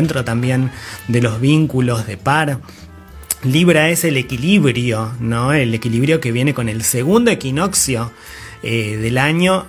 dentro 0.00 0.24
también 0.24 0.70
de 1.08 1.20
los 1.20 1.42
vínculos 1.42 2.06
de 2.06 2.16
par. 2.16 2.60
Libra 3.44 3.90
es 3.90 4.04
el 4.04 4.16
equilibrio, 4.16 5.12
¿no? 5.20 5.52
El 5.52 5.74
equilibrio 5.74 6.20
que 6.20 6.32
viene 6.32 6.54
con 6.54 6.70
el 6.70 6.82
segundo 6.84 7.30
equinoccio 7.30 8.10
eh, 8.62 8.96
del 8.96 9.18
año, 9.18 9.66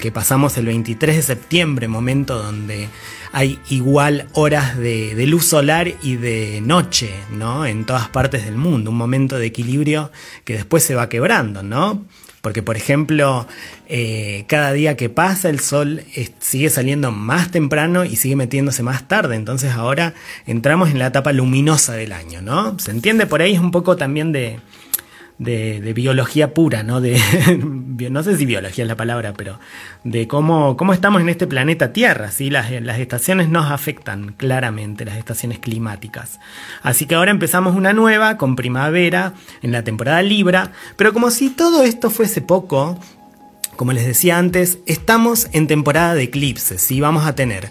que 0.00 0.12
pasamos 0.12 0.56
el 0.58 0.66
23 0.66 1.16
de 1.16 1.22
septiembre, 1.22 1.88
momento 1.88 2.40
donde 2.40 2.88
hay 3.32 3.58
igual 3.68 4.28
horas 4.32 4.78
de, 4.78 5.16
de, 5.16 5.26
luz 5.26 5.44
solar 5.44 5.92
y 6.02 6.14
de 6.14 6.60
noche, 6.60 7.10
¿no? 7.32 7.66
En 7.66 7.84
todas 7.84 8.08
partes 8.08 8.44
del 8.44 8.56
mundo, 8.56 8.92
un 8.92 8.96
momento 8.96 9.38
de 9.38 9.46
equilibrio 9.46 10.12
que 10.44 10.52
después 10.52 10.84
se 10.84 10.94
va 10.94 11.08
quebrando, 11.08 11.64
¿no? 11.64 12.04
Porque, 12.44 12.62
por 12.62 12.76
ejemplo, 12.76 13.46
eh, 13.88 14.44
cada 14.48 14.74
día 14.74 14.98
que 14.98 15.08
pasa 15.08 15.48
el 15.48 15.60
sol 15.60 16.02
sigue 16.40 16.68
saliendo 16.68 17.10
más 17.10 17.50
temprano 17.50 18.04
y 18.04 18.16
sigue 18.16 18.36
metiéndose 18.36 18.82
más 18.82 19.08
tarde. 19.08 19.34
Entonces 19.34 19.72
ahora 19.72 20.12
entramos 20.44 20.90
en 20.90 20.98
la 20.98 21.06
etapa 21.06 21.32
luminosa 21.32 21.94
del 21.94 22.12
año, 22.12 22.42
¿no? 22.42 22.78
¿Se 22.78 22.90
entiende? 22.90 23.24
Por 23.24 23.40
ahí 23.40 23.54
es 23.54 23.60
un 23.60 23.70
poco 23.70 23.96
también 23.96 24.32
de, 24.32 24.58
de, 25.38 25.92
biología 25.94 26.52
pura, 26.52 26.82
¿no? 26.82 27.00
De, 27.00 27.18
no 28.10 28.22
sé 28.22 28.36
si 28.36 28.46
biología 28.46 28.84
es 28.84 28.88
la 28.88 28.96
palabra, 28.96 29.32
pero 29.34 29.58
de 30.04 30.26
cómo, 30.28 30.76
cómo 30.76 30.92
estamos 30.92 31.20
en 31.20 31.28
este 31.28 31.46
planeta 31.46 31.92
Tierra, 31.92 32.30
¿sí? 32.30 32.50
Las, 32.50 32.70
las 32.70 32.98
estaciones 32.98 33.48
nos 33.48 33.70
afectan 33.70 34.34
claramente, 34.36 35.04
las 35.04 35.16
estaciones 35.16 35.58
climáticas. 35.58 36.40
Así 36.82 37.06
que 37.06 37.14
ahora 37.14 37.30
empezamos 37.30 37.74
una 37.74 37.92
nueva 37.92 38.36
con 38.36 38.56
primavera 38.56 39.34
en 39.62 39.72
la 39.72 39.84
temporada 39.84 40.22
Libra, 40.22 40.72
pero 40.96 41.12
como 41.12 41.30
si 41.30 41.50
todo 41.50 41.84
esto 41.84 42.10
fuese 42.10 42.40
poco, 42.40 42.98
como 43.76 43.92
les 43.92 44.06
decía 44.06 44.38
antes, 44.38 44.78
estamos 44.86 45.48
en 45.52 45.66
temporada 45.66 46.14
de 46.14 46.24
eclipses, 46.24 46.80
¿sí? 46.80 47.00
Vamos 47.00 47.26
a 47.26 47.34
tener 47.34 47.70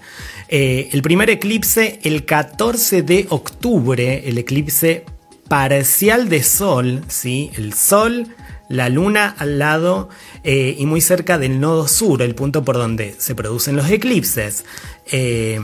eh, 0.50 0.90
el 0.92 1.02
primer 1.02 1.30
eclipse 1.30 2.00
el 2.04 2.26
14 2.26 3.02
de 3.02 3.26
octubre, 3.30 4.28
el 4.28 4.38
eclipse 4.38 5.06
parcial 5.48 6.30
de 6.30 6.44
Sol, 6.44 7.04
¿sí? 7.08 7.52
el 7.56 7.74
Sol, 7.74 8.28
la 8.74 8.90
Luna 8.90 9.36
al 9.38 9.60
lado 9.60 10.10
eh, 10.44 10.76
y 10.78 10.86
muy 10.86 11.00
cerca 11.00 11.38
del 11.38 11.60
nodo 11.60 11.88
sur, 11.88 12.22
el 12.24 12.34
punto 12.34 12.66
por 12.66 12.76
donde 12.76 13.16
se 13.20 13.36
producen 13.36 13.76
los 13.76 13.90
eclipses. 13.90 14.66
Eh, 15.12 15.60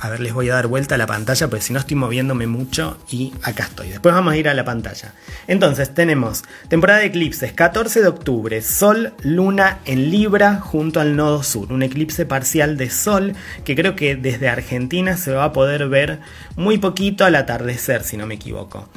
a 0.00 0.10
ver, 0.10 0.18
les 0.20 0.34
voy 0.34 0.50
a 0.50 0.54
dar 0.54 0.66
vuelta 0.66 0.96
a 0.96 0.98
la 0.98 1.06
pantalla 1.06 1.48
porque 1.48 1.64
si 1.64 1.72
no 1.72 1.78
estoy 1.78 1.96
moviéndome 1.96 2.48
mucho 2.48 2.98
y 3.08 3.32
acá 3.42 3.64
estoy. 3.64 3.90
Después 3.90 4.14
vamos 4.14 4.32
a 4.32 4.36
ir 4.36 4.48
a 4.48 4.54
la 4.54 4.64
pantalla. 4.64 5.14
Entonces 5.46 5.94
tenemos 5.94 6.42
temporada 6.68 6.98
de 7.00 7.06
eclipses 7.06 7.52
14 7.52 8.02
de 8.02 8.08
octubre, 8.08 8.60
Sol, 8.60 9.14
Luna 9.22 9.78
en 9.84 10.10
Libra 10.10 10.56
junto 10.56 10.98
al 11.00 11.14
nodo 11.14 11.44
sur. 11.44 11.72
Un 11.72 11.84
eclipse 11.84 12.26
parcial 12.26 12.76
de 12.76 12.90
Sol 12.90 13.34
que 13.64 13.76
creo 13.76 13.94
que 13.94 14.16
desde 14.16 14.48
Argentina 14.48 15.16
se 15.16 15.32
va 15.32 15.44
a 15.44 15.52
poder 15.52 15.88
ver 15.88 16.18
muy 16.56 16.78
poquito 16.78 17.24
al 17.24 17.36
atardecer, 17.36 18.02
si 18.02 18.16
no 18.16 18.26
me 18.26 18.34
equivoco. 18.34 18.88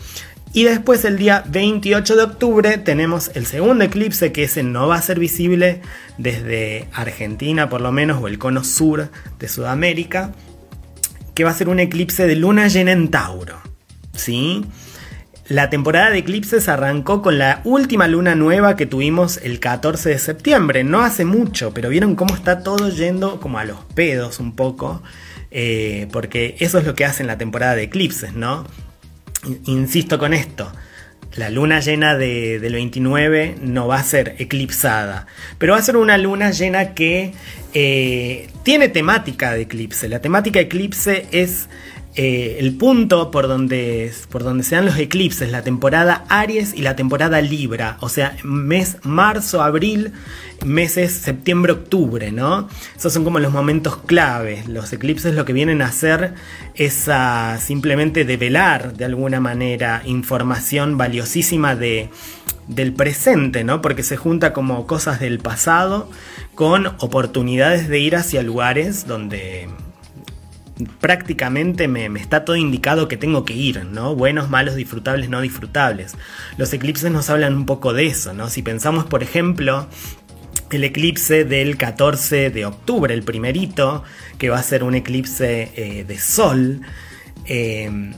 Y 0.57 0.63
después 0.63 1.05
el 1.05 1.19
día 1.19 1.43
28 1.45 2.15
de 2.15 2.23
octubre 2.23 2.77
tenemos 2.79 3.29
el 3.35 3.45
segundo 3.45 3.83
eclipse 3.83 4.31
que 4.31 4.45
ese 4.45 4.63
no 4.63 4.87
va 4.87 4.95
a 4.95 5.01
ser 5.03 5.19
visible 5.19 5.81
desde 6.17 6.87
Argentina 6.93 7.69
por 7.69 7.79
lo 7.79 7.91
menos 7.91 8.23
o 8.23 8.27
el 8.27 8.39
cono 8.39 8.63
sur 8.63 9.11
de 9.37 9.47
Sudamérica 9.49 10.31
que 11.35 11.43
va 11.43 11.51
a 11.51 11.53
ser 11.53 11.69
un 11.69 11.79
eclipse 11.79 12.25
de 12.25 12.35
luna 12.35 12.69
llena 12.69 12.91
en 12.91 13.09
Tauro. 13.09 13.61
¿Sí? 14.13 14.65
La 15.47 15.69
temporada 15.69 16.09
de 16.09 16.17
eclipses 16.17 16.67
arrancó 16.69 17.21
con 17.21 17.37
la 17.37 17.61
última 17.63 18.07
luna 18.07 18.33
nueva 18.33 18.75
que 18.75 18.87
tuvimos 18.87 19.37
el 19.43 19.59
14 19.59 20.09
de 20.09 20.17
septiembre. 20.17 20.83
No 20.83 21.01
hace 21.01 21.23
mucho, 21.23 21.71
pero 21.71 21.89
vieron 21.89 22.15
cómo 22.15 22.33
está 22.33 22.63
todo 22.63 22.89
yendo 22.89 23.39
como 23.39 23.59
a 23.59 23.63
los 23.63 23.77
pedos 23.93 24.39
un 24.39 24.55
poco. 24.55 25.03
Eh, 25.51 26.07
porque 26.11 26.55
eso 26.59 26.79
es 26.79 26.85
lo 26.85 26.95
que 26.95 27.05
hace 27.05 27.21
en 27.21 27.27
la 27.27 27.37
temporada 27.37 27.75
de 27.75 27.83
eclipses, 27.83 28.33
¿no? 28.33 28.65
Insisto 29.65 30.17
con 30.17 30.33
esto 30.33 30.71
la 31.37 31.49
luna 31.49 31.79
llena 31.79 32.17
de, 32.17 32.59
del 32.59 32.73
29 32.73 33.57
no 33.61 33.87
va 33.87 33.97
a 33.97 34.03
ser 34.03 34.35
eclipsada, 34.39 35.27
pero 35.57 35.73
va 35.73 35.79
a 35.79 35.83
ser 35.83 35.95
una 35.95 36.17
luna 36.17 36.51
llena 36.51 36.93
que 36.93 37.33
eh, 37.73 38.49
tiene 38.63 38.89
temática 38.89 39.53
de 39.53 39.61
eclipse. 39.61 40.09
La 40.09 40.19
temática 40.19 40.59
eclipse 40.59 41.27
es 41.31 41.69
eh, 42.19 42.57
el 42.59 42.75
punto 42.75 43.29
por 43.29 43.47
donde, 43.47 44.11
por 44.31 44.43
donde 44.43 44.63
se 44.63 44.73
dan 44.73 44.87
los 44.87 44.97
eclipses, 44.97 45.51
la 45.51 45.61
temporada 45.61 46.25
Aries 46.29 46.73
y 46.73 46.81
la 46.81 46.95
temporada 46.95 47.41
Libra, 47.41 47.97
o 47.99 48.09
sea, 48.09 48.35
mes 48.43 48.97
marzo, 49.03 49.61
abril, 49.61 50.13
meses 50.65 51.11
septiembre, 51.11 51.73
octubre, 51.73 52.31
¿no? 52.31 52.69
Esos 52.97 53.13
son 53.13 53.23
como 53.23 53.37
los 53.37 53.53
momentos 53.53 53.97
claves. 53.97 54.67
Los 54.67 54.91
eclipses 54.93 55.35
lo 55.35 55.45
que 55.45 55.53
vienen 55.53 55.83
a 55.83 55.89
hacer 55.89 56.33
es 56.73 57.07
simplemente 57.59 58.25
develar 58.25 58.93
de 58.93 59.05
alguna 59.05 59.39
manera 59.39 60.01
información 60.03 60.97
valiosísima 60.97 61.75
de, 61.75 62.09
del 62.67 62.93
presente, 62.93 63.63
¿no? 63.63 63.79
Porque 63.83 64.01
se 64.01 64.17
junta 64.17 64.53
como 64.53 64.87
cosas 64.87 65.19
del 65.19 65.37
pasado 65.37 66.09
con 66.55 66.87
oportunidades 66.97 67.87
de 67.87 67.99
ir 67.99 68.15
hacia 68.15 68.41
lugares 68.41 69.05
donde 69.05 69.69
prácticamente 70.99 71.87
me, 71.87 72.05
está 72.19 72.45
todo 72.45 72.55
indicado 72.55 73.07
que 73.07 73.17
tengo 73.17 73.45
que 73.45 73.53
ir, 73.53 73.85
¿no? 73.85 74.15
Buenos, 74.15 74.49
malos, 74.49 74.75
disfrutables, 74.75 75.29
no 75.29 75.41
disfrutables. 75.41 76.15
Los 76.57 76.73
eclipses 76.73 77.11
nos 77.11 77.29
hablan 77.29 77.55
un 77.55 77.65
poco 77.65 77.93
de 77.93 78.07
eso, 78.07 78.33
¿no? 78.33 78.49
Si 78.49 78.61
pensamos, 78.61 79.05
por 79.05 79.23
ejemplo, 79.23 79.87
el 80.71 80.83
eclipse 80.83 81.45
del 81.45 81.77
14 81.77 82.49
de 82.49 82.65
octubre, 82.65 83.13
el 83.13 83.23
primerito, 83.23 84.03
que 84.37 84.49
va 84.49 84.59
a 84.59 84.63
ser 84.63 84.83
un 84.83 84.95
eclipse 84.95 85.71
eh, 85.75 86.03
de 86.03 86.19
sol, 86.19 86.81
eh, 87.45 88.11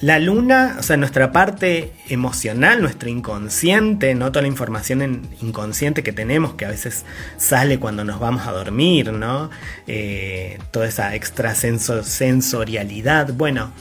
la 0.00 0.20
luna, 0.20 0.76
o 0.78 0.82
sea, 0.82 0.96
nuestra 0.96 1.32
parte 1.32 1.92
emocional, 2.08 2.80
nuestro 2.80 3.08
inconsciente, 3.08 4.14
no 4.14 4.30
toda 4.30 4.42
la 4.42 4.48
información 4.48 5.26
inconsciente 5.42 6.04
que 6.04 6.12
tenemos, 6.12 6.54
que 6.54 6.66
a 6.66 6.70
veces 6.70 7.04
sale 7.36 7.80
cuando 7.80 8.04
nos 8.04 8.20
vamos 8.20 8.46
a 8.46 8.52
dormir, 8.52 9.12
¿no? 9.12 9.50
Eh, 9.88 10.60
toda 10.70 10.86
esa 10.86 11.16
extrasensorialidad. 11.16 13.34
Bueno, 13.34 13.72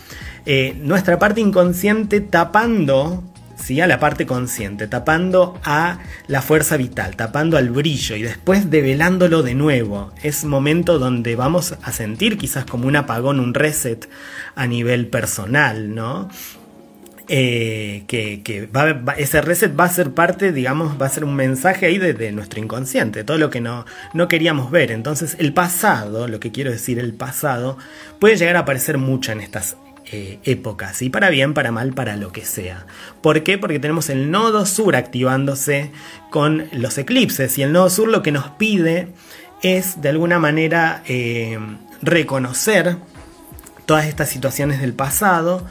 eh, 0.45 0.75
nuestra 0.81 1.19
parte 1.19 1.41
inconsciente 1.41 2.21
tapando 2.21 3.23
a 3.81 3.87
la 3.87 3.99
parte 3.99 4.25
consciente, 4.25 4.87
tapando 4.87 5.59
a 5.63 5.99
la 6.27 6.41
fuerza 6.41 6.77
vital, 6.77 7.17
tapando 7.17 7.57
al 7.57 7.69
brillo 7.69 8.15
y 8.15 8.21
después 8.21 8.69
develándolo 8.69 9.43
de 9.43 9.55
nuevo. 9.55 10.13
Es 10.23 10.45
momento 10.45 10.99
donde 10.99 11.35
vamos 11.35 11.75
a 11.81 11.91
sentir 11.91 12.37
quizás 12.37 12.63
como 12.63 12.87
un 12.87 12.95
apagón, 12.95 13.41
un 13.41 13.53
reset 13.53 14.09
a 14.55 14.67
nivel 14.67 15.07
personal, 15.07 15.93
¿no? 15.93 16.29
Eh, 17.29 18.05
que, 18.07 18.69
ese 19.17 19.41
reset 19.41 19.77
va 19.77 19.83
a 19.83 19.89
ser 19.89 20.11
parte, 20.11 20.53
digamos, 20.53 20.99
va 20.99 21.07
a 21.07 21.09
ser 21.09 21.25
un 21.25 21.35
mensaje 21.35 21.85
ahí 21.85 21.97
de, 21.97 22.31
nuestro 22.31 22.61
inconsciente, 22.61 23.25
todo 23.25 23.37
lo 23.37 23.49
que 23.49 23.59
no, 23.59 23.85
no, 24.13 24.29
queríamos 24.29 24.71
ver. 24.71 24.91
Entonces 24.91 25.35
el 25.39 25.53
pasado, 25.53 26.29
lo 26.29 26.39
que 26.39 26.53
quiero 26.53 26.71
decir, 26.71 26.99
el 26.99 27.13
pasado, 27.13 27.77
puede 28.19 28.37
llegar 28.37 28.55
a 28.55 28.59
aparecer 28.59 28.97
mucho 28.97 29.33
en 29.33 29.41
estas 29.41 29.75
eh, 30.11 30.39
épocas, 30.43 31.01
y 31.01 31.09
para 31.09 31.29
bien, 31.29 31.53
para 31.53 31.71
mal, 31.71 31.93
para 31.93 32.15
lo 32.15 32.31
que 32.31 32.45
sea. 32.45 32.85
¿Por 33.21 33.43
qué? 33.43 33.57
Porque 33.57 33.79
tenemos 33.79 34.09
el 34.09 34.31
nodo 34.31 34.65
sur 34.65 34.95
activándose 34.95 35.91
con 36.29 36.69
los 36.71 36.97
eclipses 36.97 37.57
y 37.57 37.63
el 37.63 37.73
nodo 37.73 37.89
sur 37.89 38.07
lo 38.07 38.23
que 38.23 38.31
nos 38.31 38.49
pide 38.51 39.09
es 39.61 40.01
de 40.01 40.09
alguna 40.09 40.39
manera 40.39 41.03
eh, 41.07 41.59
reconocer 42.01 42.97
todas 43.85 44.05
estas 44.05 44.29
situaciones 44.29 44.79
del 44.79 44.93
pasado 44.93 45.65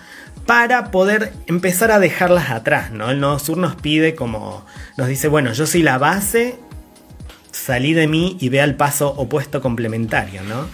para 0.44 0.90
poder 0.90 1.32
empezar 1.46 1.90
a 1.90 1.98
dejarlas 1.98 2.50
atrás, 2.50 2.92
¿no? 2.92 3.10
El 3.10 3.20
nodo 3.20 3.38
sur 3.38 3.56
nos 3.56 3.74
pide 3.74 4.14
como, 4.14 4.64
nos 4.96 5.08
dice, 5.08 5.28
bueno, 5.28 5.52
yo 5.52 5.66
soy 5.66 5.82
la 5.82 5.98
base, 5.98 6.58
salí 7.52 7.94
de 7.94 8.06
mí 8.06 8.36
y 8.40 8.48
ve 8.48 8.60
al 8.60 8.76
paso 8.76 9.08
opuesto 9.08 9.60
complementario, 9.60 10.42
¿no? 10.42 10.68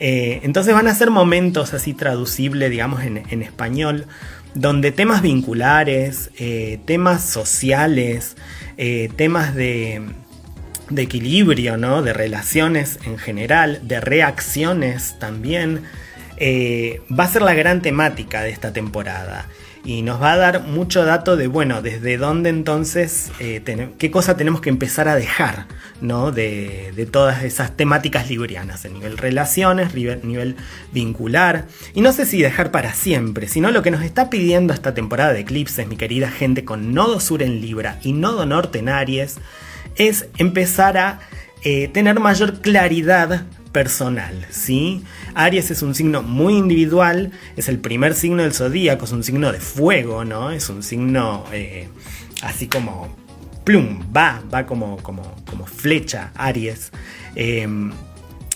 Eh, 0.00 0.40
entonces 0.44 0.72
van 0.74 0.86
a 0.86 0.94
ser 0.94 1.10
momentos 1.10 1.74
así 1.74 1.92
traducibles, 1.92 2.70
digamos, 2.70 3.02
en, 3.02 3.42
español, 3.42 4.06
donde 4.54 4.92
temas 4.92 5.22
vinculares, 5.22 6.30
eh, 6.38 6.78
temas 6.84 7.24
sociales, 7.24 8.36
eh, 8.76 9.10
temas 9.16 9.56
de, 9.56 10.02
de 10.88 11.02
equilibrio, 11.02 11.76
¿no? 11.76 12.02
de 12.02 12.12
relaciones 12.12 13.00
en 13.06 13.18
general, 13.18 13.80
de 13.82 14.00
reacciones 14.00 15.16
también, 15.18 15.82
va 16.40 17.24
a 17.24 17.28
ser 17.28 17.42
la 17.42 17.54
gran 17.54 17.82
temática 17.82 18.42
de 18.42 18.50
esta 18.50 18.72
temporada 18.72 19.48
y 19.84 20.02
nos 20.02 20.20
va 20.20 20.32
a 20.32 20.36
dar 20.36 20.62
mucho 20.64 21.04
dato 21.04 21.36
de, 21.36 21.46
bueno, 21.46 21.82
desde 21.82 22.18
dónde 22.18 22.50
entonces, 22.50 23.30
eh, 23.38 23.62
qué 23.96 24.10
cosa 24.10 24.36
tenemos 24.36 24.60
que 24.60 24.68
empezar 24.68 25.08
a 25.08 25.14
dejar, 25.14 25.66
¿no? 26.00 26.30
De, 26.30 27.08
todas 27.10 27.42
esas 27.42 27.74
temáticas 27.74 28.28
librianas, 28.28 28.84
a 28.84 28.88
nivel 28.88 29.16
relaciones, 29.16 29.94
nivel, 29.94 30.20
nivel 30.24 30.56
vincular, 30.92 31.66
y 31.94 32.02
no 32.02 32.12
sé 32.12 32.26
si 32.26 32.42
dejar 32.42 32.70
para 32.70 32.92
siempre, 32.92 33.48
sino 33.48 33.70
lo 33.70 33.82
que 33.82 33.90
nos 33.90 34.02
está 34.02 34.28
pidiendo 34.28 34.74
esta 34.74 34.92
temporada 34.92 35.32
de 35.32 35.40
eclipses, 35.40 35.86
mi 35.88 35.96
querida 35.96 36.30
gente, 36.30 36.64
con 36.66 36.92
nodo 36.92 37.18
sur 37.20 37.42
en 37.42 37.62
Libra 37.62 37.98
y 38.02 38.12
nodo 38.12 38.44
norte 38.44 38.80
en 38.80 38.90
Aries, 38.90 39.38
es 39.96 40.26
empezar 40.36 40.98
a 40.98 41.20
eh, 41.62 41.88
tener 41.88 42.20
mayor 42.20 42.60
claridad 42.60 43.46
personal, 43.72 44.46
¿sí? 44.50 45.04
Aries 45.34 45.70
es 45.70 45.82
un 45.82 45.94
signo 45.94 46.22
muy 46.22 46.54
individual, 46.54 47.32
es 47.56 47.68
el 47.68 47.78
primer 47.78 48.14
signo 48.14 48.42
del 48.42 48.52
zodíaco, 48.52 49.04
es 49.04 49.12
un 49.12 49.22
signo 49.22 49.52
de 49.52 49.60
fuego, 49.60 50.24
¿no? 50.24 50.50
Es 50.50 50.68
un 50.68 50.82
signo 50.82 51.44
eh, 51.52 51.88
así 52.42 52.66
como 52.66 53.14
plum, 53.64 54.00
va, 54.16 54.42
va 54.52 54.66
como, 54.66 54.96
como, 54.98 55.34
como 55.44 55.66
flecha, 55.66 56.32
Aries. 56.34 56.90
Em, 57.34 57.92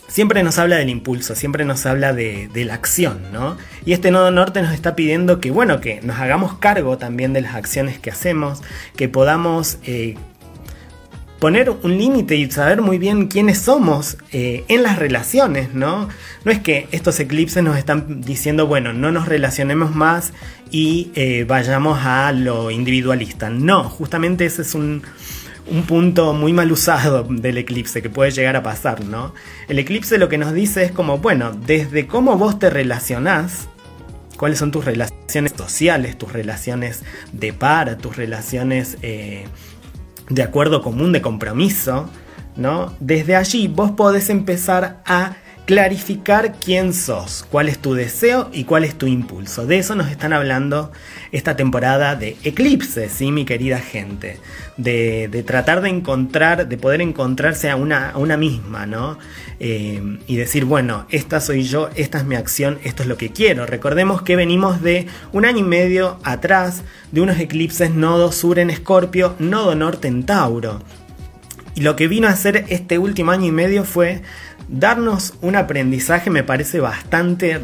siempre 0.09 0.43
nos 0.43 0.59
habla 0.59 0.77
del 0.77 0.91
impulso, 0.91 1.35
siempre 1.35 1.65
nos 1.65 1.87
habla 1.87 2.13
de, 2.13 2.49
la 2.55 2.75
acción, 2.75 3.33
¿no? 3.33 3.57
Y 3.85 3.93
este 3.93 4.11
nodo 4.11 4.31
norte 4.31 4.61
nos 4.63 4.73
está 4.73 4.95
pidiendo 4.95 5.41
que, 5.41 5.51
bueno, 5.51 5.81
que 5.81 6.01
nos 6.03 6.19
hagamos 6.19 6.55
cargo 6.59 6.99
también 6.99 7.33
de 7.33 7.41
las 7.41 7.55
acciones 7.55 7.99
que 7.99 8.11
hacemos, 8.11 8.63
que 8.97 9.09
podamos 9.09 9.79
eh, 9.85 10.17
poner 11.43 11.71
un 11.71 11.99
límite 11.99 12.37
y 12.37 12.49
saber 12.49 12.83
muy 12.83 12.99
bien 12.99 13.27
quiénes 13.27 13.59
somos 13.59 14.17
eh, 14.31 14.65
en 14.69 14.85
las 14.85 14.97
relaciones, 14.97 15.75
¿no? 15.75 16.09
No 16.45 16.53
es 16.53 16.61
que 16.61 16.87
estos 16.93 17.19
eclipses 17.19 17.65
nos 17.65 17.77
están 17.77 18.21
diciendo, 18.21 18.69
bueno, 18.69 18.93
no 18.93 19.11
nos 19.11 19.27
relacionemos 19.27 19.93
más 19.93 20.33
y 20.71 21.11
eh, 21.17 21.45
vayamos 21.45 21.99
a 22.05 22.31
lo 22.31 22.71
individualista. 22.71 23.51
No, 23.51 23.83
justamente 23.83 24.47
ese 24.47 24.63
es 24.63 24.77
un, 24.77 25.03
un 25.67 25.83
punto 25.83 26.33
muy 26.33 26.53
mal 26.53 26.71
usado 26.71 27.25
del 27.25 27.59
eclipse 27.59 28.03
que 28.03 28.09
puede 28.09 28.31
llegar 28.31 28.55
a 28.55 28.63
pasar, 28.63 29.05
¿no? 29.05 29.35
El 29.67 29.81
eclipse 29.81 30.19
lo 30.19 30.29
que 30.29 30.39
nos 30.39 30.55
dice 30.55 30.85
es 30.85 30.93
como, 30.93 31.19
bueno, 31.19 31.51
desde 31.51 32.07
cómo 32.07 32.39
vos 32.39 32.61
te 32.61 32.71
relacionás, 32.71 33.67
cuáles 34.37 34.61
son 34.61 34.71
tus 34.71 34.85
relaciones 34.85 35.55
sociales, 35.57 36.17
tus 36.17 36.33
relaciones 36.33 37.03
de 37.33 37.53
par, 37.53 37.99
tus 37.99 38.15
relaciones 38.15 38.97
eh, 39.03 39.47
de 40.29 40.43
acuerdo 40.43 40.83
común, 40.83 41.13
de 41.13 41.23
compromiso, 41.23 42.09
¿no? 42.57 42.93
Desde 43.01 43.37
allí 43.37 43.69
vos 43.69 43.93
podés 43.93 44.31
empezar 44.31 45.03
a 45.05 45.37
clarificar 45.65 46.57
quién 46.59 46.93
sos, 46.93 47.47
cuál 47.49 47.69
es 47.69 47.79
tu 47.79 47.95
deseo 47.95 48.51
y 48.53 48.65
cuál 48.65 48.85
es 48.85 48.97
tu 48.97 49.07
impulso. 49.07 49.67
De 49.67 49.79
eso 49.79 49.95
nos 49.95 50.11
están 50.11 50.33
hablando 50.33 50.91
esta 51.31 51.55
temporada 51.57 52.17
de 52.17 52.37
Eclipse, 52.43 53.09
¿sí, 53.09 53.31
mi 53.31 53.45
querida 53.45 53.79
gente? 53.79 54.41
De, 54.77 55.45
tratar 55.47 55.81
de 55.81 55.91
encontrar, 55.91 56.69
de 56.69 56.77
poder 56.77 57.01
encontrarse 57.01 57.71
a 57.71 57.77
una, 57.77 58.13
una 58.17 58.37
misma, 58.37 58.87
¿no? 58.87 59.19
Eh, 59.61 60.19
y 60.27 60.37
decir, 60.37 60.65
bueno, 60.65 61.07
esta 61.11 61.41
soy 61.41 61.63
yo, 61.63 61.91
esta 61.95 62.19
es 62.19 62.25
mi 62.25 62.35
acción, 62.35 62.79
esto 62.83 63.05
es 63.05 63.09
lo 63.09 63.17
que 63.17 63.31
quiero. 63.31 63.65
Recordemos 63.65 64.23
que 64.23 64.35
venimos 64.35 64.83
de 64.83 65.07
un 65.33 65.45
año 65.45 65.59
y 65.59 65.63
medio 65.63 66.19
atrás 66.25 66.83
de 67.13 67.21
unos 67.21 67.39
eclipses 67.39 67.91
nodo 67.93 68.33
sur 68.33 68.59
en 68.59 68.71
Escorpio, 68.71 69.37
nodo 69.39 69.77
norte 69.77 70.09
en 70.09 70.25
Tauro. 70.25 70.81
Y 71.75 71.81
lo 71.81 71.97
que 71.97 72.09
vino 72.09 72.29
a 72.29 72.33
hacer 72.33 72.67
este 72.69 72.99
último 72.99 73.31
año 73.31 73.47
y 73.47 73.53
medio 73.53 73.85
fue 73.85 74.23
darnos 74.69 75.35
un 75.41 75.57
aprendizaje, 75.57 76.31
me 76.31 76.45
parece 76.45 76.81
bastante 76.81 77.61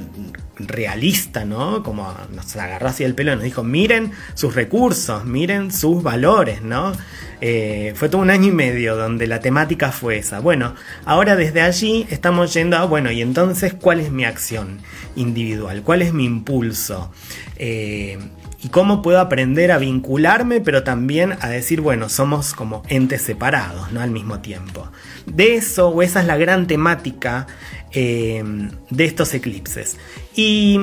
realista, 0.59 1.45
¿no? 1.45 1.83
Como 1.83 2.13
nos 2.35 2.57
agarró 2.57 2.89
así 2.89 3.05
el 3.05 3.15
pelo 3.15 3.33
y 3.33 3.37
nos 3.37 3.45
dijo, 3.45 3.63
miren 3.63 4.13
sus 4.35 4.55
recursos, 4.55 5.25
miren 5.25 5.71
sus 5.71 6.03
valores, 6.03 6.63
¿no? 6.63 6.93
Eh, 7.41 7.93
fue 7.95 8.09
todo 8.09 8.21
un 8.21 8.31
año 8.31 8.49
y 8.49 8.53
medio 8.53 8.97
donde 8.97 9.27
la 9.27 9.41
temática 9.41 9.93
fue 9.93 10.19
esa. 10.19 10.41
Bueno, 10.41 10.75
ahora 11.05 11.37
desde 11.37 11.61
allí 11.61 12.07
estamos 12.11 12.53
yendo 12.55 12.77
a, 12.77 12.85
bueno, 12.85 13.11
y 13.13 13.23
entonces, 13.23 13.75
¿cuál 13.75 14.01
es 14.01 14.11
mi 14.11 14.25
acción 14.25 14.79
individual? 15.15 15.83
¿Cuál 15.83 16.03
es 16.03 16.13
mi 16.13 16.25
impulso? 16.25 17.13
Eh, 17.57 18.19
y 18.61 18.69
cómo 18.69 19.03
puedo 19.03 19.21
aprender 19.21 19.71
a 19.71 19.79
vincularme, 19.79 20.61
pero 20.61 20.83
también 20.83 21.35
a 21.41 21.49
decir, 21.49 21.81
bueno, 21.81 22.09
somos 22.09 22.55
como 22.55 22.83
entes 22.89 23.23
separados, 23.23 23.93
¿no? 23.93 24.01
Al 24.01 24.11
mismo 24.11 24.41
tiempo. 24.41 24.91
De 25.27 25.55
eso, 25.55 25.89
o 25.89 26.03
esa 26.03 26.21
es 26.21 26.27
la 26.27 26.37
gran 26.37 26.67
temática 26.67 27.47
eh, 27.93 28.43
de 28.91 29.05
estos 29.05 29.33
eclipses. 29.35 29.97
Y 30.35 30.81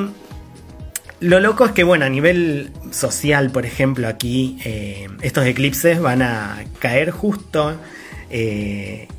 lo 1.20 1.42
loco 1.42 1.66
es 1.66 1.72
que, 1.72 1.84
bueno, 1.84 2.06
a 2.06 2.10
nivel 2.10 2.72
social, 2.92 3.52
por 3.52 3.66
ejemplo, 3.66 4.08
aquí 4.08 4.58
eh, 4.64 5.08
estos 5.22 5.46
eclipses 5.46 6.00
van 6.00 6.22
a 6.22 6.64
caer 6.80 7.12
justo 7.12 7.78
eh, 8.30 9.10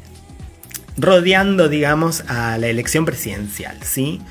rodeando, 0.97 1.69
digamos, 1.69 2.23
a 2.27 2.57
la 2.57 2.69
elección 2.69 3.05
presidencial, 3.05 3.83
¿sí? 3.83 4.23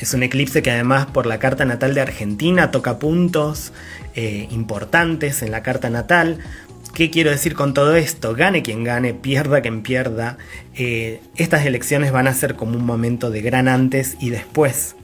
Es 0.00 0.14
un 0.14 0.22
eclipse 0.22 0.62
que 0.62 0.70
además 0.70 1.06
por 1.06 1.26
la 1.26 1.38
carta 1.38 1.64
natal 1.64 1.94
de 1.94 2.00
Argentina 2.00 2.70
toca 2.70 2.98
puntos 2.98 3.72
eh, 4.14 4.48
importantes 4.50 5.42
en 5.42 5.50
la 5.50 5.62
carta 5.62 5.90
natal. 5.90 6.38
¿Qué 6.94 7.10
quiero 7.10 7.30
decir 7.30 7.54
con 7.54 7.74
todo 7.74 7.94
esto? 7.94 8.34
Gane 8.34 8.62
quien 8.62 8.82
gane, 8.82 9.14
pierda 9.14 9.60
quien 9.60 9.82
pierda. 9.82 10.38
Eh, 10.74 11.20
estas 11.36 11.66
elecciones 11.66 12.12
van 12.12 12.26
a 12.26 12.34
ser 12.34 12.56
como 12.56 12.76
un 12.76 12.84
momento 12.84 13.30
de 13.30 13.42
gran 13.42 13.68
antes 13.68 14.16
y 14.20 14.30
después 14.30 14.96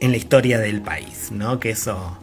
en 0.00 0.12
la 0.12 0.16
historia 0.16 0.58
del 0.58 0.80
país, 0.80 1.30
¿no? 1.32 1.58
Que 1.58 1.70
eso 1.70 2.18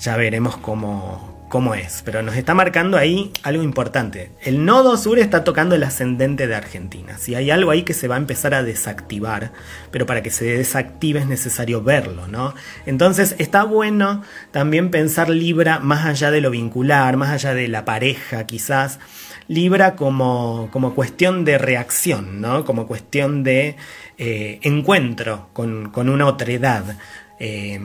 ya 0.00 0.16
veremos 0.16 0.56
cómo, 0.56 1.35
cómo 1.48 1.74
es, 1.74 2.02
pero 2.04 2.22
nos 2.22 2.36
está 2.36 2.54
marcando 2.54 2.96
ahí 2.96 3.32
algo 3.42 3.62
importante. 3.62 4.32
El 4.42 4.64
nodo 4.64 4.96
sur 4.96 5.18
está 5.18 5.44
tocando 5.44 5.74
el 5.74 5.82
ascendente 5.82 6.46
de 6.46 6.54
Argentina. 6.54 7.18
Si 7.18 7.34
hay 7.34 7.50
algo 7.50 7.70
ahí 7.70 7.82
que 7.82 7.94
se 7.94 8.08
va 8.08 8.16
a 8.16 8.18
empezar 8.18 8.54
a 8.54 8.62
desactivar, 8.62 9.52
pero 9.90 10.06
para 10.06 10.22
que 10.22 10.30
se 10.30 10.44
desactive 10.44 11.20
es 11.20 11.26
necesario 11.26 11.82
verlo, 11.82 12.26
¿no? 12.26 12.54
Entonces 12.84 13.36
está 13.38 13.64
bueno 13.64 14.22
también 14.50 14.90
pensar 14.90 15.30
Libra 15.30 15.78
más 15.78 16.04
allá 16.06 16.30
de 16.30 16.40
lo 16.40 16.50
vincular, 16.50 17.16
más 17.16 17.30
allá 17.30 17.54
de 17.54 17.68
la 17.68 17.84
pareja, 17.84 18.44
quizás. 18.44 18.98
Libra 19.48 19.94
como, 19.94 20.68
como 20.72 20.94
cuestión 20.94 21.44
de 21.44 21.58
reacción, 21.58 22.40
¿no? 22.40 22.64
Como 22.64 22.88
cuestión 22.88 23.44
de 23.44 23.76
eh, 24.18 24.58
encuentro 24.62 25.50
con, 25.52 25.90
con, 25.90 26.08
una 26.08 26.26
otredad. 26.26 26.96
Eh, 27.38 27.80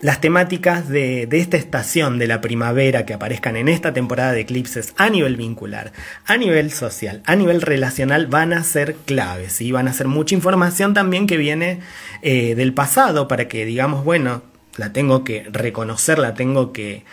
las 0.00 0.20
temáticas 0.20 0.88
de, 0.88 1.26
esta 1.30 1.56
estación 1.56 2.18
de 2.18 2.26
la 2.26 2.40
primavera 2.40 3.06
que 3.06 3.14
aparezcan 3.14 3.56
en 3.56 3.68
esta 3.68 3.92
temporada 3.92 4.32
de 4.32 4.40
eclipses 4.40 4.92
a 4.96 5.08
nivel 5.08 5.36
vincular, 5.36 5.92
a 6.26 6.36
nivel 6.36 6.70
social, 6.70 7.22
a 7.24 7.36
nivel 7.36 7.62
relacional 7.62 8.26
van 8.26 8.52
a 8.52 8.62
ser 8.64 8.96
claves 8.96 9.60
y 9.60 9.72
van 9.72 9.88
a 9.88 9.92
ser 9.92 10.08
mucha 10.08 10.34
información 10.34 10.94
también 10.94 11.26
que 11.26 11.36
viene 11.36 11.80
eh, 12.22 12.54
del 12.54 12.74
pasado 12.74 13.28
para 13.28 13.48
que 13.48 13.64
digamos, 13.64 14.04
bueno, 14.04 14.42
la 14.76 14.92
tengo 14.92 15.24
que 15.24 15.46
reconocer, 15.50 16.18
la 16.18 16.34
tengo 16.34 16.72
que 16.72 17.04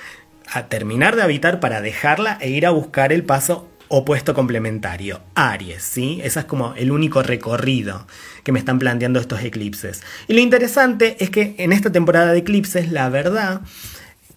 terminar 0.67 1.15
de 1.15 1.21
habitar 1.21 1.59
para 1.61 1.81
dejarla 1.81 2.37
e 2.41 2.49
ir 2.49 2.65
a 2.65 2.71
buscar 2.71 3.13
el 3.13 3.23
paso 3.23 3.70
opuesto 3.93 4.33
complementario, 4.33 5.19
Aries, 5.35 5.83
¿sí? 5.83 6.21
Ese 6.23 6.39
es 6.39 6.45
como 6.45 6.73
el 6.75 6.93
único 6.93 7.23
recorrido 7.23 8.07
que 8.43 8.53
me 8.53 8.59
están 8.59 8.79
planteando 8.79 9.19
estos 9.19 9.43
eclipses. 9.43 10.01
Y 10.29 10.33
lo 10.33 10.39
interesante 10.39 11.17
es 11.19 11.29
que 11.29 11.55
en 11.57 11.73
esta 11.73 11.91
temporada 11.91 12.31
de 12.31 12.39
eclipses, 12.39 12.89
la 12.89 13.10
verdad 13.10 13.62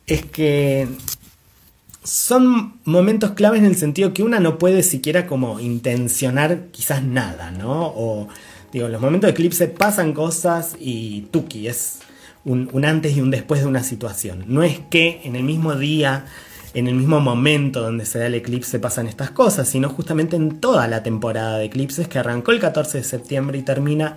es 0.09 0.25
que 0.25 0.89
son 2.03 2.81
momentos 2.85 3.31
claves 3.31 3.61
en 3.61 3.67
el 3.67 3.77
sentido 3.77 4.13
que 4.13 4.25
una 4.25 4.41
no 4.41 4.59
puede 4.59 4.83
siquiera 4.83 5.25
como 5.29 5.61
intencionar 5.61 6.67
quizás 6.73 7.05
nada, 7.05 7.53
¿no? 7.53 7.87
O 7.95 8.29
digo, 8.73 8.89
los 8.89 9.01
momentos 9.01 9.29
de 9.29 9.33
eclipse 9.33 9.69
pasan 9.69 10.15
cosas 10.15 10.75
y 10.81 11.29
tuki, 11.31 11.69
es 11.69 12.01
un 12.45 12.85
antes 12.85 13.17
y 13.17 13.21
un 13.21 13.31
después 13.31 13.61
de 13.61 13.69
una 13.69 13.85
situación. 13.85 14.47
No 14.49 14.65
es 14.65 14.81
que 14.91 15.21
en 15.23 15.37
el 15.37 15.45
mismo 15.45 15.77
día 15.77 16.27
en 16.75 16.89
el 16.89 16.97
mismo 16.97 17.21
momento 17.21 17.81
donde 17.81 18.05
se 18.05 18.19
da 18.19 18.27
el 18.27 18.35
eclipse 18.35 18.81
pasan 18.81 19.07
estas 19.07 19.31
cosas, 19.31 19.69
sino 19.69 19.89
justamente 19.89 20.35
en 20.37 20.61
toda 20.61 20.89
la 20.89 21.03
temporada 21.03 21.59
de 21.59 21.67
eclipses 21.67 22.09
que 22.09 22.19
arrancó 22.19 22.51
el 22.51 22.61
14 22.61 22.99
de 22.99 23.05
septiembre 23.05 23.59
y 23.59 23.63
termina 23.63 24.17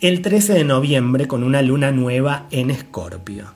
el 0.00 0.20
13 0.20 0.52
de 0.52 0.64
noviembre 0.64 1.26
con 1.26 1.42
una 1.42 1.62
luna 1.62 1.90
nueva 1.92 2.46
en 2.50 2.70
Escorpio. 2.70 3.46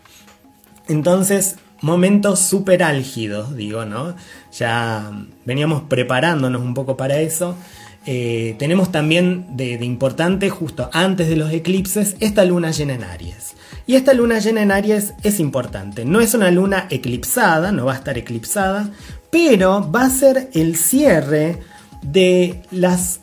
Entonces, 0.89 1.57
momentos 1.83 2.41
súper 2.41 2.83
álgidos, 2.83 3.55
digo, 3.55 3.85
¿no? 3.85 4.17
Ya 4.57 5.13
veníamos 5.45 5.83
preparándonos 5.83 6.63
un 6.63 6.73
poco 6.73 6.97
para 6.97 7.21
eso. 7.21 7.55
Eh, 8.07 8.57
tenemos 8.59 8.91
también 8.91 9.59
de, 9.59 9.77
de 9.77 9.85
importante, 9.85 10.49
justo 10.49 10.89
antes 10.95 11.29
de 11.29 11.37
los 11.37 11.53
eclipses, 11.53 12.17
esta 12.21 12.47
luna 12.47 12.71
llena 12.71 12.95
en 12.95 13.05
Aries. 13.05 13.58
Y 13.87 13.97
esta 13.97 14.13
luna 14.13 14.39
llena 14.39 14.63
en 14.63 14.71
Aries 14.71 15.15
es 15.23 15.41
importante. 15.41 16.05
No 16.05 16.21
es 16.21 16.35
una 16.35 16.51
luna 16.51 16.87
eclipsada, 16.91 17.73
no 17.73 17.87
va 17.87 17.95
a 17.95 17.97
estar 17.97 18.19
eclipsada, 18.19 18.91
pero 19.31 19.91
va 19.91 20.05
a 20.05 20.11
ser 20.11 20.51
el 20.55 20.77
cierre 20.77 21.59
de 22.03 22.63
las 22.71 23.21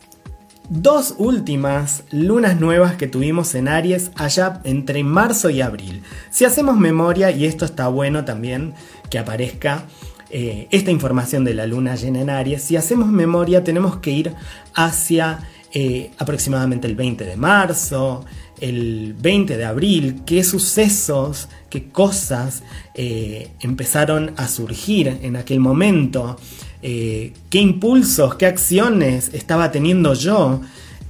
dos 0.70 1.16
últimas 1.18 2.04
lunas 2.12 2.60
nuevas 2.60 2.96
que 2.96 3.08
tuvimos 3.08 3.54
en 3.56 3.68
Aries 3.68 4.12
allá 4.16 4.62
entre 4.64 5.04
marzo 5.04 5.50
y 5.50 5.62
abril. 5.62 6.02
Si 6.30 6.46
hacemos 6.46 6.78
memoria, 6.78 7.32
y 7.32 7.46
esto 7.46 7.66
está 7.66 7.88
bueno 7.88 8.26
también 8.26 8.74
que 9.10 9.20
aparezca 9.20 9.86
eh, 10.32 10.68
esta 10.72 10.92
información 10.92 11.46
de 11.46 11.54
la 11.54 11.68
luna 11.68 11.96
llena 11.96 12.22
en 12.22 12.30
Aries, 12.30 12.64
si 12.64 12.76
hacemos 12.76 13.10
memoria 13.10 13.64
tenemos 13.64 13.98
que 13.98 14.12
ir 14.12 14.34
hacia 14.74 15.40
eh, 15.74 16.12
aproximadamente 16.18 16.88
el 16.88 16.96
20 16.96 17.26
de 17.26 17.36
marzo, 17.36 18.26
el 18.60 19.16
20 19.20 19.58
de 19.58 19.66
abril, 19.66 20.22
qué 20.26 20.44
sucesos, 20.44 21.50
qué 21.70 21.90
cosas 21.90 22.64
eh, 22.94 23.50
empezaron 23.60 24.32
a 24.38 24.48
surgir 24.48 25.20
en 25.22 25.36
aquel 25.36 25.60
momento, 25.60 26.38
eh, 26.82 27.34
qué 27.50 27.60
impulsos, 27.60 28.36
qué 28.36 28.46
acciones 28.46 29.32
estaba 29.34 29.72
teniendo 29.72 30.14
yo 30.14 30.62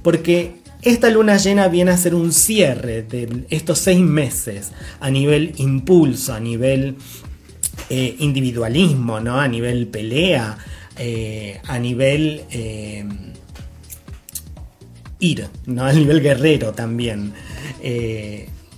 porque 0.02 0.56
esta 0.82 1.10
luna 1.10 1.36
llena 1.36 1.68
viene 1.68 1.90
a 1.90 1.96
ser 1.96 2.14
un 2.14 2.32
cierre 2.32 3.02
de 3.02 3.44
estos 3.50 3.78
seis 3.78 4.00
meses 4.00 4.72
a 5.00 5.10
nivel 5.10 5.54
impulso, 5.56 6.32
a 6.32 6.40
nivel 6.40 6.96
eh, 7.90 8.16
individualismo, 8.20 9.20
¿no? 9.20 9.40
a 9.40 9.48
nivel 9.48 9.86
pelea, 9.88 10.58
a 11.68 11.78
nivel 11.78 12.44
ir, 15.18 15.48
¿no? 15.66 15.84
a 15.84 15.92
nivel 15.92 16.20
guerrero 16.20 16.72
también. 16.72 17.32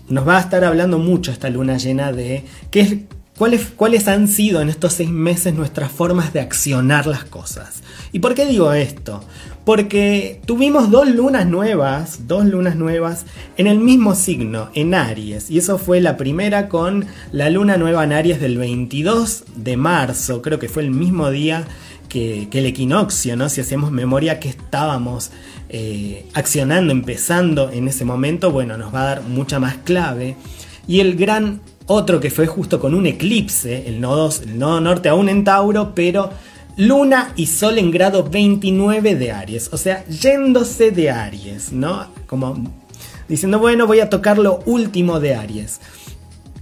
nos 0.09 0.27
va 0.27 0.39
a 0.39 0.41
estar 0.41 0.65
hablando 0.65 0.99
mucho 0.99 1.31
esta 1.31 1.51
luna 1.51 1.79
llena 1.79 2.13
de 2.13 2.45
qué 2.71 2.81
es 2.81 2.97
¿Cuáles, 3.39 4.09
han 4.09 4.27
sido 4.27 4.61
en 4.61 4.69
estos 4.69 4.95
seis 4.95 5.11
meses 5.11 5.55
nuestras 5.55 5.93
formas 5.93 6.33
de 6.33 6.41
accionar 6.41 7.07
las 7.07 7.23
cosas? 7.23 7.85
¿Y 8.11 8.19
por 8.19 8.35
qué 8.35 8.47
digo 8.47 8.73
esto? 8.73 9.23
Porque 9.65 10.41
tuvimos 10.45 10.91
dos 10.91 11.09
lunas 11.09 11.47
nuevas, 11.47 12.27
dos 12.27 12.47
lunas 12.47 12.75
nuevas 12.75 13.27
en 13.57 13.69
el 13.69 13.79
mismo 13.79 14.17
signo, 14.17 14.71
en 14.75 14.93
Aries. 14.93 15.53
Y 15.53 15.59
eso 15.59 15.79
fue 15.79 16.01
la 16.01 16.17
primera 16.17 16.69
con 16.69 17.07
la 17.31 17.49
luna 17.49 17.77
nueva 17.77 18.03
en 18.03 18.13
Aries 18.13 18.41
del 18.41 18.59
22 18.59 19.45
de 19.55 19.77
marzo, 19.77 20.43
creo 20.43 20.59
que 20.59 20.69
fue 20.69 20.83
el 20.83 20.91
mismo 20.91 21.31
día 21.31 21.65
que, 22.09 22.49
el 22.53 22.67
equinoccio, 22.67 23.37
¿no? 23.37 23.49
Si 23.49 23.61
hacemos 23.61 23.91
memoria 23.91 24.41
que 24.41 24.49
estábamos 24.49 25.31
eh, 25.69 26.27
accionando, 26.35 26.93
empezando 26.93 27.71
en 27.71 27.89
ese 27.89 28.05
momento, 28.05 28.51
bueno, 28.51 28.77
nos 28.77 28.95
va 28.95 29.03
a 29.03 29.05
dar 29.05 29.23
mucha 29.23 29.59
más 29.59 29.77
clave. 29.85 30.37
Y 30.87 31.01
el 31.01 31.17
gran 31.17 31.61
otro 31.87 32.21
que 32.21 32.31
fue 32.31 32.47
justo 32.47 32.81
con 32.81 32.95
un 32.95 33.07
eclipse, 33.07 33.89
el 33.89 34.01
nodo, 34.01 34.31
norte 34.81 35.09
aún 35.09 35.29
en 35.29 35.45
Tauro, 35.45 35.95
pero 35.95 36.31
Luna 36.77 37.33
y 37.37 37.47
Sol 37.47 37.79
en 37.79 37.91
grado 37.91 38.25
29 38.25 39.15
de 39.17 39.33
Aries, 39.33 39.71
o 39.73 39.77
sea, 39.77 40.05
yéndose 40.07 40.91
de 40.91 41.11
Aries, 41.11 41.73
¿no? 41.73 42.07
Como 42.27 42.73
diciendo, 43.29 43.59
bueno, 43.59 43.87
voy 43.87 44.01
a 44.01 44.09
tocar 44.09 44.39
lo 44.39 44.61
último 44.67 45.19
de 45.19 45.35
Aries. 45.35 45.81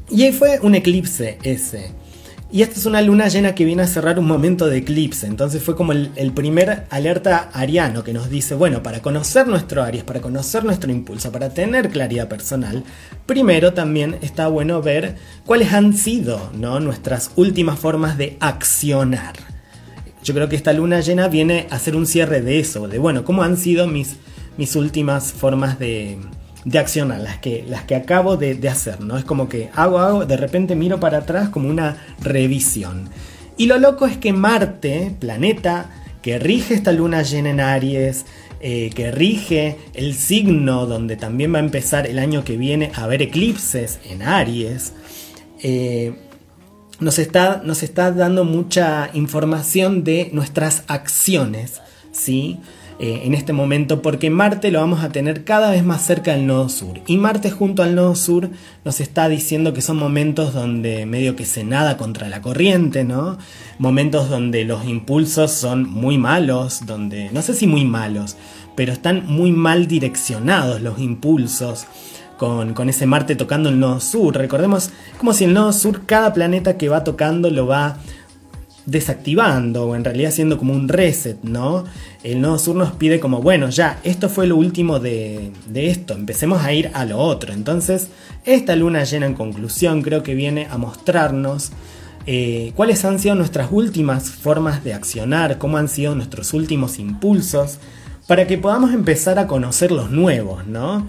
Y 0.09 0.23
ahí 0.23 0.33
fue 0.33 0.59
un 0.63 0.75
eclipse 0.75 1.39
ese. 1.43 1.91
Y 2.51 2.63
esta 2.63 2.79
es 2.79 2.87
una 2.87 3.03
luna 3.03 3.27
llena 3.27 3.57
que 3.57 3.65
viene 3.65 3.83
a 3.83 3.89
cerrar 3.89 4.21
un 4.21 4.27
momento 4.27 4.69
de 4.69 4.79
eclipse. 4.79 5.27
Entonces 5.27 5.63
fue 5.63 5.75
como 5.75 5.93
el, 5.93 6.33
primer 6.33 6.85
alerta 6.91 7.51
ariano 7.53 8.05
que 8.05 8.13
nos 8.13 8.31
dice, 8.31 8.55
bueno, 8.55 8.85
para 8.85 9.03
conocer 9.03 9.49
nuestro 9.49 9.83
Aries, 9.83 10.05
para 10.05 10.21
conocer 10.21 10.65
nuestro 10.65 10.93
impulso, 10.93 11.33
para 11.33 11.51
tener 11.51 11.91
claridad 11.91 12.29
personal, 12.29 12.85
primero 13.27 13.73
también 13.73 14.17
está 14.23 14.47
bueno 14.47 14.81
ver 14.81 15.17
cuáles 15.45 15.73
han 15.73 15.93
sido 15.93 16.51
¿no? 16.57 16.79
nuestras 16.79 17.33
últimas 17.35 17.81
formas 17.81 18.17
de 18.17 18.37
accionar. 18.39 19.35
Yo 20.23 20.33
creo 20.33 20.49
que 20.49 20.57
esta 20.57 20.73
luna 20.73 21.01
llena 21.01 21.27
viene 21.27 21.67
a 21.71 21.77
hacer 21.77 21.97
un 21.97 22.07
cierre 22.07 22.43
de 22.43 22.61
eso, 22.61 22.87
de 22.87 22.99
bueno, 22.99 23.25
cómo 23.25 23.43
han 23.43 23.57
sido 23.57 23.89
mis, 23.89 24.17
mis 24.57 24.77
últimas 24.77 25.33
formas 25.33 25.81
de, 25.81 26.19
de 26.67 26.81
accionar, 26.81 27.21
las 27.21 27.39
que, 27.39 27.65
las 27.67 27.85
que 27.85 27.95
acabo 27.95 28.37
de, 28.37 28.69
hacer, 28.69 29.01
¿no? 29.01 29.17
Es 29.17 29.25
como 29.25 29.49
que 29.49 29.71
hago, 29.75 30.01
hago, 30.01 30.27
de 30.27 30.37
repente 30.37 30.75
miro 30.75 30.99
para 30.99 31.19
atrás 31.19 31.49
como 31.49 31.71
una 31.71 31.97
revisión. 32.21 33.09
Y 33.57 33.67
lo 33.67 33.79
loco 33.79 34.07
es 34.07 34.19
que 34.19 34.33
Marte, 34.33 35.15
planeta 35.19 35.87
que 36.23 36.41
rige 36.41 36.75
esta 36.75 36.91
luna 36.91 37.23
llena 37.23 37.51
en 37.51 37.61
Aries, 37.61 38.27
eh, 38.61 38.91
que 38.97 39.13
rige 39.13 39.77
el 39.95 40.15
signo 40.15 40.87
donde 40.87 41.15
también 41.15 41.55
va 41.55 41.59
a 41.59 41.63
empezar 41.63 42.09
el 42.09 42.19
año 42.19 42.43
que 42.43 42.57
viene 42.57 42.91
a 42.97 43.05
haber 43.05 43.23
eclipses 43.23 44.01
en 44.11 44.23
Aries, 44.23 44.93
eh, 45.63 46.15
nos, 46.99 47.21
está, 47.21 47.63
nos 47.65 47.85
está 47.85 48.11
dando 48.11 48.45
mucha 48.45 49.09
información 49.15 50.03
de 50.03 50.31
nuestras 50.33 50.83
acciones, 50.89 51.81
¿sí? 52.11 52.59
Eh, 52.99 53.23
en 53.25 53.35
este 53.35 53.53
momento 53.53 54.01
porque 54.01 54.31
Marte 54.31 54.71
lo 54.71 54.81
vamos 54.81 55.05
a 55.05 55.11
tener 55.11 55.45
cada 55.45 55.71
vez 55.71 55.85
más 55.85 56.01
cerca 56.01 56.33
del 56.33 56.47
nodo 56.47 56.71
sur. 56.71 57.01
Y 57.07 57.19
Marte 57.19 57.51
junto 57.51 57.83
al 57.83 57.95
nodo 57.95 58.15
sur 58.15 58.49
nos 58.87 59.01
está 59.01 59.29
diciendo 59.29 59.75
que 59.75 59.83
son 59.83 59.99
momentos 59.99 60.55
donde 60.55 61.05
medio 61.05 61.37
que 61.37 61.45
se 61.45 61.63
nada 61.63 61.99
contra 61.99 62.31
la 62.31 62.41
corriente, 62.41 63.05
¿no? 63.05 63.37
Momentos 63.79 64.31
donde 64.31 64.65
los 64.65 64.87
impulsos 64.87 65.51
son 65.51 65.85
muy 65.91 66.17
malos, 66.17 66.87
donde, 66.87 67.31
no 67.33 67.43
sé 67.43 67.53
si 67.53 67.67
muy 67.67 67.85
malos, 67.85 68.39
pero 68.77 68.95
están 68.95 69.27
muy 69.27 69.53
mal 69.53 69.89
direccionados 69.89 70.81
los 70.81 70.99
impulsos. 70.99 71.87
Con, 72.39 72.75
con, 72.75 72.91
ese 72.91 73.07
Marte 73.07 73.35
tocando 73.35 73.71
el 73.71 73.81
nodo 73.81 73.99
sur. 73.99 74.37
Recordemos 74.37 74.91
como 75.17 75.33
si 75.33 75.45
el 75.45 75.55
nodo 75.55 75.73
sur, 75.73 76.05
cada 76.05 76.35
planeta 76.35 76.77
que 76.77 76.91
va 76.91 77.03
tocando 77.03 77.49
lo 77.49 77.67
va 77.67 77.97
desactivando 78.87 79.87
o 79.87 79.97
en 79.97 80.05
realidad 80.05 80.31
haciendo 80.31 80.57
como 80.57 80.73
un 80.73 80.89
reset, 80.89 81.43
¿no? 81.43 81.85
El 82.23 82.41
nodo 82.41 82.59
sur 82.59 82.77
nos 82.77 82.93
pide 82.93 83.21
como, 83.21 83.43
bueno, 83.43 83.69
ya, 83.69 84.01
esto 84.05 84.29
fue 84.29 84.47
lo 84.47 84.57
último 84.57 85.01
de, 85.01 85.53
esto, 85.75 86.15
empecemos 86.15 86.63
a 86.65 86.73
ir 86.73 86.91
a 86.95 87.05
lo 87.05 87.19
otro. 87.19 87.53
Entonces, 87.53 88.09
esta 88.45 88.77
luna 88.77 89.05
llena 89.05 89.27
en 89.27 89.35
conclusión 89.35 90.03
creo 90.03 90.23
que 90.23 90.35
viene 90.35 90.69
a 90.71 90.79
mostrarnos 90.79 91.73
eh, 92.27 92.73
cuáles 92.75 93.05
han 93.05 93.19
sido 93.19 93.35
nuestras 93.35 93.69
últimas 93.71 94.31
formas 94.31 94.83
de 94.85 94.95
accionar, 94.95 95.59
cómo 95.59 95.77
han 95.77 95.89
sido 95.89 96.15
nuestros 96.15 96.55
últimos 96.55 96.99
impulsos, 96.99 97.79
para 98.27 98.47
que 98.47 98.59
podamos 98.59 98.93
empezar 98.93 99.39
a 99.39 99.47
conocer 99.47 99.93
los 99.93 100.11
nuevos, 100.11 100.67
¿no? 100.67 101.07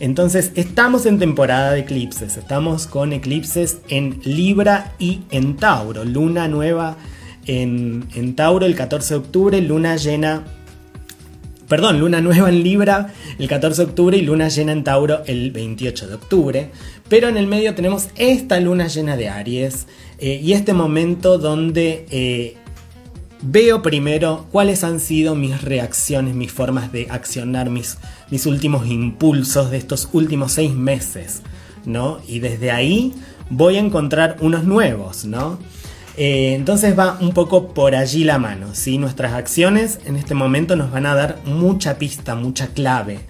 Entonces 0.00 0.52
estamos 0.54 1.04
en 1.04 1.18
temporada 1.18 1.72
de 1.72 1.80
eclipses, 1.80 2.38
estamos 2.38 2.86
con 2.86 3.12
eclipses 3.12 3.78
en 3.88 4.18
Libra 4.24 4.94
y 4.98 5.20
en 5.30 5.56
Tauro, 5.56 6.06
luna 6.06 6.48
nueva 6.48 6.96
en, 7.46 8.34
Tauro 8.34 8.64
el 8.64 8.74
14 8.74 9.14
de 9.14 9.20
octubre, 9.20 9.60
luna 9.60 9.96
llena, 9.96 10.44
perdón, 11.68 12.00
luna 12.00 12.22
nueva 12.22 12.48
en 12.48 12.62
Libra 12.62 13.12
el 13.38 13.46
14 13.46 13.82
de 13.82 13.88
octubre 13.90 14.16
y 14.16 14.22
luna 14.22 14.48
llena 14.48 14.72
en 14.72 14.84
Tauro 14.84 15.20
el 15.26 15.50
28 15.50 16.08
de 16.08 16.14
octubre, 16.14 16.70
pero 17.10 17.28
en 17.28 17.36
el 17.36 17.46
medio 17.46 17.74
tenemos 17.74 18.08
esta 18.16 18.58
luna 18.58 18.88
llena 18.88 19.18
de 19.18 19.28
Aries 19.28 19.86
eh, 20.18 20.40
y 20.42 20.54
este 20.54 20.72
momento 20.72 21.36
donde... 21.36 22.06
Eh, 22.10 22.56
veo 23.42 23.82
primero 23.82 24.46
cuáles 24.50 24.84
han 24.84 25.00
sido 25.00 25.34
mis 25.34 25.62
reacciones, 25.62 26.34
mis 26.34 26.52
formas 26.52 26.92
de 26.92 27.06
accionar, 27.10 27.70
mis, 27.70 27.98
mis 28.30 28.46
últimos 28.46 28.86
impulsos 28.86 29.70
de 29.70 29.78
estos 29.78 30.08
últimos 30.12 30.52
seis 30.52 30.74
meses, 30.74 31.42
¿no? 31.84 32.20
Y 32.26 32.40
desde 32.40 32.70
ahí 32.70 33.14
voy 33.48 33.76
a 33.76 33.80
encontrar 33.80 34.36
unos 34.40 34.64
nuevos, 34.64 35.24
¿no? 35.24 35.58
Eh, 36.16 36.54
entonces 36.54 36.98
va 36.98 37.16
un 37.20 37.32
poco 37.32 37.72
por 37.72 37.94
allí 37.94 38.24
la 38.24 38.38
mano, 38.38 38.74
¿sí? 38.74 38.98
Nuestras 38.98 39.32
acciones 39.32 40.00
en 40.04 40.16
este 40.16 40.34
momento 40.34 40.76
nos 40.76 40.90
van 40.90 41.06
a 41.06 41.14
dar 41.14 41.38
mucha 41.44 41.98
pista, 41.98 42.34
mucha 42.34 42.68
clave. 42.68 43.20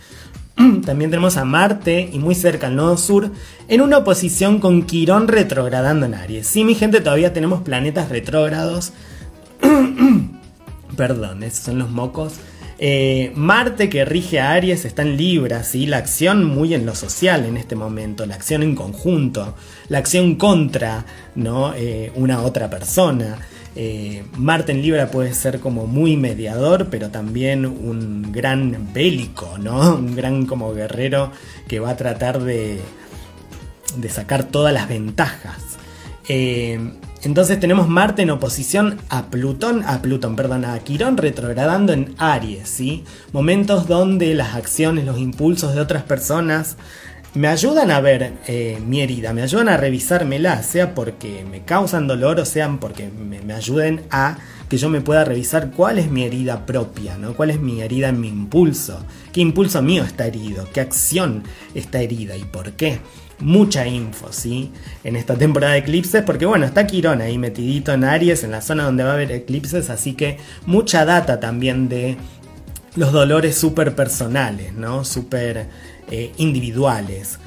También 0.85 1.11
tenemos 1.11 1.37
a 1.37 1.45
Marte 1.45 2.11
y 2.13 2.19
muy 2.19 2.35
cerca 2.35 2.67
al 2.67 2.77
nodo 2.77 2.97
sur 2.97 3.31
en 3.69 3.81
una 3.81 3.99
oposición 3.99 4.59
con 4.59 4.83
Quirón 4.83 5.29
retrogradando 5.29 6.07
en 6.07 6.15
Aries. 6.15 6.49
Sí, 6.49 6.65
mi 6.65 6.75
gente, 6.75 7.01
todavía 7.01 7.33
tenemos 7.33 7.63
planetas 7.63 8.09
retrógrados 8.09 8.93
Perdón, 10.97 11.43
esos 11.43 11.65
son 11.65 11.79
los 11.79 11.91
mocos. 11.91 12.35
Eh, 12.83 13.33
Marte 13.35 13.91
que 13.91 14.07
rige 14.07 14.41
a 14.41 14.53
Aries 14.53 14.87
está 14.87 15.03
en 15.03 15.19
Libra, 15.19 15.65
¿sí? 15.65 15.85
la 15.85 15.99
acción 15.99 16.45
muy 16.45 16.73
en 16.73 16.87
lo 16.87 16.95
social 16.95 17.45
en 17.45 17.59
este 17.59 17.77
momento, 17.77 18.25
la 18.25 18.37
acción 18.37 18.63
en 18.63 18.75
conjunto, 18.75 19.55
la 19.91 19.99
acción 19.99 20.37
contra 20.37 21.05
¿no? 21.35 21.75
Eh, 21.75 22.11
una 22.15 22.41
otra 22.41 22.71
persona. 22.71 23.39
Eh, 23.77 24.25
Marte 24.39 24.73
en 24.73 24.81
Libra 24.81 25.11
puede 25.11 25.35
ser 25.35 25.61
como 25.61 25.87
muy 25.87 26.17
mediador, 26.17 26.89
pero 26.91 27.11
también 27.11 27.67
un 27.67 28.33
gran 28.33 28.95
bélico, 28.95 29.59
¿no? 29.59 29.95
un 29.97 30.17
gran 30.17 30.47
como 30.47 30.73
guerrero 30.73 31.33
que 31.69 31.81
va 31.81 31.91
a 31.91 31.97
tratar 31.99 32.41
de, 32.41 32.81
de 33.97 34.09
sacar 34.09 34.45
todas 34.45 34.73
las 34.73 34.89
ventajas. 34.89 35.77
Entonces 37.23 37.61
tenemos 37.61 37.89
Marte 37.89 38.23
en 38.23 38.31
oposición 38.31 38.99
a 39.11 39.27
Plutón, 39.27 39.83
a 39.85 40.01
Plutón, 40.01 40.37
perdón, 40.37 40.65
a 40.65 40.79
Quirón 40.79 41.19
retrogradando 41.19 41.93
en 41.93 42.15
Aries, 42.17 42.69
¿sí? 42.69 43.05
Momentos 43.33 43.87
donde 43.87 44.35
las 44.35 44.55
acciones, 44.55 45.05
los 45.05 45.19
impulsos 45.19 45.75
de 45.75 45.83
otras 45.83 46.03
personas 46.03 46.77
me 47.35 47.47
ayudan 47.47 47.91
a 47.91 48.01
ver 48.01 48.33
eh, 48.49 48.79
mi 48.85 49.03
herida, 49.03 49.33
me 49.33 49.43
ayudan 49.43 49.69
a 49.69 49.77
revisármela, 49.77 50.63
sea 50.63 50.95
porque 50.95 51.45
me 51.49 51.63
causan 51.63 52.09
dolor 52.09 52.41
o 52.41 52.45
sean 52.45 52.79
porque 52.79 53.09
me, 53.09 53.55
ayuden 53.55 54.03
a 54.11 54.39
que 54.69 54.79
yo 54.79 54.89
me 54.89 55.01
pueda 55.01 55.25
revisar 55.25 55.71
cuál 55.71 55.99
es 55.99 56.11
mi 56.11 56.25
herida 56.25 56.67
propia, 56.67 57.19
¿no? 57.19 57.35
cuál 57.35 57.51
es 57.51 57.61
mi 57.61 57.83
herida 57.83 58.09
en 58.09 58.21
mi 58.21 58.29
impulso, 58.29 59.05
qué 59.33 59.41
impulso 59.41 59.81
mío 59.83 60.03
está 60.05 60.27
herido, 60.27 60.67
qué 60.73 60.81
acción 60.81 61.45
está 61.75 62.01
herida 62.01 62.37
y 62.37 62.45
por 62.45 62.73
qué 62.73 63.01
mucha 63.41 63.87
info, 63.87 64.33
¿sí? 64.33 64.71
En 65.05 65.17
esta 65.17 65.37
temporada 65.37 65.75
de 65.75 65.81
eclipses, 65.81 66.23
porque 66.23 66.47
bueno, 66.47 66.67
está 66.67 66.87
Quirón 66.87 67.21
ahí 67.21 67.39
metidito 67.39 67.93
en 67.93 68.05
Aries, 68.05 68.45
en 68.45 68.51
la 68.51 68.61
zona 68.61 68.85
donde 68.85 69.03
va 69.03 69.11
a 69.11 69.15
haber 69.15 69.33
eclipses, 69.33 69.91
así 69.91 70.15
que 70.15 70.39
mucha 70.67 71.05
data 71.05 71.41
también 71.41 71.89
de 71.89 72.17
los 72.97 73.13
dolores 73.13 73.57
súper 73.57 73.95
personales, 73.95 74.73
¿no? 74.75 75.05
Súper 75.05 75.69
eh, 76.11 76.33
individuales. 76.37 77.39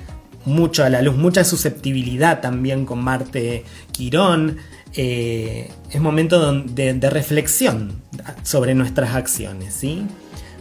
Mucho 0.46 0.84
a 0.84 0.90
la 0.90 1.02
luz, 1.02 1.16
mucha 1.16 1.44
susceptibilidad 1.44 2.42
también 2.42 2.86
con 2.86 3.02
Marte 3.02 3.64
Quirón. 3.92 4.58
Eh, 4.96 5.70
es 5.90 6.02
momento 6.02 6.54
de, 6.54 6.94
de 6.94 7.10
reflexión 7.10 8.02
sobre 8.44 8.76
nuestras 8.76 9.16
acciones, 9.16 9.74
¿sí? 9.74 10.06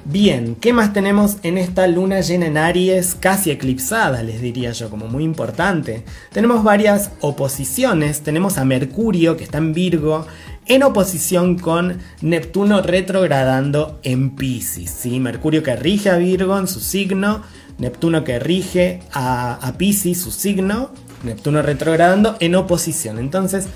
Bien, 0.04 0.56
¿qué 0.56 0.73
más 0.73 0.92
tenemos 0.92 1.37
en 1.44 1.56
esta 1.56 1.87
luna 1.87 2.23
llena 2.23 2.47
en 2.47 2.56
Aries, 2.56 3.14
casi 3.14 3.52
eclipsada, 3.52 4.25
les 4.25 4.40
diría 4.40 4.73
yo, 4.73 4.90
como 4.90 5.06
muy 5.06 5.23
importante? 5.23 6.04
Tenemos 6.32 6.64
varias 6.64 7.12
oposiciones, 7.21 8.23
tenemos 8.23 8.59
a 8.59 8.64
Mercurio, 8.64 9.37
que 9.37 9.44
está 9.44 9.59
en 9.59 9.73
Virgo, 9.73 10.26
en 10.66 10.82
oposición 10.82 11.56
con 11.56 11.99
Neptuno 12.21 12.82
retrogradando 12.82 14.00
en 14.02 14.30
Pisces, 14.30 14.90
¿sí? 14.90 15.21
Mercurio 15.21 15.62
que 15.62 15.76
rige 15.76 16.11
a 16.11 16.16
Virgo 16.16 16.59
en 16.59 16.66
su 16.66 16.80
signo, 16.80 17.42
Neptuno 17.78 18.25
que 18.25 18.40
rige 18.40 19.02
a, 19.12 19.54
a 19.54 19.78
Pisces, 19.78 20.21
su 20.21 20.32
signo, 20.32 20.90
Neptuno 21.23 21.62
retrogradando 21.62 22.37
en 22.40 22.56
oposición. 22.56 23.21
Entonces, 23.21 23.68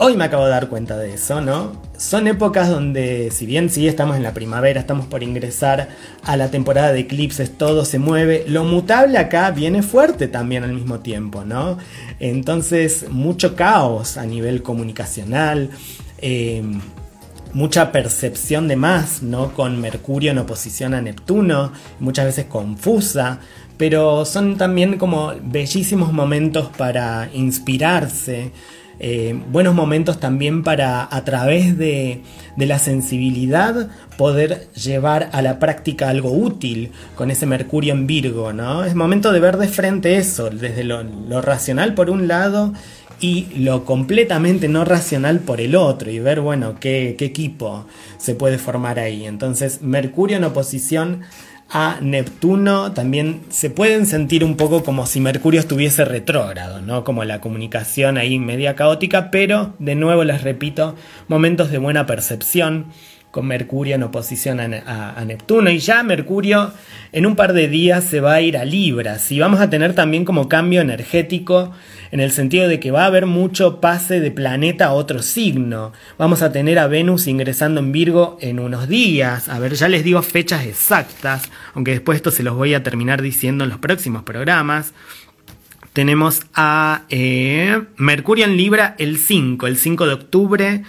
Hoy 0.00 0.16
me 0.16 0.22
acabo 0.22 0.44
de 0.44 0.50
dar 0.50 0.68
cuenta 0.68 0.96
de 0.96 1.14
eso, 1.14 1.40
¿no? 1.40 1.72
Son 1.96 2.28
épocas 2.28 2.68
donde, 2.68 3.32
si 3.32 3.46
bien 3.46 3.68
sí 3.68 3.88
estamos 3.88 4.16
en 4.16 4.22
la 4.22 4.32
primavera, 4.32 4.78
estamos 4.78 5.06
por 5.06 5.24
ingresar 5.24 5.88
a 6.22 6.36
la 6.36 6.52
temporada 6.52 6.92
de 6.92 7.00
eclipses, 7.00 7.58
todo 7.58 7.84
se 7.84 7.98
mueve, 7.98 8.44
lo 8.46 8.62
mutable 8.62 9.18
acá 9.18 9.50
viene 9.50 9.82
fuerte 9.82 10.28
también 10.28 10.62
al 10.62 10.72
mismo 10.72 11.00
tiempo, 11.00 11.44
¿no? 11.44 11.78
Entonces, 12.20 13.06
mucho 13.10 13.56
caos 13.56 14.18
a 14.18 14.24
nivel 14.24 14.62
comunicacional, 14.62 15.70
eh, 16.18 16.62
mucha 17.52 17.90
percepción 17.90 18.68
de 18.68 18.76
más, 18.76 19.24
¿no? 19.24 19.52
Con 19.52 19.80
Mercurio 19.80 20.30
en 20.30 20.38
oposición 20.38 20.94
a 20.94 21.02
Neptuno, 21.02 21.72
muchas 21.98 22.26
veces 22.26 22.44
confusa, 22.44 23.40
pero 23.76 24.24
son 24.24 24.58
también 24.58 24.96
como 24.96 25.32
bellísimos 25.42 26.12
momentos 26.12 26.68
para 26.76 27.28
inspirarse 27.34 28.52
eh, 29.00 29.40
buenos 29.50 29.74
momentos 29.74 30.18
también 30.18 30.64
para 30.64 31.06
a 31.14 31.24
través 31.24 31.78
de, 31.78 32.22
la 32.56 32.80
sensibilidad 32.80 33.88
poder 34.16 34.68
llevar 34.72 35.30
a 35.32 35.42
la 35.42 35.60
práctica 35.60 36.08
algo 36.08 36.32
útil 36.32 36.90
con 37.14 37.30
ese 37.30 37.46
Mercurio 37.46 37.92
en 37.94 38.08
Virgo, 38.08 38.52
¿no? 38.52 38.84
Es 38.84 38.96
momento 38.96 39.30
de 39.30 39.38
ver 39.38 39.58
de 39.58 39.68
frente 39.68 40.16
eso, 40.16 40.50
desde 40.50 40.82
lo, 40.82 41.04
racional 41.40 41.94
por 41.94 42.10
un 42.10 42.26
lado 42.26 42.72
y 43.20 43.46
lo 43.56 43.84
completamente 43.84 44.68
no 44.68 44.84
racional 44.84 45.38
por 45.38 45.60
el 45.60 45.76
otro 45.76 46.10
y 46.10 46.18
ver, 46.18 46.40
bueno, 46.40 46.76
qué, 46.80 47.14
qué 47.16 47.26
equipo 47.26 47.86
se 48.16 48.34
puede 48.34 48.58
formar 48.58 48.98
ahí. 48.98 49.24
Entonces, 49.24 49.80
Mercurio 49.82 50.36
en 50.38 50.44
oposición 50.44 51.22
a 51.70 51.98
Neptuno 52.00 52.92
también 52.92 53.42
se 53.50 53.68
pueden 53.68 54.06
sentir 54.06 54.42
un 54.42 54.56
poco 54.56 54.82
como 54.82 55.06
si 55.06 55.20
Mercurio 55.20 55.60
estuviese 55.60 56.04
retrógrado, 56.04 56.80
¿no? 56.80 57.04
Como 57.04 57.24
la 57.24 57.40
comunicación 57.40 58.16
ahí 58.16 58.38
media 58.38 58.74
caótica, 58.74 59.30
pero 59.30 59.74
de 59.78 59.94
nuevo 59.94 60.24
les 60.24 60.42
repito, 60.42 60.94
momentos 61.28 61.70
de 61.70 61.78
buena 61.78 62.06
percepción 62.06 62.86
con 63.30 63.46
Mercurio 63.46 63.94
en 63.94 64.02
oposición 64.02 64.60
a, 64.60 65.24
Neptuno 65.24 65.70
y 65.70 65.78
ya 65.78 66.02
Mercurio 66.02 66.72
en 67.12 67.26
un 67.26 67.36
par 67.36 67.52
de 67.52 67.68
días 67.68 68.04
se 68.04 68.20
va 68.20 68.34
a 68.34 68.40
ir 68.40 68.56
a 68.56 68.64
Libra, 68.64 69.18
y 69.28 69.38
vamos 69.38 69.60
a 69.60 69.70
tener 69.70 69.94
también 69.94 70.24
como 70.24 70.48
cambio 70.48 70.80
energético 70.80 71.72
en 72.10 72.20
el 72.20 72.30
sentido 72.30 72.68
de 72.68 72.80
que 72.80 72.90
va 72.90 73.02
a 73.04 73.06
haber 73.06 73.26
mucho 73.26 73.80
pase 73.80 74.20
de 74.20 74.30
planeta 74.30 74.86
a 74.86 74.92
otro 74.92 75.22
signo. 75.22 75.92
Vamos 76.16 76.42
a 76.42 76.52
tener 76.52 76.78
a 76.78 76.86
Venus 76.86 77.26
ingresando 77.26 77.80
en 77.80 77.92
Virgo 77.92 78.38
en 78.40 78.60
unos 78.60 78.88
días. 78.88 79.48
A 79.48 79.58
ver, 79.58 79.74
ya 79.74 79.88
les 79.88 80.04
digo 80.04 80.22
fechas 80.22 80.66
exactas, 80.66 81.50
aunque 81.74 81.92
después 81.92 82.16
esto 82.16 82.30
se 82.30 82.42
los 82.42 82.54
voy 82.54 82.74
a 82.74 82.82
terminar 82.82 83.20
diciendo 83.20 83.64
en 83.64 83.70
los 83.70 83.78
próximos 83.78 84.22
programas. 84.22 84.94
Tenemos 85.92 86.42
a 86.54 87.02
eh, 87.08 87.82
Mercurio 87.96 88.44
en 88.44 88.56
Libra 88.56 88.94
el 88.98 89.18
5, 89.18 89.66
el 89.66 89.76
5 89.76 90.06
de 90.06 90.12
octubre. 90.12 90.82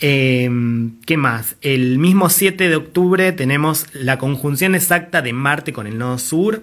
Em, 0.00 1.00
¿Qué 1.06 1.16
más? 1.16 1.56
El 1.60 1.98
mismo 1.98 2.28
7 2.28 2.68
de 2.68 2.76
octubre 2.76 3.32
tenemos 3.32 3.86
la 3.92 4.18
conjunción 4.18 4.74
exacta 4.74 5.22
de 5.22 5.32
Marte 5.32 5.72
con 5.72 5.86
el 5.86 5.98
nodo 5.98 6.18
sur 6.18 6.62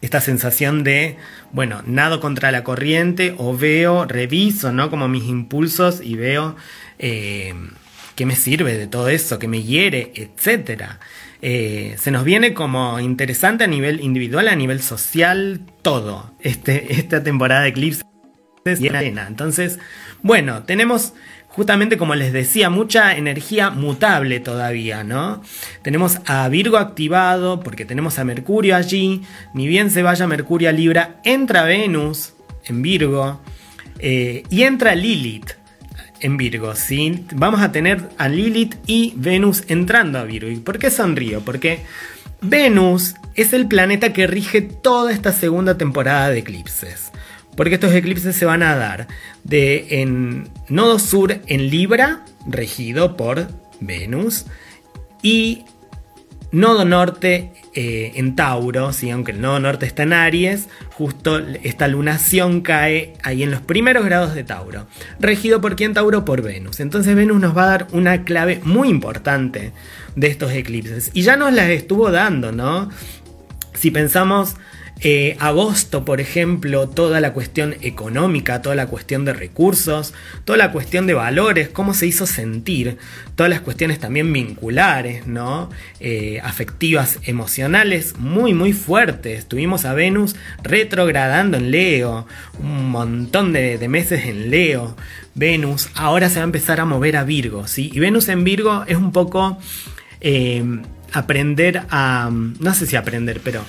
esta 0.00 0.20
sensación 0.20 0.84
de, 0.84 1.16
bueno, 1.52 1.82
nado 1.86 2.20
contra 2.20 2.52
la 2.52 2.62
corriente 2.62 3.34
o 3.36 3.56
veo, 3.56 4.04
reviso, 4.04 4.72
¿no? 4.72 4.90
Como 4.90 5.08
mis 5.08 5.24
impulsos 5.24 6.00
y 6.00 6.14
veo 6.14 6.56
eh, 6.98 7.54
qué 8.14 8.24
me 8.24 8.36
sirve 8.36 8.76
de 8.76 8.86
todo 8.86 9.08
eso, 9.08 9.38
qué 9.38 9.48
me 9.48 9.62
hiere, 9.62 10.12
etc. 10.14 10.82
Eh, 11.42 11.96
se 11.98 12.10
nos 12.10 12.24
viene 12.24 12.54
como 12.54 13.00
interesante 13.00 13.64
a 13.64 13.66
nivel 13.66 14.00
individual, 14.00 14.48
a 14.48 14.56
nivel 14.56 14.80
social, 14.82 15.62
todo. 15.82 16.32
Este, 16.40 16.94
esta 16.94 17.24
temporada 17.24 17.62
de 17.62 17.70
Eclipse 17.70 18.02
y 18.78 18.88
arena. 18.88 19.26
Entonces, 19.26 19.78
bueno, 20.22 20.62
tenemos 20.62 21.12
justamente 21.58 21.98
como 21.98 22.14
les 22.14 22.32
decía, 22.32 22.70
mucha 22.70 23.16
energía 23.16 23.70
mutable 23.70 24.38
todavía, 24.38 25.02
¿no? 25.02 25.42
Tenemos 25.82 26.20
a 26.24 26.48
Virgo 26.48 26.76
activado 26.76 27.58
porque 27.58 27.84
tenemos 27.84 28.20
a 28.20 28.24
Mercurio 28.24 28.76
allí, 28.76 29.22
ni 29.54 29.66
bien 29.66 29.90
se 29.90 30.04
vaya 30.04 30.28
Mercurio 30.28 30.68
a 30.68 30.72
Libra, 30.72 31.16
entra 31.24 31.64
Venus 31.64 32.34
en 32.64 32.80
Virgo 32.80 33.40
eh, 33.98 34.44
y 34.50 34.62
entra 34.62 34.94
Lilith 34.94 35.50
en 36.20 36.36
Virgo, 36.36 36.76
¿sí? 36.76 37.24
Vamos 37.34 37.60
a 37.60 37.72
tener 37.72 38.08
a 38.18 38.28
Lilith 38.28 38.76
y 38.86 39.14
Venus 39.16 39.64
entrando 39.66 40.20
a 40.20 40.22
Virgo. 40.22 40.52
¿Y 40.52 40.58
por 40.58 40.78
qué 40.78 40.92
sonrío? 40.92 41.40
Porque 41.40 41.80
Venus 42.40 43.16
es 43.34 43.52
el 43.52 43.66
planeta 43.66 44.12
que 44.12 44.28
rige 44.28 44.62
toda 44.62 45.10
esta 45.10 45.32
segunda 45.32 45.76
temporada 45.76 46.30
de 46.30 46.38
eclipses 46.38 47.10
porque 47.58 47.74
estos 47.74 47.92
eclipses 47.92 48.36
se 48.36 48.44
van 48.44 48.62
a 48.62 48.76
dar 48.76 49.08
de 49.42 50.00
en 50.00 50.48
nodo 50.68 51.00
sur 51.00 51.40
en 51.48 51.70
Libra, 51.70 52.24
regido 52.46 53.16
por 53.16 53.48
Venus, 53.80 54.46
y 55.22 55.64
nodo 56.52 56.84
norte 56.84 57.50
eh, 57.74 58.12
en 58.14 58.36
Tauro, 58.36 58.92
¿sí? 58.92 59.10
aunque 59.10 59.32
el 59.32 59.40
nodo 59.40 59.58
norte 59.58 59.86
está 59.86 60.04
en 60.04 60.12
Aries, 60.12 60.68
justo 60.92 61.40
esta 61.64 61.88
lunación 61.88 62.60
cae 62.60 63.14
ahí 63.24 63.42
en 63.42 63.50
los 63.50 63.60
primeros 63.60 64.04
grados 64.04 64.36
de 64.36 64.44
Tauro, 64.44 64.86
regido 65.18 65.60
por 65.60 65.74
quién 65.74 65.94
Tauro 65.94 66.24
por 66.24 66.42
Venus. 66.42 66.78
Entonces 66.78 67.16
Venus 67.16 67.40
nos 67.40 67.56
va 67.56 67.64
a 67.64 67.70
dar 67.70 67.86
una 67.90 68.22
clave 68.22 68.60
muy 68.62 68.88
importante 68.88 69.72
de 70.14 70.28
estos 70.28 70.52
eclipses 70.52 71.10
y 71.12 71.22
ya 71.22 71.34
nos 71.34 71.52
las 71.52 71.70
estuvo 71.70 72.12
dando, 72.12 72.52
¿no? 72.52 72.88
Si 73.74 73.90
pensamos 73.90 74.54
eh, 75.00 75.36
agosto, 75.38 76.04
por 76.04 76.20
ejemplo, 76.20 76.88
toda 76.88 77.20
la 77.20 77.32
cuestión 77.32 77.76
económica, 77.82 78.62
toda 78.62 78.74
la 78.74 78.88
cuestión 78.88 79.24
de 79.24 79.32
recursos, 79.32 80.12
toda 80.44 80.58
la 80.58 80.72
cuestión 80.72 81.06
de 81.06 81.14
valores, 81.14 81.68
cómo 81.68 81.94
se 81.94 82.08
hizo 82.08 82.26
sentir, 82.26 82.98
todas 83.36 83.48
las 83.48 83.60
cuestiones 83.60 84.00
también 84.00 84.32
vinculares, 84.32 85.28
¿no? 85.28 85.70
Eh, 86.00 86.40
afectivas, 86.42 87.20
emocionales, 87.22 88.16
muy, 88.18 88.54
muy 88.54 88.72
fuertes. 88.72 89.46
Tuvimos 89.46 89.84
a 89.84 89.94
Venus 89.94 90.34
retrogradando 90.64 91.58
en 91.58 91.70
Leo, 91.70 92.26
un 92.58 92.90
montón 92.90 93.52
de, 93.52 93.78
meses 93.88 94.26
en 94.26 94.50
Leo. 94.50 94.96
Venus 95.36 95.90
ahora 95.94 96.28
se 96.28 96.40
va 96.40 96.42
a 96.42 96.44
empezar 96.44 96.80
a 96.80 96.84
mover 96.84 97.16
a 97.16 97.22
Virgo, 97.22 97.68
¿sí? 97.68 97.90
Y 97.94 98.00
Venus 98.00 98.28
en 98.28 98.42
Virgo 98.42 98.82
es 98.88 98.96
un 98.96 99.12
poco 99.12 99.58
eh, 100.20 100.64
aprender 101.12 101.82
a, 101.88 102.30
no 102.32 102.74
sé 102.74 102.86
si 102.86 102.96
aprender, 102.96 103.40
pero 103.44 103.62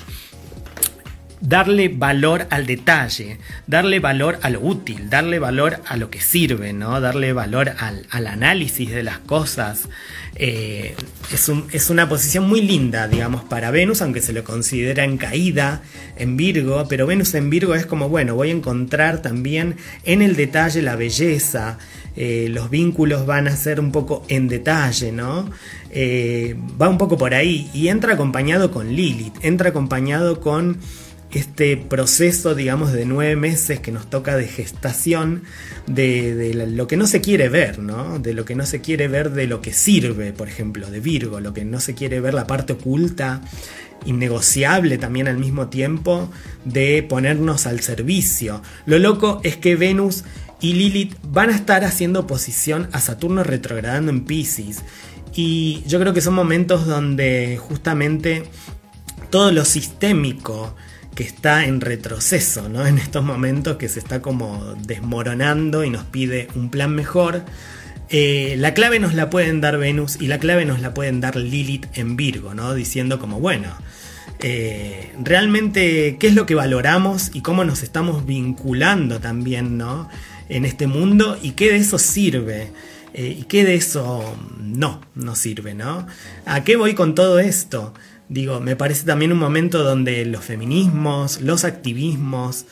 darle 1.41 1.87
valor 1.89 2.47
al 2.49 2.65
detalle, 2.65 3.37
darle 3.67 3.99
valor 3.99 4.39
a 4.41 4.49
lo 4.49 4.61
útil, 4.61 5.09
darle 5.09 5.39
valor 5.39 5.81
a 5.85 5.97
lo 5.97 6.09
que 6.09 6.19
sirve, 6.21 6.73
¿no? 6.73 6.99
darle 7.01 7.33
valor 7.33 7.73
al, 7.77 8.05
análisis 8.11 8.89
de 8.89 9.03
las 9.03 9.19
cosas. 9.19 9.89
Eh, 10.35 10.95
es, 11.33 11.51
es, 11.71 11.89
una 11.89 12.07
posición 12.07 12.47
muy 12.47 12.61
linda, 12.61 13.07
digamos, 13.07 13.43
para 13.43 13.71
Venus, 13.71 14.01
aunque 14.01 14.21
se 14.21 14.33
lo 14.33 14.43
considera 14.43 15.03
en 15.03 15.17
caída 15.17 15.81
en 16.17 16.37
Virgo, 16.37 16.85
pero 16.89 17.07
Venus 17.07 17.33
en 17.33 17.49
Virgo 17.49 17.75
es 17.75 17.85
como, 17.85 18.09
bueno, 18.09 18.35
voy 18.35 18.49
a 18.49 18.53
encontrar 18.53 19.21
también 19.21 19.77
en 20.03 20.21
el 20.21 20.35
detalle 20.35 20.81
la 20.81 20.95
belleza, 20.95 21.77
eh, 22.15 22.47
los 22.49 22.69
vínculos 22.69 23.25
van 23.25 23.47
a 23.47 23.55
ser 23.55 23.79
un 23.79 23.91
poco 23.91 24.25
en 24.27 24.47
detalle, 24.47 25.11
¿no? 25.11 25.49
Eh, 25.91 26.55
va 26.79 26.89
un 26.89 26.97
poco 26.97 27.17
por 27.17 27.33
ahí 27.33 27.69
y 27.73 27.87
entra 27.87 28.13
acompañado 28.13 28.71
con 28.71 28.93
Lilith, 28.93 29.35
entra 29.41 29.69
acompañado 29.69 30.41
con 30.41 30.79
este 31.31 31.77
proceso, 31.77 32.55
digamos, 32.55 32.91
de 32.91 33.05
nueve 33.05 33.35
meses 33.35 33.79
que 33.79 33.91
nos 33.91 34.09
toca 34.09 34.35
de 34.35 34.47
gestación 34.47 35.43
de, 35.85 36.53
lo 36.53 36.87
que 36.87 36.97
no 36.97 37.05
se 37.05 37.21
quiere 37.21 37.49
ver, 37.49 37.79
¿no? 37.79 38.19
De 38.19 38.33
lo 38.33 38.45
que 38.45 38.55
no 38.55 38.65
se 38.65 38.81
quiere 38.81 39.07
ver 39.07 39.31
de 39.31 39.47
lo 39.47 39.61
que 39.61 39.73
sirve, 39.73 40.33
por 40.33 40.47
ejemplo, 40.47 40.89
de 40.89 40.99
Virgo, 40.99 41.39
lo 41.39 41.53
que 41.53 41.65
no 41.65 41.79
se 41.79 41.93
quiere 41.93 42.19
ver, 42.19 42.33
la 42.33 42.47
parte 42.47 42.73
oculta, 42.73 43.41
innegociable 44.05 44.97
también 44.97 45.27
al 45.27 45.37
mismo 45.37 45.67
tiempo, 45.67 46.31
de 46.65 47.03
ponernos 47.03 47.67
al 47.67 47.81
servicio. 47.81 48.61
Lo 48.85 48.97
loco 48.97 49.39
es 49.43 49.57
que 49.57 49.75
Venus 49.75 50.23
y 50.61 50.73
Lilith 50.73 51.15
van 51.23 51.49
a 51.49 51.55
estar 51.55 51.83
haciendo 51.83 52.21
oposición 52.21 52.89
a 52.91 52.99
Saturno 52.99 53.43
retrogradando 53.43 54.11
en 54.11 54.25
Pisces. 54.25 54.83
Y 55.33 55.83
yo 55.85 55.99
creo 55.99 56.13
que 56.13 56.21
son 56.21 56.33
momentos 56.33 56.87
donde 56.87 57.57
justamente 57.57 58.43
todo 59.29 59.51
lo 59.51 59.63
sistémico, 59.63 60.75
que 61.19 61.25
está 61.25 61.65
en 61.65 61.81
retroceso, 61.81 62.69
¿no? 62.69 62.87
En 62.87 62.97
estos 62.97 63.25
momentos 63.25 63.75
que 63.75 63.89
se 63.89 63.99
está 63.99 64.21
como 64.21 64.73
desmoronando 64.87 65.83
y 65.83 65.89
nos 65.89 66.05
pide 66.05 66.47
un 66.55 66.69
plan 66.69 66.95
mejor. 66.95 67.43
Eh, 68.07 68.55
la 68.57 68.73
clave 68.73 69.01
nos 69.01 69.13
la 69.15 69.29
pueden 69.29 69.59
dar 69.59 69.77
Venus 69.77 70.15
y 70.21 70.27
la 70.27 70.39
clave 70.39 70.63
nos 70.63 70.79
la 70.79 70.93
pueden 70.93 71.19
dar 71.19 71.35
Lilith 71.35 71.87
en 71.93 72.15
Virgo, 72.15 72.53
¿no? 72.53 72.73
Diciendo 72.73 73.19
como, 73.19 73.41
bueno, 73.41 73.67
eh, 74.39 75.13
realmente 75.21 76.15
qué 76.21 76.27
es 76.27 76.35
lo 76.35 76.45
que 76.45 76.55
valoramos 76.55 77.31
y 77.33 77.41
cómo 77.41 77.65
nos 77.65 77.83
estamos 77.83 78.25
vinculando 78.25 79.19
también, 79.19 79.77
¿no? 79.77 80.07
En 80.47 80.63
este 80.63 80.87
mundo 80.87 81.37
y 81.41 81.51
qué 81.51 81.69
de 81.69 81.79
eso 81.79 81.99
sirve. 81.99 82.71
Eh, 83.13 83.35
¿Y 83.41 83.43
qué 83.43 83.65
de 83.65 83.75
eso 83.75 84.37
no, 84.57 85.01
no 85.15 85.35
sirve, 85.35 85.73
¿no? 85.73 86.07
¿A 86.45 86.63
qué 86.63 86.77
voy 86.77 86.93
con 86.93 87.13
todo 87.13 87.39
esto? 87.39 87.93
Digo, 88.29 88.59
me 88.59 88.75
parece 88.75 89.05
también 89.05 89.31
un 89.31 89.39
momento 89.39 89.83
donde 89.83 90.23
los 90.25 90.45
feminismos, 90.45 91.41
los 91.41 91.65
activismos, 91.65 92.65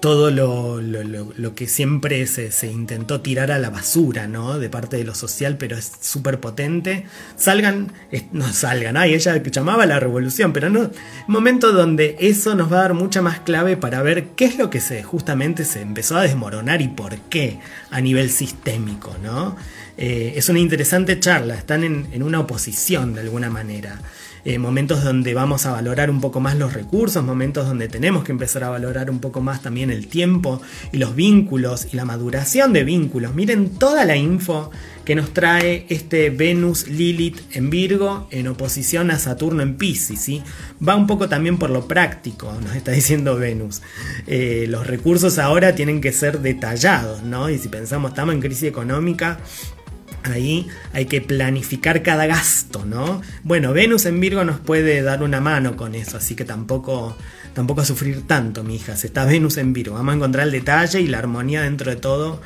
todo 0.00 0.30
lo, 0.30 0.80
lo, 0.80 1.54
que 1.54 1.66
siempre 1.66 2.26
se, 2.26 2.52
se, 2.52 2.70
intentó 2.70 3.20
tirar 3.20 3.50
a 3.50 3.58
la 3.58 3.70
basura, 3.70 4.28
¿no? 4.28 4.58
De 4.58 4.70
parte 4.70 4.96
de 4.96 5.04
lo 5.04 5.14
social, 5.14 5.56
pero 5.58 5.76
es 5.76 5.90
súper 6.00 6.38
potente. 6.38 7.06
Salgan, 7.36 7.92
no 8.32 8.52
salgan, 8.52 8.96
ay, 8.96 9.14
ella 9.14 9.42
llamaba 9.42 9.86
la 9.86 9.98
revolución, 9.98 10.52
pero 10.52 10.70
no. 10.70 10.90
Momento 11.26 11.72
donde 11.72 12.16
eso 12.20 12.54
nos 12.54 12.72
va 12.72 12.78
a 12.78 12.82
dar 12.82 12.94
mucha 12.94 13.22
más 13.22 13.40
clave 13.40 13.76
para 13.76 14.02
ver 14.02 14.28
qué 14.36 14.44
es 14.44 14.56
lo 14.56 14.70
que 14.70 14.80
se 14.80 15.02
justamente 15.02 15.64
se 15.64 15.80
empezó 15.80 16.16
a 16.16 16.22
desmoronar 16.22 16.80
y 16.80 16.88
por 16.88 17.16
qué 17.22 17.58
a 17.90 18.00
nivel 18.00 18.30
sistémico, 18.30 19.16
¿no? 19.22 19.56
Eh, 19.98 20.34
es 20.36 20.48
una 20.48 20.60
interesante 20.60 21.18
charla, 21.18 21.54
están 21.54 21.82
en, 21.82 22.06
en 22.12 22.22
una 22.22 22.40
oposición 22.40 23.14
de 23.14 23.20
alguna 23.20 23.50
manera. 23.50 24.00
Eh, 24.44 24.58
momentos 24.58 25.02
donde 25.02 25.34
vamos 25.34 25.66
a 25.66 25.72
valorar 25.72 26.10
un 26.10 26.20
poco 26.20 26.40
más 26.40 26.56
los 26.56 26.72
recursos, 26.72 27.24
momentos 27.24 27.66
donde 27.66 27.88
tenemos 27.88 28.24
que 28.24 28.32
empezar 28.32 28.64
a 28.64 28.70
valorar 28.70 29.10
un 29.10 29.18
poco 29.18 29.40
más 29.40 29.62
también 29.62 29.90
el 29.90 30.06
tiempo 30.06 30.62
y 30.92 30.98
los 30.98 31.16
vínculos 31.16 31.88
y 31.92 31.96
la 31.96 32.04
maduración 32.04 32.72
de 32.72 32.84
vínculos. 32.84 33.34
Miren 33.34 33.70
toda 33.70 34.04
la 34.04 34.16
info 34.16 34.70
que 35.04 35.14
nos 35.14 35.34
trae 35.34 35.86
este 35.88 36.30
Venus 36.30 36.86
Lilith 36.86 37.40
en 37.52 37.70
Virgo 37.70 38.28
en 38.30 38.46
oposición 38.46 39.10
a 39.10 39.18
Saturno 39.18 39.62
en 39.62 39.76
Pisces. 39.76 40.20
¿sí? 40.20 40.42
Va 40.86 40.94
un 40.94 41.06
poco 41.06 41.28
también 41.28 41.58
por 41.58 41.70
lo 41.70 41.88
práctico, 41.88 42.52
nos 42.62 42.76
está 42.76 42.92
diciendo 42.92 43.36
Venus. 43.36 43.82
Eh, 44.26 44.66
los 44.68 44.86
recursos 44.86 45.38
ahora 45.38 45.74
tienen 45.74 46.00
que 46.00 46.12
ser 46.12 46.40
detallados, 46.40 47.22
¿no? 47.22 47.50
Y 47.50 47.58
si 47.58 47.68
pensamos, 47.68 48.12
estamos 48.12 48.34
en 48.34 48.40
crisis 48.40 48.64
económica, 48.64 49.40
Ahí 50.24 50.66
hay 50.92 51.06
que 51.06 51.20
planificar 51.20 52.02
cada 52.02 52.26
gasto, 52.26 52.84
¿no? 52.84 53.22
Bueno, 53.44 53.72
Venus 53.72 54.06
en 54.06 54.20
Virgo 54.20 54.44
nos 54.44 54.60
puede 54.60 55.02
dar 55.02 55.22
una 55.22 55.40
mano 55.40 55.76
con 55.76 55.94
eso, 55.94 56.16
así 56.16 56.34
que 56.34 56.44
tampoco, 56.44 57.16
tampoco 57.54 57.82
a 57.82 57.84
sufrir 57.84 58.26
tanto, 58.26 58.64
mi 58.64 58.76
hija. 58.76 58.92
Está 58.92 59.24
Venus 59.24 59.56
en 59.56 59.72
Virgo. 59.72 59.94
Vamos 59.94 60.12
a 60.12 60.16
encontrar 60.16 60.46
el 60.46 60.52
detalle 60.52 61.00
y 61.00 61.06
la 61.06 61.18
armonía 61.18 61.62
dentro 61.62 61.90
de 61.90 61.96
todo 61.96 62.40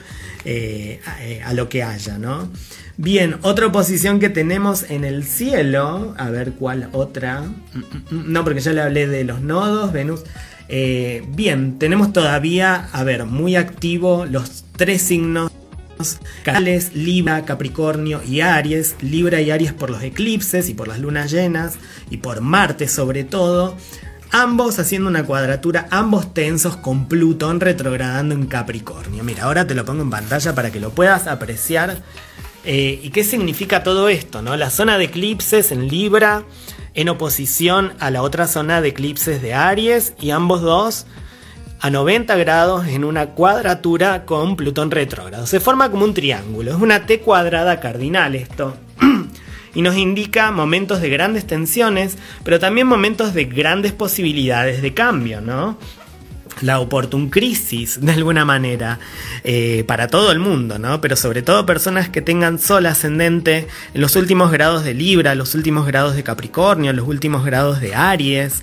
eh, 0.44 1.00
a, 1.44 1.48
a, 1.48 1.54
lo 1.54 1.68
que 1.68 1.82
haya, 1.82 2.18
¿no? 2.18 2.50
Bien, 2.96 3.36
otra 3.42 3.66
oposición 3.66 4.20
que 4.20 4.28
tenemos 4.28 4.90
en 4.90 5.04
el 5.04 5.24
cielo. 5.24 6.14
A 6.18 6.30
ver 6.30 6.52
cuál 6.52 6.88
otra. 6.92 7.44
No, 8.10 8.44
porque 8.44 8.60
ya 8.60 8.72
le 8.72 8.82
hablé 8.82 9.06
de 9.06 9.24
los 9.24 9.40
nodos, 9.40 9.92
Venus. 9.92 10.22
Eh, 10.74 11.22
bien, 11.28 11.78
tenemos 11.78 12.14
todavía, 12.14 12.88
a 12.92 13.04
ver, 13.04 13.26
muy 13.26 13.56
activo 13.56 14.24
los 14.24 14.64
tres 14.76 15.02
signos 15.02 15.51
canales 16.42 16.94
Libra, 16.94 17.44
Capricornio 17.44 18.22
y 18.22 18.40
Aries, 18.40 18.96
Libra 19.00 19.40
y 19.40 19.50
Aries 19.50 19.72
por 19.72 19.90
los 19.90 20.02
eclipses 20.02 20.68
y 20.68 20.74
por 20.74 20.88
las 20.88 20.98
lunas 20.98 21.30
llenas 21.30 21.74
y 22.10 22.18
por 22.18 22.40
Marte 22.40 22.88
sobre 22.88 23.24
todo, 23.24 23.76
ambos 24.30 24.78
haciendo 24.78 25.08
una 25.08 25.24
cuadratura, 25.24 25.86
ambos 25.90 26.34
tensos 26.34 26.76
con 26.76 27.06
Plutón 27.08 27.60
retrogradando 27.60 28.34
en 28.34 28.46
Capricornio. 28.46 29.24
Mira, 29.24 29.44
ahora 29.44 29.66
te 29.66 29.74
lo 29.74 29.84
pongo 29.84 30.02
en 30.02 30.10
pantalla 30.10 30.54
para 30.54 30.70
que 30.70 30.80
lo 30.80 30.90
puedas 30.90 31.26
apreciar. 31.26 32.02
Eh, 32.64 33.00
¿Y 33.02 33.10
qué 33.10 33.24
significa 33.24 33.82
todo 33.82 34.08
esto? 34.08 34.40
No? 34.40 34.56
La 34.56 34.70
zona 34.70 34.96
de 34.96 35.04
eclipses 35.04 35.72
en 35.72 35.88
Libra 35.88 36.44
en 36.94 37.08
oposición 37.08 37.94
a 37.98 38.10
la 38.10 38.22
otra 38.22 38.46
zona 38.46 38.80
de 38.80 38.88
eclipses 38.88 39.42
de 39.42 39.54
Aries 39.54 40.14
y 40.20 40.30
ambos 40.30 40.60
dos 40.60 41.06
a 41.82 41.90
90 41.90 42.36
grados 42.36 42.86
en 42.86 43.02
una 43.02 43.26
cuadratura 43.30 44.24
con 44.24 44.54
Plutón 44.54 44.92
retrógrado. 44.92 45.48
Se 45.48 45.58
forma 45.58 45.90
como 45.90 46.04
un 46.04 46.14
triángulo, 46.14 46.70
es 46.70 46.80
una 46.80 47.06
T 47.06 47.18
cuadrada 47.18 47.80
cardinal 47.80 48.36
esto. 48.36 48.76
y 49.74 49.82
nos 49.82 49.96
indica 49.96 50.52
momentos 50.52 51.00
de 51.00 51.10
grandes 51.10 51.44
tensiones, 51.44 52.18
pero 52.44 52.60
también 52.60 52.86
momentos 52.86 53.34
de 53.34 53.46
grandes 53.46 53.90
posibilidades 53.90 54.80
de 54.80 54.94
cambio, 54.94 55.40
¿no? 55.40 55.76
la 56.60 56.78
oportun 56.78 57.30
crisis 57.30 57.98
de 58.00 58.12
alguna 58.12 58.44
manera 58.44 59.00
eh, 59.42 59.84
para 59.88 60.06
todo 60.06 60.30
el 60.30 60.38
mundo, 60.38 60.78
¿no? 60.78 61.00
Pero 61.00 61.16
sobre 61.16 61.42
todo 61.42 61.66
personas 61.66 62.10
que 62.10 62.22
tengan 62.22 62.58
sol 62.58 62.86
ascendente 62.86 63.66
en 63.94 64.00
los 64.00 64.14
últimos 64.14 64.52
grados 64.52 64.84
de 64.84 64.94
Libra, 64.94 65.34
los 65.34 65.54
últimos 65.56 65.86
grados 65.86 66.14
de 66.14 66.22
Capricornio, 66.22 66.92
los 66.92 67.08
últimos 67.08 67.44
grados 67.44 67.80
de 67.80 67.94
Aries, 67.94 68.62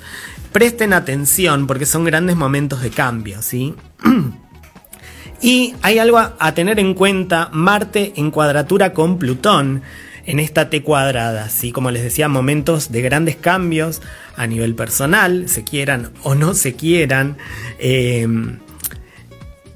Presten 0.51 0.93
atención 0.93 1.67
porque 1.67 1.85
son 1.85 2.03
grandes 2.03 2.35
momentos 2.35 2.81
de 2.81 2.89
cambio, 2.89 3.41
¿sí? 3.41 3.75
y 5.41 5.75
hay 5.81 5.99
algo 5.99 6.17
a, 6.17 6.53
tener 6.55 6.79
en 6.79 6.93
cuenta, 6.95 7.49
Marte 7.51 8.13
en 8.15 8.31
cuadratura 8.31 8.93
con 8.93 9.19
Plutón 9.19 9.83
en 10.25 10.39
esta 10.39 10.69
T 10.69 10.81
cuadrada, 10.81 11.49
¿sí? 11.49 11.71
Como 11.71 11.91
les 11.91 12.03
decía, 12.03 12.27
momentos 12.27 12.91
de 12.91 13.01
grandes 13.01 13.35
cambios 13.35 14.01
a 14.35 14.47
nivel 14.47 14.75
personal, 14.75 15.47
se 15.49 15.63
quieran 15.63 16.11
o 16.23 16.35
no 16.35 16.53
se 16.53 16.75
quieran. 16.75 17.37
Em, 17.79 18.59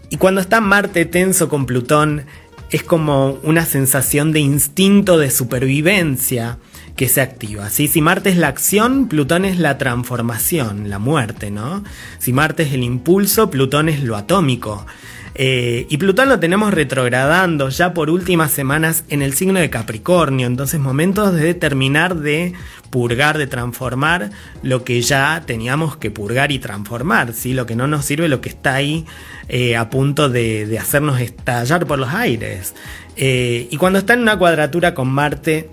y 0.09 0.17
cuando 0.17 0.41
está 0.41 0.59
Marte 0.61 1.05
tenso 1.05 1.49
con 1.49 1.65
Plutón, 1.65 2.25
es 2.71 2.83
como 2.83 3.39
una 3.43 3.65
sensación 3.65 4.31
de 4.31 4.39
instinto 4.39 5.19
de 5.19 5.29
supervivencia 5.29 6.57
que 6.95 7.09
se 7.09 7.21
activa. 7.21 7.69
Si 7.69 8.01
Marte 8.01 8.29
es 8.29 8.37
la 8.37 8.47
acción, 8.47 9.07
Plutón 9.07 9.45
es 9.45 9.57
la 9.57 9.77
transformación, 9.77 10.89
la 10.89 10.99
muerte, 10.99 11.51
¿no? 11.51 11.83
Si 12.19 12.33
Marte 12.33 12.63
es 12.63 12.73
el 12.73 12.83
impulso, 12.83 13.49
Plutón 13.49 13.89
es 13.89 14.03
lo 14.03 14.15
atómico. 14.15 14.85
Eh, 15.35 15.87
y 15.89 15.97
Plutón 15.97 16.29
lo 16.29 16.39
tenemos 16.39 16.73
retrogradando 16.73 17.69
ya 17.69 17.93
por 17.93 18.11
últimas 18.11 18.51
semanas 18.51 19.03
en 19.09 19.23
el 19.23 19.33
signo 19.33 19.59
de 19.59 19.71
Capricornio, 19.71 20.45
entonces 20.45 20.79
momentos 20.79 21.33
de 21.33 21.55
terminar 21.55 22.15
de 22.17 22.53
purgar, 22.91 23.39
de 23.39 23.47
transformar 23.47 24.29
lo 24.61 24.83
que 24.83 25.01
ya 25.01 25.41
teníamos 25.47 25.97
que 25.97 26.11
purgar 26.11 26.51
y 26.51 26.59
transformar, 26.59 27.33
¿sí? 27.33 27.55
lo 27.55 27.65
que 27.65 27.75
no 27.75 27.87
nos 27.87 28.05
sirve, 28.05 28.27
lo 28.27 28.41
que 28.41 28.49
está 28.49 28.75
ahí 28.75 29.05
eh, 29.49 29.75
a 29.75 29.89
punto 29.89 30.29
de, 30.29 30.77
hacernos 30.79 31.19
estallar 31.19 31.87
por 31.87 31.97
los 31.97 32.09
aires. 32.09 32.75
Eh, 33.15 33.67
y 33.71 33.77
cuando 33.77 33.97
está 33.97 34.13
en 34.13 34.21
una 34.21 34.37
cuadratura 34.37 34.93
con 34.93 35.09
Marte, 35.09 35.69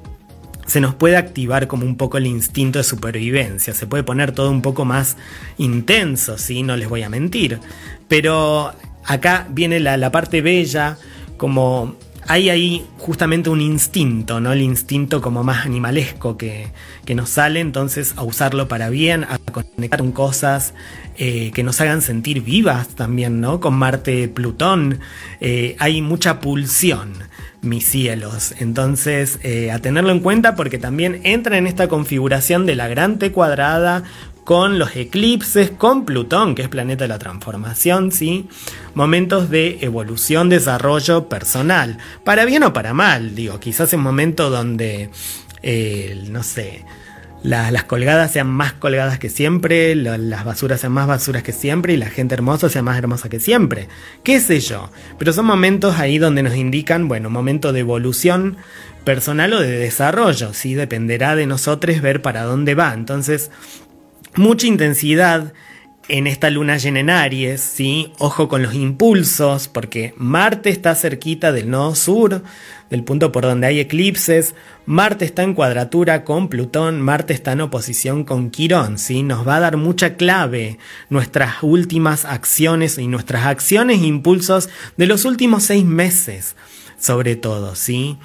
se 0.70 0.80
nos 0.80 0.94
puede 0.94 1.16
activar 1.16 1.66
como 1.66 1.84
un 1.84 1.96
poco 1.96 2.16
el 2.16 2.28
instinto 2.28 2.78
de 2.78 2.84
supervivencia, 2.84 3.74
se 3.74 3.88
puede 3.88 4.04
poner 4.04 4.30
todo 4.30 4.52
un 4.52 4.62
poco 4.62 4.84
más 4.84 5.16
intenso, 5.58 6.38
¿sí? 6.38 6.62
no 6.62 6.76
les 6.76 6.88
voy 6.88 7.02
a 7.02 7.08
mentir. 7.08 7.58
Pero 8.06 8.72
acá 9.04 9.48
viene 9.50 9.80
la, 9.80 10.12
parte 10.12 10.42
bella, 10.42 10.96
como 11.38 11.96
hay 12.28 12.50
ahí 12.50 12.86
justamente 12.98 13.50
un 13.50 13.60
instinto, 13.60 14.38
¿no? 14.38 14.52
El 14.52 14.62
instinto 14.62 15.20
como 15.20 15.42
más 15.42 15.66
animalesco 15.66 16.36
que, 16.36 16.70
nos 17.16 17.30
sale, 17.30 17.58
entonces 17.58 18.14
a 18.16 18.22
usarlo 18.22 18.68
para 18.68 18.90
bien, 18.90 19.24
a 19.24 19.38
conectar 19.38 19.98
con 19.98 20.12
cosas 20.12 20.74
eh, 21.18 21.50
que 21.52 21.64
nos 21.64 21.80
hagan 21.80 22.00
sentir 22.00 22.44
vivas 22.44 22.90
también, 22.90 23.40
¿no? 23.40 23.58
Con 23.58 23.74
Marte, 23.74 24.28
Plutón, 24.28 25.00
eh, 25.40 25.74
hay 25.80 26.00
mucha 26.00 26.38
pulsión 26.38 27.28
mis 27.62 27.86
cielos. 27.86 28.54
Entonces, 28.58 29.38
eh, 29.42 29.70
a 29.70 29.78
tenerlo 29.80 30.10
en 30.10 30.20
cuenta 30.20 30.54
porque 30.54 30.78
también 30.78 31.20
entra 31.24 31.58
en 31.58 31.66
esta 31.66 31.88
configuración 31.88 32.66
de 32.66 32.76
la 32.76 32.88
gran 32.88 33.18
T 33.18 33.32
cuadrada 33.32 34.04
con 34.44 34.78
los 34.78 34.96
eclipses, 34.96 35.70
con 35.70 36.04
Plutón, 36.04 36.54
que 36.54 36.62
es 36.62 36.68
planeta 36.68 37.04
de 37.04 37.08
la 37.08 37.18
transformación, 37.18 38.10
¿sí? 38.10 38.48
Momentos 38.94 39.50
de 39.50 39.78
evolución, 39.82 40.48
desarrollo 40.48 41.28
personal, 41.28 41.98
para 42.24 42.44
bien 42.44 42.64
o 42.64 42.72
para 42.72 42.94
mal, 42.94 43.34
digo, 43.34 43.60
quizás 43.60 43.92
en 43.92 44.00
momento 44.00 44.50
donde, 44.50 45.10
eh, 45.62 46.24
no 46.30 46.42
sé, 46.42 46.84
las 47.42 47.84
colgadas 47.84 48.32
sean 48.32 48.48
más 48.48 48.74
colgadas 48.74 49.18
que 49.18 49.30
siempre, 49.30 49.94
las 49.94 50.44
basuras 50.44 50.80
sean 50.80 50.92
más 50.92 51.06
basuras 51.06 51.42
que 51.42 51.52
siempre 51.52 51.94
y 51.94 51.96
la 51.96 52.10
gente 52.10 52.34
hermosa 52.34 52.68
sea 52.68 52.82
más 52.82 52.98
hermosa 52.98 53.28
que 53.28 53.40
siempre. 53.40 53.88
¿Qué 54.22 54.40
sé 54.40 54.60
yo? 54.60 54.90
Pero 55.18 55.32
son 55.32 55.46
momentos 55.46 55.98
ahí 55.98 56.18
donde 56.18 56.42
nos 56.42 56.54
indican, 56.54 57.08
bueno, 57.08 57.30
momento 57.30 57.72
de 57.72 57.80
evolución 57.80 58.56
personal 59.04 59.54
o 59.54 59.60
de 59.60 59.78
desarrollo, 59.78 60.52
¿sí? 60.52 60.74
Dependerá 60.74 61.34
de 61.34 61.46
nosotros 61.46 62.00
ver 62.02 62.20
para 62.20 62.42
dónde 62.42 62.74
va. 62.74 62.92
Entonces, 62.92 63.50
mucha 64.36 64.66
intensidad 64.66 65.54
en 66.10 66.26
esta 66.26 66.50
luna 66.50 66.76
llena 66.76 67.00
en 67.00 67.10
Aries, 67.10 67.60
¿sí? 67.60 68.12
Ojo 68.18 68.48
con 68.48 68.62
los 68.62 68.74
impulsos, 68.74 69.68
porque 69.68 70.12
Marte 70.16 70.70
está 70.70 70.94
cerquita 70.94 71.52
del 71.52 71.70
nodo 71.70 71.94
sur, 71.94 72.42
del 72.90 73.04
punto 73.04 73.32
por 73.32 73.44
donde 73.44 73.68
hay 73.68 73.80
eclipses. 73.80 74.54
Marte 74.86 75.24
está 75.24 75.42
en 75.42 75.54
cuadratura 75.54 76.24
con 76.24 76.48
Plutón, 76.48 77.00
Marte 77.00 77.32
está 77.32 77.52
en 77.52 77.60
oposición 77.60 78.24
con 78.24 78.50
Quirón, 78.50 78.98
¿sí? 78.98 79.22
Nos 79.22 79.46
va 79.46 79.56
a 79.56 79.60
dar 79.60 79.76
mucha 79.76 80.16
clave 80.16 80.78
nuestras 81.08 81.62
últimas 81.62 82.24
acciones 82.24 82.98
y 82.98 83.06
nuestras 83.06 83.46
acciones 83.46 84.00
e 84.00 84.06
impulsos 84.06 84.68
de 84.96 85.06
los 85.06 85.24
últimos 85.24 85.62
seis 85.64 85.84
meses. 85.84 86.56
sobre 86.98 87.34
todo, 87.34 87.76
¿sí? 87.76 88.18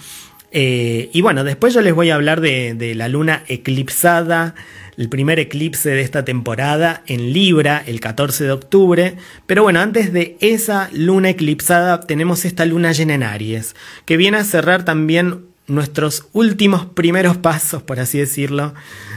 Eh, 0.57 1.09
y 1.11 1.19
bueno, 1.19 1.43
después 1.43 1.73
yo 1.73 1.81
les 1.81 1.93
voy 1.93 2.11
a 2.11 2.15
hablar 2.15 2.39
de, 2.39 2.93
la 2.95 3.09
luna 3.09 3.43
eclipsada, 3.47 4.55
el 4.97 5.09
primer 5.09 5.39
eclipse 5.39 5.89
de 5.89 6.01
esta 6.01 6.25
temporada 6.25 7.03
en 7.07 7.33
Libra, 7.33 7.83
el 7.85 7.99
14 7.99 8.45
de 8.45 8.51
octubre. 8.51 9.15
Pero 9.45 9.63
bueno, 9.63 9.79
antes 9.79 10.13
de 10.13 10.37
esa 10.39 10.89
luna 10.93 11.29
eclipsada 11.29 12.01
tenemos 12.01 12.45
esta 12.45 12.65
luna 12.65 12.91
llena 12.91 13.15
en 13.15 13.23
Aries, 13.23 13.75
que 14.05 14.17
viene 14.17 14.37
a 14.37 14.43
cerrar 14.43 14.85
también 14.85 15.45
nuestros 15.67 16.27
últimos 16.33 16.85
primeros 16.85 17.37
pasos, 17.37 17.81
por 17.81 17.99
así 17.99 18.19
decirlo, 18.19 18.73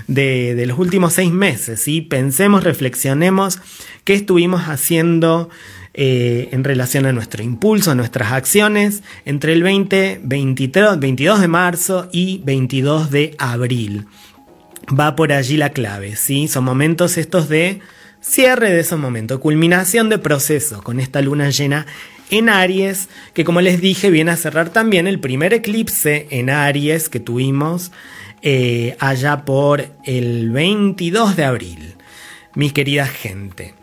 de, 0.06 0.64
los 0.66 0.78
últimos 0.78 1.12
seis 1.12 1.30
meses. 1.30 1.80
¿sí? 1.80 2.00
Pensemos, 2.00 2.64
reflexionemos 2.64 3.58
qué 4.04 4.14
estuvimos 4.14 4.62
haciendo 4.62 5.50
eh, 5.94 6.48
en 6.52 6.64
relación 6.64 7.06
a 7.06 7.12
nuestro 7.12 7.42
impulso, 7.42 7.90
a 7.90 7.94
nuestras 7.94 8.32
acciones, 8.32 9.02
entre 9.24 9.52
el 9.52 9.62
20, 9.62 10.20
23, 10.22 10.98
22 10.98 11.40
de 11.40 11.48
marzo 11.48 12.08
y 12.12 12.40
22 12.44 13.10
de 13.10 13.34
abril. 13.38 14.06
Va 14.88 15.16
por 15.16 15.32
allí 15.32 15.56
la 15.56 15.70
clave, 15.70 16.16
¿sí? 16.16 16.48
Son 16.48 16.64
momentos 16.64 17.18
estos 17.18 17.48
de 17.48 17.80
cierre 18.20 18.70
de 18.70 18.80
esos 18.80 18.98
momentos, 18.98 19.40
culminación 19.40 20.08
de 20.08 20.18
proceso 20.18 20.82
con 20.82 21.00
esta 21.00 21.20
luna 21.20 21.50
llena 21.50 21.86
en 22.30 22.48
Aries, 22.48 23.08
que 23.32 23.44
como 23.44 23.60
les 23.60 23.80
dije 23.80 24.10
viene 24.10 24.30
a 24.30 24.36
cerrar 24.36 24.70
también 24.70 25.06
el 25.06 25.20
primer 25.20 25.54
eclipse 25.54 26.26
en 26.30 26.50
Aries 26.50 27.08
que 27.08 27.20
tuvimos 27.20 27.92
eh, 28.42 28.96
allá 28.98 29.44
por 29.44 29.86
el 30.04 30.50
22 30.50 31.36
de 31.36 31.44
abril. 31.44 31.94
Mis 32.54 32.72
querida 32.72 33.06
gente. 33.06 33.77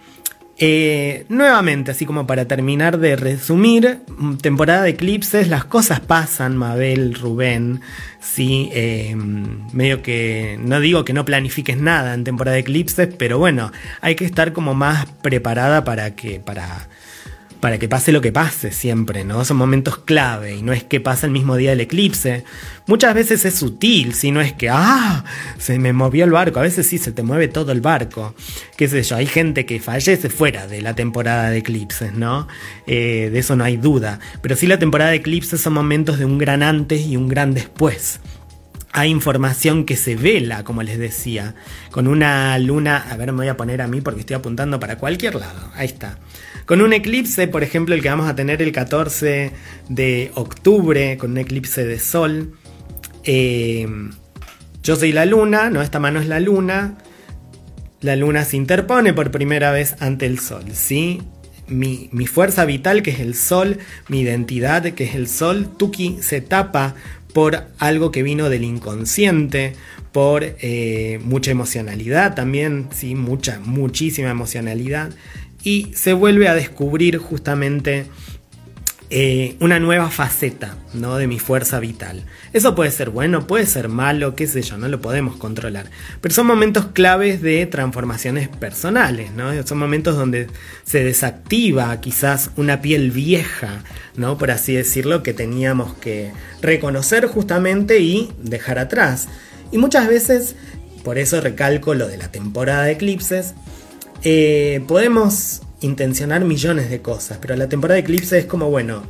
Eh, 0.57 1.25
nuevamente, 1.27 1.91
así 1.91 2.05
como 2.05 2.25
para 2.25 2.47
terminar 2.47 2.97
de 2.97 3.17
resumir, 3.17 3.99
mm, 4.07 4.35
temporada 4.37 4.83
de 4.83 4.91
eclipses, 4.91 5.49
las 5.49 5.65
cosas 5.65 5.99
pasan, 5.99 6.55
Mabel, 6.55 7.13
Rubén, 7.13 7.81
sí, 8.21 8.69
em, 8.73 9.67
medio 9.73 10.01
que, 10.01 10.57
no 10.61 10.79
digo 10.79 11.03
que 11.03 11.11
no 11.11 11.25
planifiques 11.25 11.77
nada 11.77 12.13
en 12.13 12.23
temporada 12.23 12.55
de 12.55 12.61
eclipses, 12.61 13.09
pero 13.17 13.37
bueno, 13.37 13.71
hay 13.99 14.15
que 14.15 14.23
estar 14.23 14.53
como 14.53 14.73
más 14.73 15.07
preparada 15.21 15.83
para 15.83 16.15
que, 16.15 16.39
para 16.39 16.87
para 17.65 17.79
que 17.79 17.89
pase 17.89 18.11
lo 18.11 18.21
que 18.21 18.31
pase 18.31 18.71
siempre, 18.71 19.25
¿no? 19.25 19.43
Son 19.43 19.57
momentos 19.57 19.97
clave 19.97 20.55
y 20.55 20.61
no 20.61 20.71
es 20.71 20.83
que 20.83 21.01
pase 21.01 21.25
el 21.25 21.31
mismo 21.31 21.55
día 21.55 21.71
del 21.71 21.81
eclipse. 21.81 22.43
Muchas 22.85 23.15
veces 23.15 23.43
es 23.43 23.55
sutil, 23.55 24.13
si 24.13 24.29
no 24.29 24.39
es 24.39 24.53
que, 24.53 24.69
ah, 24.69 25.25
se 25.57 25.79
me 25.79 25.91
movió 25.91 26.25
el 26.25 26.31
barco. 26.31 26.59
A 26.59 26.61
veces 26.61 26.85
sí 26.85 26.99
se 26.99 27.11
te 27.11 27.23
mueve 27.23 27.47
todo 27.47 27.71
el 27.71 27.81
barco. 27.81 28.35
Qué 28.77 28.87
sé 28.87 29.01
yo, 29.01 29.15
hay 29.15 29.25
gente 29.25 29.65
que 29.65 29.79
fallece 29.79 30.29
fuera 30.29 30.67
de 30.67 30.83
la 30.83 30.93
temporada 30.93 31.49
de 31.49 31.57
eclipses, 31.57 32.13
¿no? 32.13 32.47
Eh, 32.85 33.31
de 33.33 33.39
eso 33.39 33.55
no 33.55 33.63
hay 33.63 33.77
duda. 33.77 34.19
Pero 34.43 34.55
sí 34.55 34.67
la 34.67 34.77
temporada 34.77 35.09
de 35.09 35.17
eclipses 35.17 35.59
son 35.59 35.73
momentos 35.73 36.19
de 36.19 36.25
un 36.25 36.37
gran 36.37 36.61
antes 36.61 37.01
y 37.01 37.17
un 37.17 37.27
gran 37.27 37.55
después 37.55 38.19
hay 38.97 39.09
información 39.09 39.83
que 39.83 39.97
se 39.97 40.15
vela, 40.15 40.63
como 40.63 40.81
les 40.81 40.97
decía, 40.97 41.53
con 41.91 42.07
una 42.07 42.57
luna, 42.59 43.05
a 43.09 43.17
ver, 43.17 43.33
me 43.33 43.39
voy 43.39 43.49
a 43.49 43.57
poner 43.57 43.81
a 43.81 43.87
mí 43.87 43.99
porque 43.99 44.21
estoy 44.21 44.37
apuntando 44.37 44.79
para 44.79 44.97
cualquier 44.97 45.35
lado, 45.35 45.69
ahí 45.73 45.87
está. 45.87 46.17
Con 46.65 46.81
un 46.81 46.93
eclipse, 46.93 47.47
por 47.47 47.63
ejemplo, 47.63 47.93
el 47.93 48.01
que 48.01 48.09
vamos 48.09 48.27
a 48.27 48.35
tener 48.35 48.61
el 48.61 48.71
14 48.71 49.51
de 49.89 50.31
octubre, 50.33 51.17
con 51.17 51.31
un 51.31 51.37
eclipse 51.37 51.85
de 51.85 51.99
sol. 51.99 52.53
Eh, 53.23 53.87
yo 54.81 54.95
soy 54.95 55.11
la 55.11 55.25
luna, 55.25 55.69
no, 55.69 55.81
esta 55.81 55.99
mano 55.99 56.19
es 56.19 56.27
la 56.27 56.39
luna. 56.39 56.97
La 58.01 58.15
luna 58.15 58.45
se 58.45 58.57
interpone 58.57 59.13
por 59.13 59.31
primera 59.31 59.71
vez 59.71 59.95
ante 59.99 60.25
el 60.25 60.39
sol, 60.39 60.63
¿sí? 60.73 61.21
Mi, 61.67 62.09
mi, 62.11 62.27
fuerza 62.27 62.65
vital, 62.65 63.01
que 63.01 63.11
es 63.11 63.19
el 63.19 63.33
sol, 63.33 63.79
mi 64.07 64.21
identidad, 64.21 64.83
que 64.93 65.05
es 65.05 65.15
el 65.15 65.27
sol, 65.27 65.67
Tuki 65.77 66.19
se 66.21 66.41
tapa 66.41 66.93
por 67.33 67.65
algo 67.79 68.11
que 68.11 68.21
vino 68.21 68.49
del 68.49 68.63
inconsciente, 68.63 69.73
por 70.11 70.43
eh, 70.45 71.19
mucha 71.25 71.51
emocionalidad 71.51 72.35
también, 72.35 72.87
sí, 72.95 73.15
mucha, 73.15 73.59
muchísima 73.59 74.29
emocionalidad, 74.29 75.11
y 75.65 75.91
se 75.95 76.13
vuelve 76.13 76.47
a 76.47 76.53
descubrir 76.53 77.17
justamente 77.17 78.05
eh, 79.09 79.55
una 79.59 79.79
nueva 79.79 80.11
faceta 80.11 80.77
¿no? 80.93 81.17
de 81.17 81.25
mi 81.25 81.39
fuerza 81.39 81.79
vital. 81.79 82.23
Eso 82.53 82.75
puede 82.75 82.91
ser 82.91 83.09
bueno, 83.09 83.47
puede 83.47 83.65
ser 83.65 83.89
malo, 83.89 84.35
qué 84.35 84.45
sé 84.45 84.61
yo, 84.61 84.77
no 84.77 84.87
lo 84.87 85.01
podemos 85.01 85.37
controlar. 85.37 85.87
Pero 86.21 86.35
son 86.35 86.45
momentos 86.45 86.87
claves 86.93 87.41
de 87.41 87.65
transformaciones 87.65 88.47
personales, 88.47 89.31
¿no? 89.31 89.65
Son 89.65 89.79
momentos 89.79 90.15
donde 90.15 90.47
se 90.83 91.03
desactiva 91.03 91.99
quizás 91.99 92.51
una 92.57 92.81
piel 92.81 93.09
vieja, 93.09 93.83
¿no? 94.15 94.37
Por 94.37 94.51
así 94.51 94.73
decirlo, 94.75 95.23
que 95.23 95.33
teníamos 95.33 95.95
que 95.95 96.31
reconocer 96.61 97.25
justamente 97.25 97.99
y 97.99 98.31
dejar 98.39 98.77
atrás. 98.77 99.27
Y 99.71 99.79
muchas 99.79 100.07
veces, 100.07 100.55
por 101.03 101.17
eso 101.17 101.41
recalco 101.41 101.95
lo 101.95 102.07
de 102.07 102.17
la 102.17 102.31
temporada 102.31 102.83
de 102.83 102.91
eclipses, 102.93 103.55
eh, 104.25 104.83
podemos 104.87 105.61
intencionar 105.81 106.43
millones 106.43 106.89
de 106.89 106.99
cosas, 107.01 107.37
pero 107.39 107.55
la 107.55 107.69
temporada 107.69 107.93
de 107.95 108.01
eclipse 108.01 108.39
es 108.39 108.45
como, 108.45 108.71
bueno, 108.71 109.03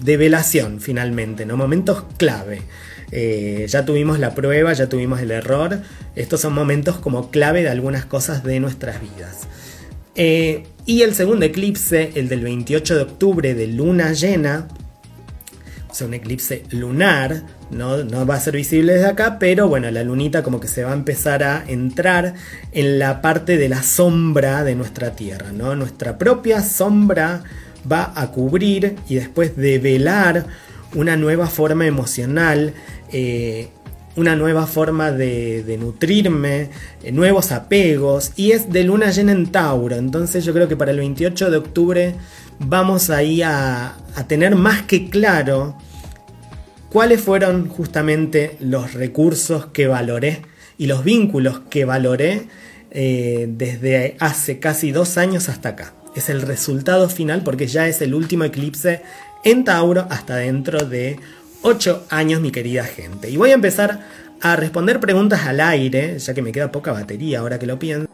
develación 0.00 0.80
finalmente, 0.80 1.44
¿no? 1.44 1.56
Momentos 1.56 2.04
clave. 2.16 2.62
Eh, 3.10 3.66
ya 3.68 3.84
tuvimos 3.84 4.20
la 4.20 4.32
prueba, 4.36 4.72
ya 4.72 4.88
tuvimos 4.88 5.20
el 5.20 5.32
error. 5.32 5.80
Estos 6.14 6.40
son 6.40 6.54
momentos 6.54 6.98
como 6.98 7.32
clave 7.32 7.62
de 7.62 7.68
algunas 7.68 8.04
cosas 8.04 8.44
de 8.44 8.60
nuestras 8.60 9.00
vidas. 9.00 9.48
Eh, 10.14 10.66
y 10.86 11.02
el 11.02 11.12
segundo 11.14 11.44
eclipse, 11.44 12.12
el 12.14 12.28
del 12.28 12.42
28 12.42 12.94
de 12.94 13.02
octubre 13.02 13.54
de 13.54 13.66
luna 13.66 14.12
llena, 14.12 14.68
o 15.90 15.94
sea, 15.94 16.06
un 16.06 16.14
eclipse 16.14 16.62
lunar, 16.70 17.42
no, 17.70 18.04
no, 18.04 18.26
va 18.26 18.36
a 18.36 18.40
ser 18.40 18.54
visible 18.54 18.94
desde 18.94 19.08
acá, 19.08 19.38
pero 19.38 19.68
bueno, 19.68 19.90
la 19.90 20.04
lunita 20.04 20.42
como 20.42 20.60
que 20.60 20.68
se 20.68 20.84
va 20.84 20.92
a 20.92 20.94
empezar 20.94 21.42
a 21.42 21.64
entrar 21.66 22.34
en 22.72 22.98
la 22.98 23.20
parte 23.20 23.56
de 23.56 23.68
la 23.68 23.82
sombra 23.82 24.62
de 24.64 24.74
nuestra 24.74 25.16
Tierra, 25.16 25.52
¿no? 25.52 25.74
Nuestra 25.74 26.16
propia 26.16 26.62
sombra 26.62 27.42
va 27.90 28.12
a 28.14 28.30
cubrir 28.30 28.96
y 29.08 29.16
después 29.16 29.56
develar 29.56 30.46
una 30.94 31.16
nueva 31.16 31.46
forma 31.46 31.86
emocional, 31.86 32.74
eh, 33.12 33.68
una 34.16 34.36
nueva 34.36 34.66
forma 34.66 35.12
de, 35.12 35.76
nutrirme, 35.80 36.70
eh, 37.02 37.12
nuevos 37.12 37.52
apegos, 37.52 38.32
y 38.36 38.52
es 38.52 38.72
de 38.72 38.84
luna 38.84 39.10
llena 39.10 39.32
en 39.32 39.46
Tauro, 39.50 39.96
entonces 39.96 40.44
yo 40.44 40.52
creo 40.52 40.68
que 40.68 40.76
para 40.76 40.90
el 40.90 40.98
28 40.98 41.50
de 41.50 41.56
octubre 41.56 42.14
vamos 42.60 43.10
ahí 43.10 43.42
a, 43.42 43.96
tener 44.28 44.54
más 44.54 44.82
que 44.82 45.08
claro 45.08 45.76
cuáles 46.90 47.20
fueron 47.20 47.68
justamente 47.68 48.56
los 48.60 48.94
recursos 48.94 49.66
que 49.66 49.86
valoré 49.86 50.42
y 50.78 50.86
los 50.86 51.02
vínculos 51.02 51.62
que 51.70 51.84
valoré 51.84 52.46
eh, 52.90 53.46
desde 53.48 54.16
hace 54.20 54.58
casi 54.58 54.92
dos 54.92 55.16
años 55.18 55.48
hasta 55.48 55.70
acá. 55.70 55.94
Es 56.14 56.28
el 56.28 56.42
resultado 56.42 57.08
final 57.08 57.42
porque 57.42 57.66
ya 57.66 57.88
es 57.88 58.02
el 58.02 58.14
último 58.14 58.44
eclipse 58.44 59.02
en 59.44 59.64
Tauro 59.64 60.06
hasta 60.10 60.36
dentro 60.36 60.84
de 60.84 61.18
ocho 61.62 62.04
años, 62.10 62.40
mi 62.40 62.50
querida 62.50 62.84
gente. 62.84 63.30
Y 63.30 63.36
voy 63.36 63.50
a 63.50 63.54
empezar 63.54 64.00
a 64.42 64.56
responder 64.56 65.00
preguntas 65.00 65.46
al 65.46 65.60
aire, 65.60 66.18
ya 66.18 66.34
que 66.34 66.42
me 66.42 66.52
queda 66.52 66.72
poca 66.72 66.92
batería 66.92 67.40
ahora 67.40 67.58
que 67.58 67.66
lo 67.66 67.78
pienso. 67.78 68.09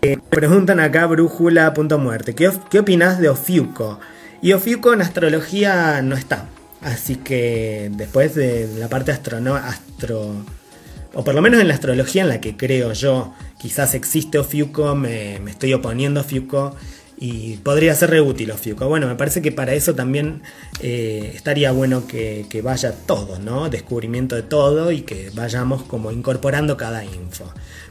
Eh, 0.00 0.18
preguntan 0.30 0.80
acá 0.80 1.06
brújula.muerte. 1.06 2.34
¿Qué, 2.34 2.50
¿Qué 2.70 2.78
opinas 2.78 3.18
de 3.18 3.28
Ofiuco? 3.28 4.00
Y 4.40 4.52
Ofiuco 4.52 4.92
en 4.92 5.02
astrología 5.02 6.00
no 6.02 6.16
está. 6.16 6.46
Así 6.80 7.16
que 7.16 7.90
después 7.94 8.34
de 8.34 8.68
la 8.78 8.88
parte 8.88 9.12
astro, 9.12 10.34
o 11.14 11.24
por 11.24 11.34
lo 11.34 11.42
menos 11.42 11.60
en 11.60 11.68
la 11.68 11.74
astrología 11.74 12.22
en 12.22 12.28
la 12.28 12.40
que 12.40 12.56
creo 12.56 12.92
yo, 12.92 13.34
quizás 13.58 13.94
existe 13.94 14.38
Ofiuco, 14.38 14.96
me, 14.96 15.38
me 15.40 15.50
estoy 15.50 15.74
oponiendo 15.74 16.20
a 16.20 16.22
Ofiuco 16.22 16.74
y 17.18 17.58
podría 17.58 17.94
ser 17.94 18.10
reútil 18.10 18.50
Ofiuco. 18.50 18.88
Bueno, 18.88 19.06
me 19.06 19.14
parece 19.14 19.42
que 19.42 19.52
para 19.52 19.74
eso 19.74 19.94
también 19.94 20.42
eh, 20.80 21.30
estaría 21.36 21.70
bueno 21.70 22.08
que, 22.08 22.46
que, 22.48 22.62
vaya 22.62 22.92
todo, 23.06 23.38
¿no? 23.38 23.68
Descubrimiento 23.70 24.34
de 24.34 24.42
todo 24.42 24.90
y 24.90 25.02
que 25.02 25.30
vayamos 25.32 25.84
como 25.84 26.10
incorporando 26.10 26.76
cada 26.76 27.04
info. 27.04 27.44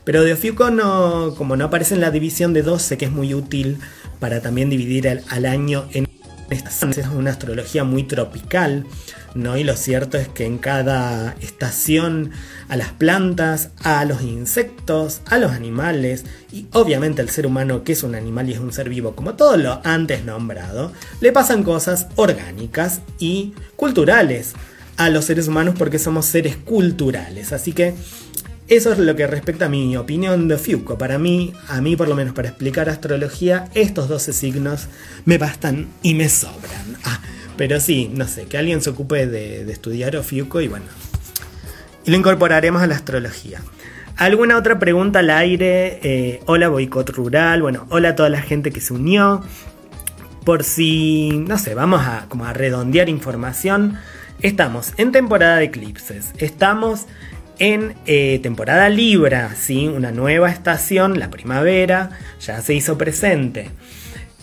Pero 0.04 0.24
de 0.24 0.34
Ofiuco 0.34 0.72
no, 0.72 1.36
como 1.38 1.56
no 1.56 1.66
aparece 1.66 1.96
en 1.96 2.02
la 2.02 2.12
división 2.12 2.54
de 2.54 2.64
12, 2.64 2.98
que 2.98 3.06
es 3.06 3.12
muy 3.12 3.34
útil 3.34 3.78
para 4.20 4.42
también 4.42 4.70
dividir 4.70 5.24
al 5.30 5.46
año 5.46 5.86
en 5.94 6.12
es 6.52 7.08
una 7.16 7.32
astrología 7.32 7.84
muy 7.84 8.04
tropical, 8.04 8.86
¿no? 9.36 9.58
Y 9.58 9.64
lo 9.64 9.78
cierto 9.78 10.18
es 10.18 10.28
que 10.28 10.46
en 10.46 10.58
cada 10.58 11.36
estación 11.40 12.32
a 12.68 12.76
las 12.76 12.90
plantas, 12.90 13.70
a 13.84 14.04
los 14.04 14.22
insectos, 14.22 15.22
a 15.28 15.38
los 15.38 15.52
animales 15.52 16.26
y 16.52 16.68
obviamente 16.74 17.22
al 17.22 17.30
ser 17.30 17.48
humano 17.48 17.84
que 17.84 17.94
es 17.94 18.04
un 18.04 18.16
animal 18.16 18.50
y 18.50 18.54
es 18.54 18.60
un 18.60 18.74
ser 18.74 18.90
vivo 18.90 19.16
como 19.16 19.36
todo 19.36 19.56
lo 19.56 19.82
antes 19.86 20.26
nombrado, 20.26 20.92
le 21.22 21.32
pasan 21.32 21.64
cosas 21.64 22.08
orgánicas 22.16 23.02
y 23.18 23.54
culturales 23.78 24.54
a 24.98 25.10
los 25.10 25.26
seres 25.26 25.48
humanos 25.48 25.76
porque 25.78 26.00
somos 26.00 26.26
seres 26.26 26.58
culturales. 26.58 27.54
Así 27.54 27.72
que 27.72 27.96
Eso 28.72 28.94
es 28.94 29.00
lo 29.00 29.18
que 29.18 29.28
respecta 29.28 29.66
a 29.66 29.70
mi 29.70 29.98
opinión 29.98 30.48
de 30.48 30.58
Fiuco. 30.58 30.98
Para 30.98 31.20
mí, 31.20 31.52
a 31.68 31.82
mí 31.82 31.98
por 31.98 32.08
lo 32.08 32.16
menos 32.16 32.34
para 32.34 32.48
explicar 32.48 32.88
astrología, 32.88 33.68
estos 33.74 34.08
12 34.08 34.32
signos 34.32 34.88
me 35.26 35.38
bastan 35.38 35.90
y 36.02 36.14
me 36.14 36.30
sobran. 36.30 36.96
Ah, 37.04 37.20
pero 37.58 37.82
sí, 37.82 38.10
no 38.14 38.26
sé, 38.30 38.46
que 38.46 38.58
alguien 38.58 38.82
se 38.82 38.92
ocupe 38.92 39.28
de, 39.28 39.70
estudiar 39.70 40.16
Ofiuco 40.16 40.62
y 40.62 40.70
bueno. 40.70 40.86
Y 42.06 42.12
lo 42.12 42.18
incorporaremos 42.18 42.82
a 42.82 42.88
la 42.88 42.96
astrología. 42.96 43.62
¿Alguna 44.16 44.56
otra 44.56 44.80
pregunta 44.80 45.20
al 45.20 45.32
aire? 45.32 46.00
Eh, 46.02 46.40
hola 46.46 46.70
Boicot 46.70 47.10
Rural, 47.10 47.62
bueno, 47.62 47.88
hola 47.90 48.10
a 48.10 48.16
toda 48.16 48.30
la 48.30 48.42
gente 48.42 48.72
que 48.72 48.80
se 48.80 48.94
unió. 48.94 49.44
Por 50.46 50.64
si, 50.64 51.44
no 51.46 51.58
sé, 51.58 51.76
vamos 51.76 52.04
a, 52.08 52.28
como 52.30 52.46
a 52.46 52.54
redondear 52.54 53.10
información. 53.10 53.98
Estamos 54.42 54.94
en 54.96 55.12
temporada 55.12 55.58
de 55.58 55.66
eclipses. 55.66 56.32
Estamos 56.38 57.08
en 57.62 57.94
eh, 58.08 58.40
temporada 58.42 58.90
Libra, 58.90 59.54
¿sí? 59.56 59.88
una 59.88 60.12
nueva 60.12 60.50
estación, 60.50 61.20
la 61.20 61.30
primavera, 61.30 62.10
ya 62.44 62.60
se 62.60 62.74
hizo 62.74 62.98
presente. 62.98 63.70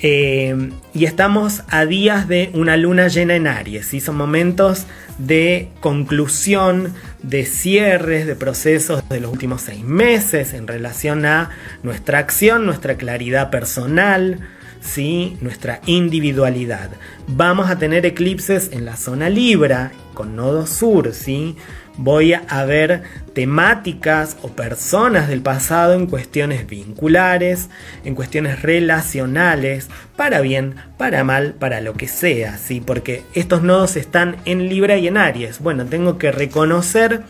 Eh, 0.00 0.70
y 0.94 1.04
estamos 1.04 1.64
a 1.68 1.84
días 1.84 2.28
de 2.28 2.50
una 2.54 2.76
luna 2.76 3.08
llena 3.08 3.34
en 3.34 3.48
Aries, 3.48 3.88
¿sí? 3.88 4.00
son 4.00 4.16
momentos 4.16 4.86
de 5.18 5.68
conclusión, 5.80 6.94
de 7.20 7.44
cierres, 7.44 8.24
de 8.24 8.36
procesos 8.36 9.02
de 9.08 9.18
los 9.18 9.32
últimos 9.32 9.62
seis 9.62 9.82
meses 9.82 10.54
en 10.54 10.68
relación 10.68 11.26
a 11.26 11.50
nuestra 11.82 12.20
acción, 12.20 12.66
nuestra 12.66 12.94
claridad 12.94 13.50
personal, 13.50 14.38
¿sí? 14.80 15.36
nuestra 15.40 15.80
individualidad. 15.86 16.90
Vamos 17.26 17.68
a 17.68 17.80
tener 17.80 18.06
eclipses 18.06 18.70
en 18.70 18.84
la 18.84 18.96
zona 18.96 19.28
Libra 19.28 19.90
con 20.14 20.36
nodo 20.36 20.68
sur, 20.68 21.12
¿sí? 21.12 21.56
Voy 21.98 22.32
a 22.32 22.64
ver 22.64 23.02
temáticas 23.34 24.36
o 24.42 24.48
personas 24.48 25.28
del 25.28 25.42
pasado 25.42 25.94
en 25.94 26.06
cuestiones 26.06 26.66
vinculares, 26.66 27.68
en 28.04 28.14
cuestiones 28.14 28.62
relacionales, 28.62 29.88
para 30.16 30.40
bien, 30.40 30.76
para 30.96 31.24
mal, 31.24 31.54
para 31.54 31.80
lo 31.80 31.94
que 31.94 32.08
sea, 32.08 32.56
¿sí? 32.56 32.80
Porque 32.80 33.24
estos 33.34 33.62
nodos 33.62 33.96
están 33.96 34.36
en 34.44 34.68
Libra 34.68 34.96
y 34.96 35.08
en 35.08 35.18
Aries. 35.18 35.58
Bueno, 35.60 35.84
tengo 35.84 36.18
que 36.18 36.32
reconocer 36.32 37.22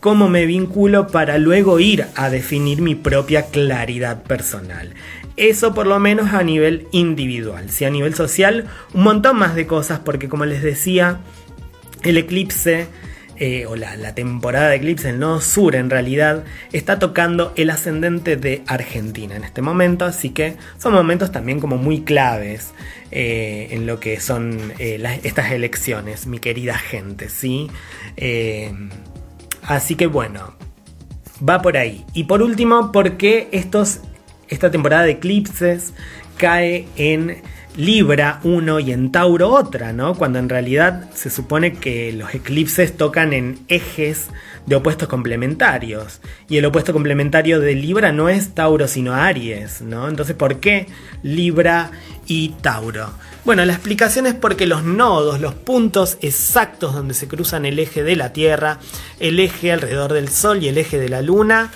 cómo 0.00 0.28
me 0.28 0.44
vinculo 0.44 1.08
para 1.08 1.38
luego 1.38 1.80
ir 1.80 2.06
a 2.14 2.28
definir 2.28 2.82
mi 2.82 2.94
propia 2.94 3.46
claridad 3.46 4.22
personal. 4.22 4.92
Eso 5.36 5.74
por 5.74 5.86
lo 5.86 5.98
menos 5.98 6.32
a 6.34 6.42
nivel 6.42 6.86
individual. 6.92 7.70
Si 7.70 7.86
a 7.86 7.90
nivel 7.90 8.14
social, 8.14 8.66
un 8.92 9.02
montón 9.02 9.38
más 9.38 9.54
de 9.54 9.66
cosas, 9.66 10.00
porque 10.00 10.28
como 10.28 10.44
les 10.44 10.62
decía, 10.62 11.20
el 12.02 12.18
eclipse 12.18 12.86
eh, 13.36 13.66
o 13.66 13.74
la, 13.74 14.14
temporada 14.14 14.68
de 14.68 14.76
eclipse, 14.76 15.10
el 15.10 15.18
nodo 15.18 15.40
sur 15.40 15.74
en 15.74 15.90
realidad, 15.90 16.44
está 16.72 16.98
tocando 16.98 17.52
el 17.56 17.70
ascendente 17.70 18.36
de 18.36 18.62
Argentina 18.66 19.34
en 19.34 19.42
este 19.42 19.60
momento, 19.60 20.04
así 20.04 20.30
que 20.30 20.56
son 20.78 20.94
momentos 20.94 21.32
también 21.32 21.58
como 21.58 21.76
muy 21.76 22.02
claves 22.02 22.72
eh, 23.10 23.68
en 23.72 23.86
lo 23.86 23.98
que 23.98 24.20
son 24.20 24.72
eh, 24.78 25.02
estas 25.24 25.50
elecciones, 25.50 26.26
mi 26.26 26.38
querida 26.38 26.78
gente, 26.78 27.28
¿sí? 27.28 27.68
así 29.62 29.96
que 29.96 30.06
bueno, 30.06 30.54
va 31.46 31.60
por 31.60 31.76
ahí. 31.76 32.04
Y 32.14 32.24
por 32.24 32.40
último, 32.40 32.92
¿por 32.92 33.16
qué 33.16 33.48
estos, 33.50 34.00
esta 34.48 34.70
temporada 34.70 35.02
de 35.02 35.12
eclipses 35.12 35.92
cae 36.36 36.86
en 36.96 37.42
Libra 37.76 38.38
uno 38.44 38.78
y 38.78 38.92
en 38.92 39.10
Tauro 39.10 39.50
otra, 39.50 39.92
¿no? 39.92 40.14
Cuando 40.14 40.38
en 40.38 40.48
realidad 40.48 41.10
se 41.12 41.28
supone 41.28 41.72
que 41.72 42.12
los 42.12 42.32
eclipses 42.32 42.96
tocan 42.96 43.32
en 43.32 43.58
ejes 43.66 44.28
de 44.66 44.76
opuestos 44.76 45.08
complementarios. 45.08 46.20
Y 46.48 46.58
el 46.58 46.66
opuesto 46.66 46.92
complementario 46.92 47.58
de 47.58 47.74
Libra 47.74 48.12
no 48.12 48.28
es 48.28 48.54
Tauro, 48.54 48.86
sino 48.86 49.14
Aries, 49.14 49.82
¿no? 49.82 50.08
Entonces, 50.08 50.36
¿por 50.36 50.60
qué 50.60 50.86
Libra 51.24 51.90
y 52.26 52.50
Tauro? 52.60 53.10
Bueno, 53.44 53.64
la 53.64 53.72
explicación 53.74 54.26
es 54.26 54.34
porque 54.34 54.66
los 54.66 54.84
nodos, 54.84 55.40
los 55.40 55.54
puntos 55.54 56.16
exactos 56.20 56.94
donde 56.94 57.12
se 57.12 57.28
cruzan 57.28 57.66
el 57.66 57.78
eje 57.78 58.04
de 58.04 58.16
la 58.16 58.32
Tierra, 58.32 58.78
el 59.18 59.40
eje 59.40 59.72
alrededor 59.72 60.12
del 60.12 60.28
Sol 60.28 60.62
y 60.62 60.68
el 60.68 60.78
eje 60.78 60.98
de 60.98 61.08
la 61.08 61.22
Luna, 61.22 61.70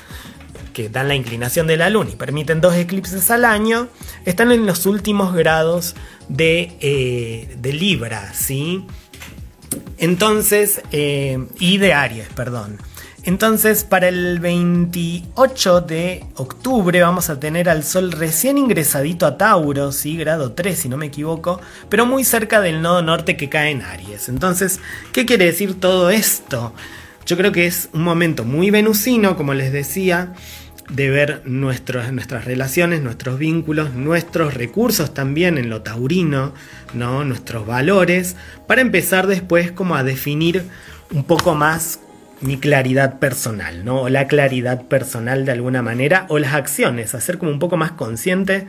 que 0.78 0.88
dan 0.88 1.08
la 1.08 1.16
inclinación 1.16 1.66
de 1.66 1.76
la 1.76 1.90
Luna 1.90 2.10
y 2.12 2.14
permiten 2.14 2.60
dos 2.60 2.76
eclipses 2.76 3.32
al 3.32 3.44
año, 3.44 3.88
están 4.24 4.52
en 4.52 4.64
los 4.64 4.86
últimos 4.86 5.34
grados 5.34 5.96
de, 6.28 6.76
eh, 6.80 7.56
de 7.58 7.72
Libra, 7.72 8.32
¿sí? 8.32 8.86
Entonces, 9.98 10.80
eh, 10.92 11.48
y 11.58 11.78
de 11.78 11.94
Aries, 11.94 12.28
perdón. 12.28 12.78
Entonces, 13.24 13.82
para 13.82 14.06
el 14.06 14.38
28 14.38 15.80
de 15.80 16.24
octubre 16.36 17.00
vamos 17.00 17.28
a 17.28 17.40
tener 17.40 17.68
al 17.68 17.82
Sol 17.82 18.12
recién 18.12 18.56
ingresadito 18.56 19.26
a 19.26 19.36
Tauro, 19.36 19.90
¿sí? 19.90 20.16
grado 20.16 20.52
3 20.52 20.78
si 20.78 20.88
no 20.88 20.96
me 20.96 21.06
equivoco, 21.06 21.60
pero 21.88 22.06
muy 22.06 22.22
cerca 22.22 22.60
del 22.60 22.82
nodo 22.82 23.02
norte 23.02 23.36
que 23.36 23.48
cae 23.48 23.72
en 23.72 23.82
Aries. 23.82 24.28
Entonces, 24.28 24.78
¿qué 25.12 25.26
quiere 25.26 25.46
decir 25.46 25.80
todo 25.80 26.10
esto? 26.10 26.72
Yo 27.26 27.36
creo 27.36 27.52
que 27.52 27.66
es 27.66 27.90
un 27.92 28.04
momento 28.04 28.44
muy 28.44 28.70
venusino, 28.70 29.36
como 29.36 29.52
les 29.52 29.70
decía, 29.70 30.32
de 30.88 31.10
ver 31.10 31.42
nuestras 31.44 32.44
relaciones, 32.44 33.02
nuestros 33.02 33.38
vínculos, 33.38 33.94
nuestros 33.94 34.54
recursos 34.54 35.12
también 35.12 35.58
en 35.58 35.68
lo 35.68 35.82
taurino, 35.82 36.54
¿no? 36.94 37.24
nuestros 37.24 37.66
valores, 37.66 38.36
para 38.66 38.80
empezar 38.80 39.26
después 39.26 39.70
como 39.70 39.96
a 39.96 40.02
definir 40.02 40.64
un 41.10 41.24
poco 41.24 41.54
más 41.54 42.00
mi 42.40 42.56
claridad 42.56 43.18
personal, 43.18 43.84
¿no? 43.84 44.02
O 44.02 44.08
la 44.08 44.28
claridad 44.28 44.82
personal 44.82 45.44
de 45.44 45.52
alguna 45.52 45.82
manera, 45.82 46.26
o 46.28 46.38
las 46.38 46.54
acciones, 46.54 47.14
hacer 47.14 47.38
como 47.38 47.50
un 47.50 47.58
poco 47.58 47.76
más 47.76 47.92
consciente, 47.92 48.66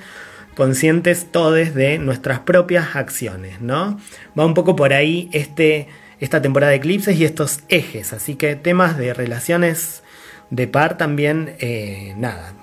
conscientes 0.55 1.27
todos 1.31 1.75
de 1.75 1.99
nuestras 1.99 2.39
propias 2.39 2.95
acciones, 2.95 3.61
¿no? 3.61 3.99
Va 4.37 4.45
un 4.45 4.55
poco 4.55 4.75
por 4.75 4.93
ahí 4.93 5.29
este, 5.33 5.87
esta 6.19 6.41
temporada 6.41 6.71
de 6.71 6.77
eclipses 6.77 7.17
y 7.17 7.25
estos 7.25 7.59
ejes, 7.69 8.11
así 8.11 8.35
que 8.35 8.55
temas 8.55 8.97
de 8.97 9.13
relaciones 9.13 10.01
de 10.49 10.67
par 10.67 10.97
también, 10.97 11.55
eh, 11.59 12.13
nada, 12.17 12.53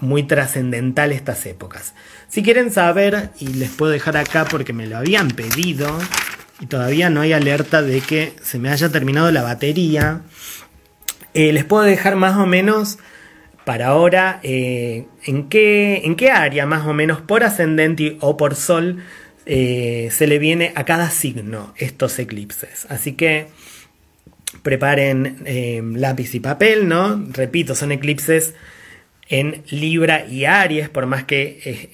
muy 0.00 0.22
trascendental 0.22 1.12
estas 1.12 1.46
épocas. 1.46 1.94
Si 2.28 2.42
quieren 2.42 2.70
saber, 2.70 3.30
y 3.38 3.48
les 3.48 3.70
puedo 3.70 3.92
dejar 3.92 4.16
acá 4.16 4.44
porque 4.44 4.72
me 4.72 4.86
lo 4.86 4.96
habían 4.96 5.28
pedido, 5.28 5.98
y 6.60 6.66
todavía 6.66 7.10
no 7.10 7.20
hay 7.20 7.32
alerta 7.32 7.82
de 7.82 8.00
que 8.00 8.34
se 8.42 8.58
me 8.58 8.70
haya 8.70 8.90
terminado 8.90 9.30
la 9.30 9.42
batería, 9.42 10.22
eh, 11.32 11.52
les 11.52 11.64
puedo 11.64 11.82
dejar 11.82 12.16
más 12.16 12.36
o 12.36 12.46
menos 12.46 12.98
para 13.64 13.88
ahora 13.88 14.40
eh, 14.42 15.06
en, 15.24 15.48
qué, 15.48 16.02
en 16.04 16.16
qué 16.16 16.30
área 16.30 16.66
más 16.66 16.86
o 16.86 16.92
menos 16.92 17.20
por 17.22 17.42
ascendente 17.42 18.18
o 18.20 18.36
por 18.36 18.54
sol 18.54 19.02
se 19.46 20.26
le 20.26 20.38
viene 20.38 20.72
a 20.74 20.84
cada 20.84 21.10
signo 21.10 21.74
estos 21.76 22.18
eclipses. 22.18 22.86
Así 22.88 23.12
que 23.12 23.48
preparen 24.62 25.42
em, 25.44 25.96
lápiz 25.96 26.34
y 26.34 26.40
papel, 26.40 26.88
¿no? 26.88 27.24
Repito, 27.32 27.74
son 27.74 27.92
eclipses 27.92 28.54
en 29.28 29.62
Libra 29.70 30.26
y 30.26 30.44
Aries, 30.44 30.88
por 30.88 31.06
más 31.06 31.24
que 31.24 31.60
eh, 31.64 31.90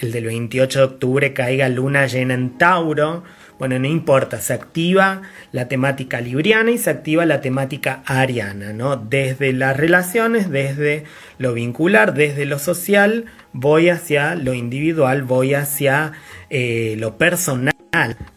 el 0.00 0.12
del 0.12 0.26
28 0.26 0.78
de 0.78 0.84
octubre 0.84 1.32
caiga 1.32 1.68
luna 1.68 2.06
llena 2.06 2.34
en 2.34 2.58
Tauro. 2.58 3.24
Bueno, 3.58 3.78
no 3.80 3.88
importa, 3.88 4.40
se 4.40 4.52
activa 4.52 5.22
la 5.50 5.66
temática 5.66 6.20
libriana 6.20 6.70
y 6.70 6.78
se 6.78 6.90
activa 6.90 7.26
la 7.26 7.40
temática 7.40 8.02
ariana, 8.06 8.72
¿no? 8.72 8.96
Desde 8.96 9.52
las 9.52 9.76
relaciones, 9.76 10.48
desde 10.48 11.02
lo 11.38 11.54
vincular, 11.54 12.14
desde 12.14 12.44
lo 12.44 12.60
social, 12.60 13.24
voy 13.52 13.88
hacia 13.88 14.36
lo 14.36 14.54
individual, 14.54 15.24
voy 15.24 15.54
hacia 15.54 16.12
eh, 16.50 16.94
lo 16.98 17.18
personal, 17.18 17.74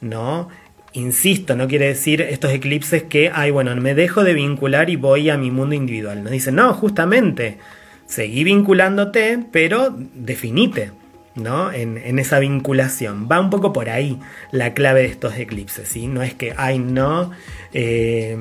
¿no? 0.01 0.49
Insisto, 0.93 1.55
no 1.55 1.67
quiere 1.67 1.87
decir 1.87 2.21
estos 2.21 2.51
eclipses 2.51 3.03
que, 3.03 3.31
ay, 3.33 3.51
bueno, 3.51 3.73
me 3.77 3.95
dejo 3.95 4.23
de 4.23 4.33
vincular 4.33 4.89
y 4.89 4.97
voy 4.97 5.29
a 5.29 5.37
mi 5.37 5.49
mundo 5.49 5.73
individual. 5.73 6.21
Nos 6.21 6.31
dicen, 6.31 6.55
no, 6.55 6.73
justamente, 6.73 7.59
seguí 8.05 8.43
vinculándote, 8.43 9.39
pero 9.51 9.95
definite, 10.13 10.91
¿no? 11.35 11.71
En, 11.71 12.19
esa 12.19 12.39
vinculación. 12.39 13.29
Va 13.31 13.39
un 13.39 13.49
poco 13.49 13.71
por 13.71 13.89
ahí 13.89 14.19
la 14.51 14.73
clave 14.73 15.03
de 15.03 15.07
estos 15.07 15.37
eclipses, 15.37 15.87
¿sí? 15.87 16.07
No 16.07 16.23
es 16.23 16.33
que, 16.33 16.53
ay, 16.57 16.79
no, 16.79 17.31
eh, 17.71 18.37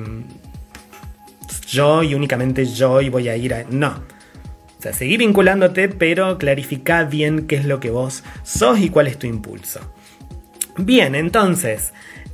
yo 1.69 2.03
y 2.03 2.13
únicamente 2.15 2.65
yo 2.65 2.99
y 2.99 3.07
voy 3.07 3.29
a 3.29 3.37
ir 3.37 3.53
a... 3.53 3.63
No. 3.69 4.03
O 4.77 4.81
sea, 4.81 4.91
seguí 4.91 5.15
vinculándote, 5.15 5.87
pero 5.87 6.37
clarifica 6.37 7.05
bien 7.05 7.47
qué 7.47 7.55
es 7.55 7.65
lo 7.65 7.79
que 7.79 7.91
vos 7.91 8.23
sos 8.43 8.79
y 8.79 8.89
cuál 8.89 9.07
es 9.07 9.17
tu 9.17 9.27
impulso. 9.27 9.79
Bien, 10.77 11.15
entonces, 11.15 11.93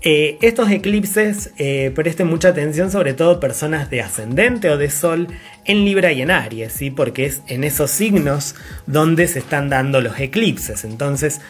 eh, 0.10 0.38
estos 0.42 0.72
eclipses 0.72 1.52
eh, 1.58 1.92
presten 1.94 2.28
mucha 2.28 2.48
atención, 2.48 2.92
sobre 2.92 3.14
todo 3.14 3.42
personas 3.42 3.90
de 3.90 4.02
ascendente 4.02 4.70
o 4.70 4.78
de 4.78 4.90
sol 4.90 5.28
en 5.66 5.84
Libra 5.84 6.14
y 6.14 6.22
en 6.22 6.32
Aries, 6.32 6.72
¿sí? 6.72 6.92
porque 6.92 7.26
es 7.26 7.42
en 7.48 7.66
esos 7.66 7.92
signos 7.92 8.56
donde 8.86 9.28
se 9.28 9.40
están 9.40 9.68
dando 9.68 10.00
los 10.00 10.18
eclipses. 10.18 10.86
Entonces, 10.86 11.42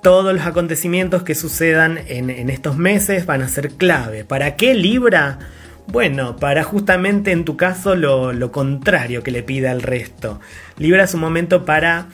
todos 0.00 0.32
los 0.32 0.46
acontecimientos 0.46 1.24
que 1.24 1.34
sucedan 1.34 1.98
en, 2.06 2.30
estos 2.50 2.76
meses 2.76 3.26
van 3.26 3.42
a 3.42 3.48
ser 3.48 3.72
clave. 3.72 4.22
¿Para 4.24 4.54
qué 4.54 4.74
Libra? 4.74 5.40
Bueno, 5.88 6.36
para 6.36 6.62
justamente 6.62 7.32
en 7.32 7.44
tu 7.44 7.56
caso 7.56 7.96
lo, 7.96 8.52
contrario 8.52 9.24
que 9.24 9.32
le 9.32 9.42
pida 9.42 9.72
al 9.72 9.82
resto. 9.82 10.38
Libra 10.76 11.02
es 11.02 11.14
un 11.14 11.20
momento 11.20 11.64
para 11.64 12.06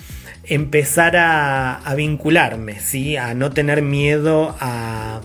empezar 0.45 1.15
a, 1.19 1.75
a 1.77 1.95
vincularme, 1.95 2.81
¿sí? 2.81 3.19
a 3.19 3.35
no 3.35 3.51
tener 3.51 3.83
miedo 3.83 4.57
a, 4.61 5.21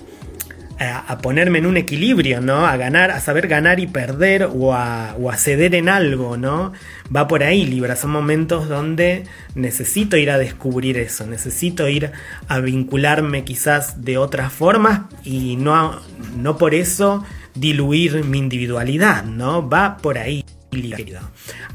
a, 0.80 1.18
ponerme 1.18 1.60
en 1.60 1.66
un 1.66 1.78
equilibrio, 1.78 2.40
¿no? 2.40 2.66
A 2.66 2.78
ganar, 2.78 3.12
a 3.12 3.20
saber 3.20 3.48
ganar 3.48 3.80
y 3.80 3.88
perder 3.88 4.50
o 4.54 4.74
a, 4.74 5.16
o 5.20 5.30
a 5.30 5.38
ceder 5.38 5.76
en 5.76 5.90
algo, 5.90 6.38
¿no? 6.38 6.72
Va 7.14 7.28
por 7.28 7.44
ahí, 7.44 7.66
Libra. 7.66 7.96
Son 7.96 8.12
momentos 8.12 8.70
donde 8.70 9.26
necesito 9.56 10.16
ir 10.16 10.32
a 10.32 10.38
descubrir 10.38 10.98
eso, 10.98 11.26
necesito 11.28 11.90
ir 11.90 12.12
a 12.48 12.60
vincularme 12.60 13.44
quizás 13.44 14.04
de 14.06 14.18
otras 14.18 14.54
formas 14.54 15.02
y 15.24 15.58
no, 15.58 16.00
no 16.38 16.58
por 16.58 16.74
eso 16.74 17.26
diluir 17.56 18.24
mi 18.24 18.38
individualidad, 18.38 19.26
¿no? 19.26 19.68
Va 19.68 19.98
por 19.98 20.18
ahí, 20.18 20.46
Libra. 20.72 21.22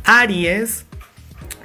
Aries 0.04 0.86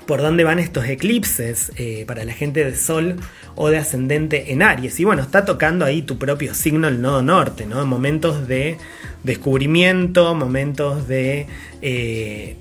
por 0.10 0.24
dónde 0.24 0.44
van 0.44 0.58
estos 0.58 0.86
eclipses 0.86 1.72
eh, 1.76 2.04
para 2.08 2.26
la 2.26 2.34
gente 2.34 2.66
de 2.66 2.76
Sol 2.76 3.18
o 3.54 3.70
de 3.70 3.78
ascendente 3.78 4.52
en 4.52 4.64
Aries. 4.64 5.00
Y 5.00 5.06
bueno, 5.06 5.22
está 5.22 5.46
tocando 5.46 5.86
ahí 5.86 6.02
tu 6.02 6.18
propio 6.18 6.56
signo, 6.56 6.88
el 6.88 7.00
nodo 7.00 7.22
norte, 7.22 7.68
¿no? 7.68 7.86
Momentos 7.86 8.48
de 8.48 8.80
descubrimiento, 9.24 10.34
momentos 10.34 11.08
de 11.08 11.46
eh, 11.84 12.58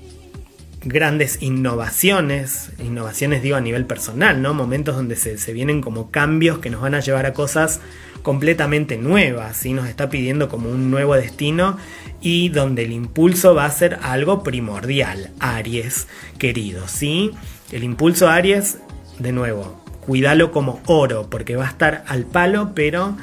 grandes 0.85 1.41
innovaciones, 1.41 2.69
innovaciones 2.77 3.41
digo 3.41 3.55
a 3.55 3.61
nivel 3.61 3.85
personal, 3.85 4.43
¿no? 4.43 4.53
Momentos 4.53 4.95
donde 4.95 5.15
se, 5.15 5.39
se, 5.39 5.51
vienen 5.51 5.81
como 5.81 6.11
cambios 6.11 6.59
que 6.59 6.69
nos 6.69 6.81
van 6.81 6.93
a 6.93 6.99
llevar 6.99 7.25
a 7.25 7.33
cosas 7.33 7.81
completamente 8.21 8.97
nuevas, 8.97 9.57
¿sí? 9.57 9.73
Nos 9.73 9.87
está 9.87 10.09
pidiendo 10.09 10.49
como 10.49 10.69
un 10.69 10.91
nuevo 10.91 11.15
destino 11.15 11.77
y 12.21 12.49
donde 12.49 12.83
el 12.83 12.91
impulso 12.91 13.55
va 13.55 13.65
a 13.65 13.71
ser 13.71 13.99
algo 14.01 14.43
primordial, 14.43 15.31
Aries, 15.39 16.07
querido, 16.37 16.87
¿sí? 16.87 17.31
El 17.71 17.83
impulso 17.83 18.29
Aries, 18.29 18.79
de 19.19 19.31
nuevo, 19.31 19.83
cuídalo 20.01 20.51
como 20.51 20.81
oro, 20.85 21.29
porque 21.29 21.55
va 21.55 21.65
a 21.65 21.69
estar 21.69 22.03
al 22.07 22.25
palo, 22.25 22.71
pero 22.75 23.15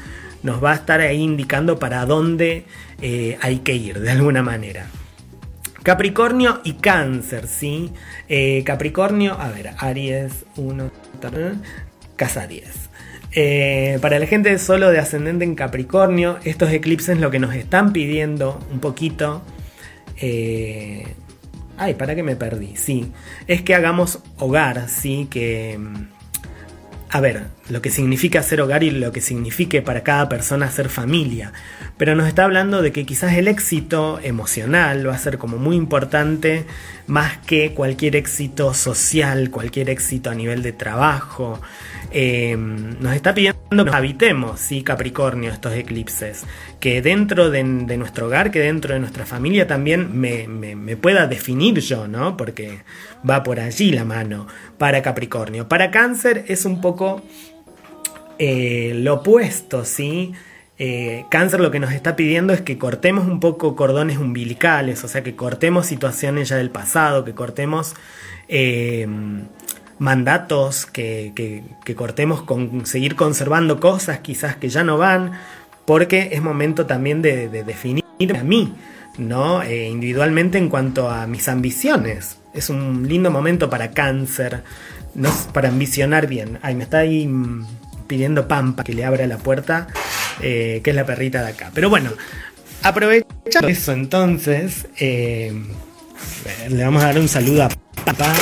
nos 0.43 0.63
va 0.63 0.73
a 0.73 0.77
estar 0.77 1.01
ahí 1.01 1.21
indicando 1.21 1.79
para 1.79 2.07
dónde 2.07 2.65
eh, 3.03 3.39
hay 3.43 3.59
que 3.59 3.75
ir, 3.75 4.01
de 4.01 4.11
alguna 4.11 4.43
manera. 4.43 4.87
Capricornio 5.83 6.61
y 6.65 6.75
Cáncer, 6.75 7.47
¿sí? 7.47 7.93
Eh, 8.29 8.63
Capricornio, 8.65 9.35
a 9.39 9.51
ver, 9.51 9.71
Aries 9.79 10.45
1, 10.57 10.91
casa 12.17 12.47
10. 12.47 12.86
Eh, 13.39 13.99
para 14.01 14.19
la 14.19 14.27
gente 14.27 14.59
solo 14.59 14.91
de 14.91 14.99
ascendente 14.99 15.45
en 15.45 15.55
Capricornio, 15.55 16.39
estos 16.45 16.71
eclipses 16.71 17.19
lo 17.19 17.31
que 17.31 17.39
nos 17.39 17.55
están 17.55 17.93
pidiendo 17.93 18.59
un 18.73 18.81
poquito... 18.81 19.43
Eh, 20.19 21.07
ay, 21.77 21.93
para 21.93 22.15
que 22.15 22.23
me 22.23 22.35
perdí. 22.35 22.77
Sí, 22.77 23.13
es 23.47 23.61
que 23.61 23.75
hagamos 23.75 24.21
hogar, 24.39 24.89
sí, 24.89 25.29
que... 25.31 25.79
A 27.11 27.21
ver, 27.21 27.45
lo 27.69 27.83
que 27.83 27.91
significa 27.91 28.43
ser 28.43 28.63
hogar 28.63 28.83
y 28.83 28.91
lo 28.91 29.13
que 29.13 29.21
signifique 29.21 29.83
para 29.83 30.03
cada 30.03 30.31
persona 30.31 30.71
ser 30.71 30.89
familia. 30.89 31.53
Pero 31.99 32.15
nos 32.15 32.29
está 32.29 32.45
hablando 32.45 32.81
de 32.81 32.91
que 32.91 33.05
quizás 33.05 33.35
el 33.35 33.49
éxito 33.49 34.19
emocional 34.23 35.07
va 35.07 35.15
a 35.15 35.19
ser 35.19 35.37
como 35.37 35.59
muy 35.59 35.77
importante 35.77 36.65
más 37.07 37.37
que 37.39 37.75
cualquier 37.75 38.17
éxito 38.17 38.73
social, 38.73 39.51
cualquier 39.51 39.91
éxito 39.91 40.31
a 40.31 40.35
nivel 40.35 40.63
de 40.63 40.73
trabajo. 40.73 41.61
Em, 42.11 42.99
nos 43.01 43.15
está 43.15 43.35
pidiendo 43.35 43.59
que 43.69 43.77
nos 43.77 43.95
habitemos, 43.95 44.61
sí, 44.61 44.83
Capricornio, 44.83 45.51
estos 45.51 45.75
eclipses, 45.75 46.45
que 46.81 47.03
dentro 47.03 47.51
de, 47.51 47.65
nuestro 47.65 48.27
hogar, 48.27 48.51
que 48.51 48.61
dentro 48.61 48.95
de 48.95 49.01
nuestra 49.01 49.27
familia 49.27 49.67
también 49.67 50.19
me, 50.19 50.97
pueda 50.97 51.27
definir 51.27 51.81
yo, 51.81 52.09
¿no? 52.09 52.37
Porque 52.37 52.81
va 53.29 53.43
por 53.43 53.61
allí 53.61 53.93
la 53.93 54.05
mano 54.05 54.47
para 54.79 55.03
Capricornio. 55.03 55.69
Para 55.69 55.91
Cáncer 55.91 56.45
es 56.49 56.65
un 56.65 56.81
poco 56.81 57.23
eh, 58.39 58.93
lo 58.95 59.15
opuesto, 59.15 59.85
¿sí? 59.85 60.33
Eh, 60.79 61.25
cáncer 61.31 61.61
lo 61.61 61.71
que 61.71 61.81
nos 61.81 61.93
está 61.93 62.17
pidiendo 62.17 62.53
es 62.53 62.61
que 62.61 62.77
cortemos 62.77 63.27
un 63.27 63.41
poco 63.41 63.75
cordones 63.77 64.19
umbilicales, 64.19 65.03
o 65.05 65.09
sea, 65.09 65.23
que 65.23 65.35
cortemos 65.35 65.87
situaciones 65.87 66.51
ya 66.51 66.57
del 66.57 66.71
pasado, 66.71 67.25
que 67.25 67.35
cortemos 67.35 67.95
em, 68.49 69.47
mandatos, 69.99 70.87
que, 70.87 71.63
cortemos 71.97 72.43
con 72.43 72.87
seguir 72.87 73.17
conservando 73.17 73.81
cosas 73.81 74.21
quizás 74.21 74.57
que 74.57 74.69
ya 74.69 74.85
no 74.85 74.99
van, 74.99 75.33
porque 75.85 76.31
es 76.33 76.43
momento 76.43 76.87
también 76.87 77.23
de, 77.23 77.49
definir 77.49 78.05
a 78.37 78.43
mí, 78.43 78.75
¿no? 79.19 79.63
Eh, 79.63 79.89
individualmente 79.89 80.59
en 80.59 80.69
cuanto 80.69 81.09
a 81.09 81.27
mis 81.27 81.49
ambiciones. 81.49 82.39
Es 82.53 82.71
un 82.71 83.07
lindo 83.09 83.31
momento 83.31 83.69
para 83.71 83.91
cáncer, 83.91 84.63
no, 85.15 85.31
para 85.53 85.69
ambicionar 85.69 86.27
bien. 86.27 86.59
Ay, 86.63 86.75
me 86.75 86.85
está 86.85 86.99
ahí 86.99 87.29
pidiendo 88.07 88.49
Pampa 88.49 88.85
que 88.85 88.95
le 88.95 89.05
abra 89.05 89.27
la 89.27 89.39
puerta, 89.39 89.89
eh, 90.41 90.81
que 90.83 90.91
es 90.91 90.97
la 90.97 91.05
perrita 91.05 91.43
de 91.43 91.51
acá. 91.51 91.71
Pero 91.75 91.91
bueno, 91.91 92.11
aprovechando 92.83 93.69
eso 93.69 93.93
entonces, 93.93 94.87
eh, 94.99 95.53
le 96.69 96.85
vamos 96.85 97.03
a 97.03 97.07
dar 97.07 97.19
un 97.19 97.29
saludo 97.29 97.65
a 97.65 97.69
Pampa. 98.05 98.35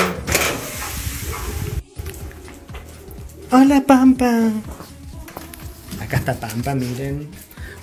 Hola 3.57 3.85
Pampa. 3.87 4.51
Acá 6.01 6.17
está 6.17 6.35
Pampa, 6.35 6.75
miren. 6.75 7.29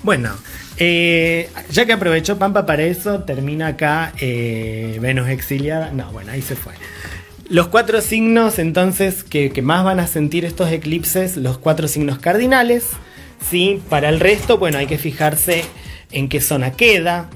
Bueno, 0.03 0.35
eh, 0.75 1.49
ya 1.71 1.85
que 1.85 1.93
aprovechó 1.93 2.37
Pampa 2.37 2.65
para 2.65 2.83
eso, 2.83 3.23
termina 3.23 3.67
acá 3.67 4.11
eh, 4.19 4.97
Venus 4.99 5.29
exiliada. 5.29 5.91
No, 5.91 6.11
bueno, 6.11 6.33
ahí 6.33 6.41
se 6.41 6.57
fue. 6.57 6.73
Los 7.47 7.69
cuatro 7.69 8.01
signos 8.01 8.59
entonces 8.59 9.23
que, 9.23 9.49
más 9.61 9.85
van 9.85 10.01
a 10.01 10.07
sentir 10.07 10.43
estos 10.43 10.69
eclipses, 10.69 11.37
los 11.37 11.57
cuatro 11.57 11.87
signos 11.87 12.19
cardinales. 12.19 12.87
¿sí? 13.49 13.81
Para 13.87 14.09
el 14.09 14.19
resto, 14.19 14.57
bueno, 14.57 14.77
hay 14.77 14.87
que 14.87 14.97
fijarse 14.97 15.63
en 16.11 16.27
qué 16.27 16.41
zona 16.41 16.71
queda. 16.71 17.29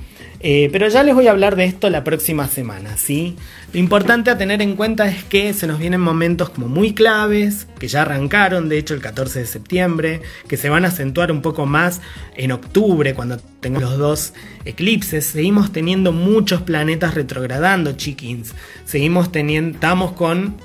Eh, 0.47 0.69
pero 0.71 0.87
ya 0.89 1.01
les 1.01 1.15
voy 1.15 1.25
a 1.25 1.31
hablar 1.31 1.55
de 1.55 1.65
esto 1.65 1.89
la 1.89 2.03
próxima 2.03 2.47
semana, 2.47 2.97
¿sí? 2.97 3.35
Lo 3.73 3.79
importante 3.79 4.29
a 4.29 4.37
tener 4.37 4.61
en 4.61 4.75
cuenta 4.75 5.07
es 5.07 5.23
que 5.23 5.51
se 5.53 5.65
nos 5.65 5.79
vienen 5.79 6.01
momentos 6.01 6.51
como 6.51 6.67
muy 6.67 6.93
claves, 6.93 7.65
que 7.79 7.87
ya 7.87 8.03
arrancaron, 8.03 8.69
de 8.69 8.77
hecho, 8.77 8.93
el 8.93 9.01
14 9.01 9.39
de 9.39 9.47
septiembre, 9.47 10.21
que 10.47 10.55
se 10.55 10.69
van 10.69 10.85
a 10.85 10.89
acentuar 10.89 11.31
un 11.31 11.41
poco 11.41 11.65
más 11.65 11.99
en 12.35 12.51
octubre, 12.51 13.15
cuando 13.15 13.39
tengamos 13.59 13.89
los 13.89 13.97
dos 13.97 14.33
eclipses. 14.65 15.25
Seguimos 15.25 15.71
teniendo 15.71 16.11
muchos 16.11 16.61
planetas 16.61 17.15
retrogradando, 17.15 17.93
chiquins. 17.93 18.53
Seguimos 18.85 19.31
teniendo, 19.31 19.73
estamos 19.73 20.11
con 20.11 20.57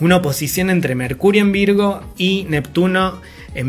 una 0.00 0.16
oposición 0.16 0.68
entre 0.68 0.94
Mercurio 0.94 1.40
en 1.40 1.52
Virgo 1.52 2.02
y 2.18 2.44
Neptuno 2.50 3.14
en 3.14 3.18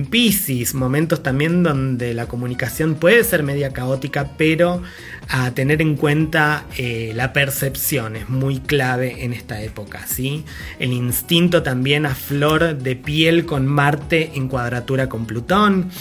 Pisces, 0.09 0.73
momentos 0.73 1.23
también 1.23 1.63
donde 1.63 2.13
la 2.13 2.27
comunicación 2.27 2.95
puede 2.95 3.23
ser 3.23 3.43
media 3.43 3.71
caótica, 3.71 4.31
pero 4.37 4.81
a 5.27 5.51
tener 5.51 5.81
en 5.81 5.95
cuenta 5.95 6.65
eh, 6.77 7.11
la 7.15 7.33
percepción 7.33 8.15
es 8.15 8.29
muy 8.29 8.59
clave 8.59 9.23
en 9.23 9.33
esta 9.33 9.61
época, 9.61 10.05
¿sí? 10.07 10.43
El 10.79 10.93
instinto 10.93 11.63
también 11.63 12.05
a 12.05 12.15
flor 12.15 12.77
de 12.77 12.95
piel 12.95 13.45
con 13.45 13.67
Marte 13.67 14.31
en 14.35 14.47
cuadratura 14.47 15.07
con 15.07 15.25
Plutón. 15.25 15.91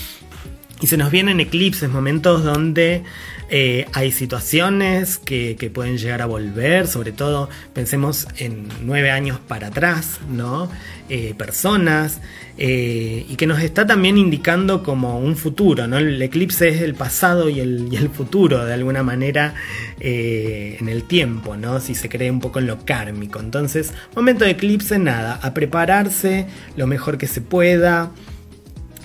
Y 0.81 0.87
se 0.87 0.97
nos 0.97 1.11
vienen 1.11 1.41
eclipses, 1.41 1.91
momentos 1.91 2.45
donde 2.45 3.03
eh, 3.51 3.87
hay 3.95 4.13
situaciones 4.13 5.19
que, 5.19 5.71
pueden 5.75 5.99
llegar 5.99 6.23
a 6.23 6.27
volver, 6.27 6.87
sobre 6.87 7.13
todo 7.13 7.49
pensemos 7.73 8.29
en 8.37 8.69
nueve 8.83 9.11
años 9.11 9.41
para 9.41 9.69
atrás, 9.69 10.21
¿no? 10.31 10.71
Eh, 11.09 11.35
personas, 11.37 12.21
eh, 12.59 13.25
y 13.29 13.37
que 13.37 13.47
nos 13.47 13.61
está 13.61 13.87
también 13.87 14.19
indicando 14.19 14.83
como 14.83 15.19
un 15.19 15.37
futuro, 15.37 15.89
¿no? 15.89 15.99
El 15.99 16.21
eclipse 16.23 16.69
es 16.69 16.81
el 16.83 16.95
pasado 16.95 17.49
y 17.49 17.59
el, 17.59 17.89
y 17.91 17.97
el 17.97 18.11
futuro, 18.11 18.65
de 18.65 18.75
alguna 18.75 19.03
manera, 19.03 19.55
en 19.99 20.89
el 20.89 21.05
tiempo, 21.05 21.57
¿no? 21.57 21.81
Si 21.81 21.97
se 21.97 22.09
cree 22.09 22.31
un 22.31 22.41
poco 22.41 22.61
en 22.61 22.67
lo 22.67 22.85
kármico. 22.85 23.41
Entonces, 23.41 23.93
momento 24.15 24.45
de 24.45 24.53
eclipse, 24.53 24.99
nada, 24.99 25.41
a 25.43 25.55
prepararse 25.55 26.47
lo 26.77 26.87
mejor 26.87 27.19
que 27.19 27.27
se 27.27 27.41
pueda, 27.41 28.13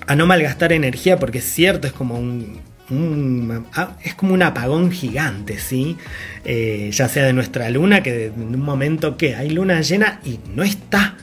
a 0.08 0.16
no 0.16 0.26
malgastar 0.26 0.74
energía, 0.74 1.18
porque 1.20 1.40
es 1.40 1.46
cierto, 1.46 1.88
es 1.88 1.94
como 1.94 2.18
un 2.18 2.62
Ah, 3.74 3.96
es 4.04 4.14
como 4.14 4.34
un 4.34 4.44
apagón 4.44 4.92
gigante, 4.92 5.58
¿sí? 5.58 5.98
Eh, 6.44 6.90
ya 6.92 7.08
sea 7.08 7.24
de 7.24 7.34
nuestra 7.34 7.70
luna, 7.70 8.04
que 8.04 8.28
en 8.28 8.56
un 8.56 8.62
momento 8.62 9.18
que 9.18 9.36
hay 9.36 9.50
luna 9.50 9.82
llena 9.82 10.20
y 10.24 10.40
no 10.54 10.64
está. 10.64 11.16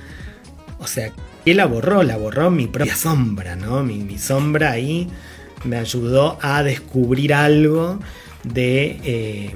O 0.79 0.87
sea, 0.87 1.13
¿qué 1.45 1.55
la 1.55 1.67
borró? 1.67 2.03
La 2.03 2.17
borró 2.17 2.51
mi 2.51 2.67
propia 2.67 2.97
sombra, 2.97 3.57
¿no? 3.57 3.83
Mi, 3.83 4.19
sombra 4.19 4.73
ahí 4.73 5.09
me 5.65 5.77
ayudó 5.77 6.39
a 6.41 6.63
descubrir 6.63 7.35
algo 7.35 8.01
de... 8.43 8.99
Eh, 9.05 9.51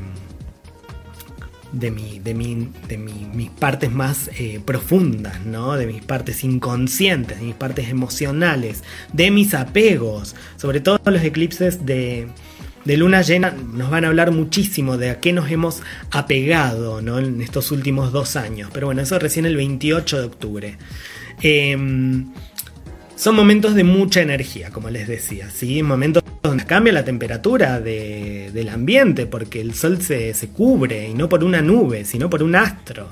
de, 1.74 1.90
mi, 1.90 2.18
de, 2.18 2.34
mi, 2.34 2.68
de 2.88 2.98
mis 2.98 3.50
partes 3.50 3.90
más 3.92 4.30
eh, 4.38 4.60
profundas, 4.64 5.44
¿no? 5.44 5.76
de 5.76 5.86
mis 5.86 6.02
partes 6.02 6.44
inconscientes, 6.44 7.38
de 7.38 7.46
mis 7.46 7.54
partes 7.54 7.88
emocionales, 7.88 8.82
de 9.12 9.30
mis 9.30 9.54
apegos, 9.54 10.34
sobre 10.56 10.80
todo 10.80 11.00
los 11.04 11.22
eclipses 11.22 11.84
de, 11.84 12.28
de 12.84 12.96
luna 12.96 13.22
llena 13.22 13.50
nos 13.50 13.90
van 13.90 14.04
a 14.04 14.08
hablar 14.08 14.30
muchísimo 14.30 14.96
de 14.96 15.10
a 15.10 15.20
qué 15.20 15.32
nos 15.32 15.50
hemos 15.50 15.82
apegado 16.10 17.00
¿no? 17.02 17.18
en 17.18 17.40
estos 17.40 17.72
últimos 17.72 18.12
dos 18.12 18.36
años. 18.36 18.70
Pero 18.72 18.86
bueno, 18.86 19.02
eso 19.02 19.18
recién 19.18 19.46
el 19.46 19.56
28 19.56 20.18
de 20.18 20.24
octubre. 20.24 20.78
Em, 21.42 22.32
son 23.24 23.36
momentos 23.36 23.74
de 23.74 23.84
mucha 23.84 24.20
energía, 24.20 24.68
como 24.68 24.90
les 24.90 25.08
decía, 25.08 25.48
¿sí? 25.48 25.82
Momentos 25.82 26.22
donde 26.42 26.66
cambia 26.66 26.92
la 26.92 27.06
temperatura 27.06 27.80
del 27.80 28.68
ambiente, 28.68 29.24
porque 29.24 29.62
el 29.62 29.72
sol 29.72 30.02
se, 30.02 30.34
cubre, 30.54 31.08
y 31.08 31.14
no 31.14 31.26
por 31.26 31.42
una 31.42 31.62
nube, 31.62 32.04
sino 32.04 32.28
por 32.28 32.42
un 32.42 32.54
astro. 32.54 33.08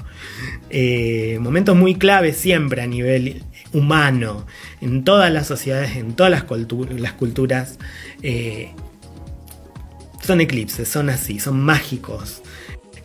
Eh, 0.69 1.39
momentos 1.41 1.75
muy 1.77 1.95
claves 1.95 2.37
siempre 2.37 2.83
a 2.83 2.87
nivel 2.87 3.43
humano, 3.73 4.47
en 4.83 5.03
todas 5.03 5.33
las 5.33 5.47
sociedades, 5.47 5.97
en 5.97 6.13
todas 6.13 6.31
las, 6.31 6.43
culturas. 7.15 7.79
Eh, 8.23 8.73
son 10.23 10.43
eclipses, 10.43 10.89
son 10.89 11.09
así, 11.09 11.41
son 11.41 11.59
mágicos. 11.59 12.43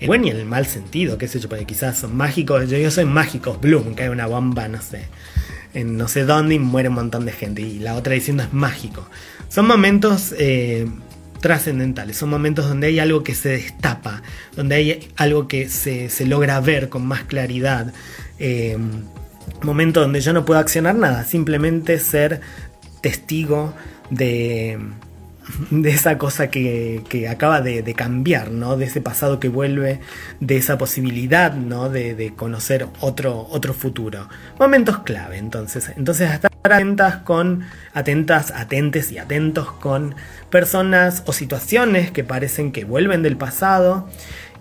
El 0.01 0.07
buen 0.07 0.25
y 0.25 0.29
el 0.31 0.43
mal 0.43 0.65
sentido, 0.65 1.17
qué 1.17 1.29
sé 1.29 1.39
yo, 1.39 1.47
porque 1.47 1.63
quizás 1.63 1.99
son 1.99 2.17
mágicos. 2.17 2.69
Yo, 2.69 2.77
yo 2.77 2.91
soy 2.91 3.05
mágicos, 3.05 3.61
Bloom, 3.61 3.95
hay 3.97 4.09
una 4.09 4.27
bomba, 4.27 4.67
no 4.67 4.81
sé, 4.81 5.07
en 5.77 5.95
no 5.95 6.07
sé 6.07 6.25
dónde 6.25 6.55
y 6.55 6.59
muere 6.59 6.89
un 6.89 6.95
montón 6.95 7.25
de 7.25 7.31
gente. 7.31 7.61
Y 7.61 7.79
la 7.79 7.95
otra 7.95 8.13
diciendo 8.13 8.43
es 8.43 8.51
mágico. 8.51 9.07
Son 9.47 9.67
momentos 9.67 10.33
eh, 10.37 10.87
trascendentales, 11.39 12.17
son 12.17 12.29
momentos 12.29 12.67
donde 12.67 12.87
hay 12.87 12.99
algo 12.99 13.23
que 13.23 13.35
se 13.35 13.49
destapa, 13.49 14.23
donde 14.55 14.75
hay 14.75 15.09
algo 15.15 15.47
que 15.47 15.69
se, 15.69 16.09
logra 16.25 16.59
ver 16.61 16.89
con 16.89 17.05
más 17.05 17.23
claridad. 17.23 17.93
Eh, 18.39 18.77
momento 19.61 20.01
donde 20.01 20.19
yo 20.19 20.33
no 20.33 20.45
puedo 20.45 20.59
accionar 20.59 20.95
nada, 20.95 21.23
simplemente 21.23 21.99
ser 21.99 22.41
testigo 23.01 23.73
de 24.09 24.79
de 25.69 25.89
esa 25.89 26.17
cosa 26.17 26.49
que, 26.49 27.27
acaba 27.29 27.61
de, 27.61 27.93
cambiar, 27.93 28.51
¿no? 28.51 28.77
De 28.77 28.85
ese 28.85 29.01
pasado 29.01 29.39
que 29.39 29.49
vuelve, 29.49 29.99
de 30.39 30.57
esa 30.57 30.77
posibilidad, 30.77 31.53
¿no? 31.53 31.89
De, 31.89 32.33
conocer 32.35 32.87
otro, 32.99 33.47
otro 33.49 33.73
futuro. 33.73 34.29
Momentos 34.59 34.99
clave, 34.99 35.37
entonces. 35.37 35.91
Entonces, 35.95 36.31
estar 36.31 36.51
atentas 36.63 37.17
con, 37.17 37.63
atentas, 37.93 38.51
atentes 38.51 39.11
y 39.11 39.17
atentos 39.17 39.71
con 39.71 40.15
personas 40.49 41.23
o 41.25 41.33
situaciones 41.33 42.11
que 42.11 42.23
parecen 42.23 42.71
que 42.71 42.85
vuelven 42.85 43.23
del 43.23 43.37
pasado 43.37 44.07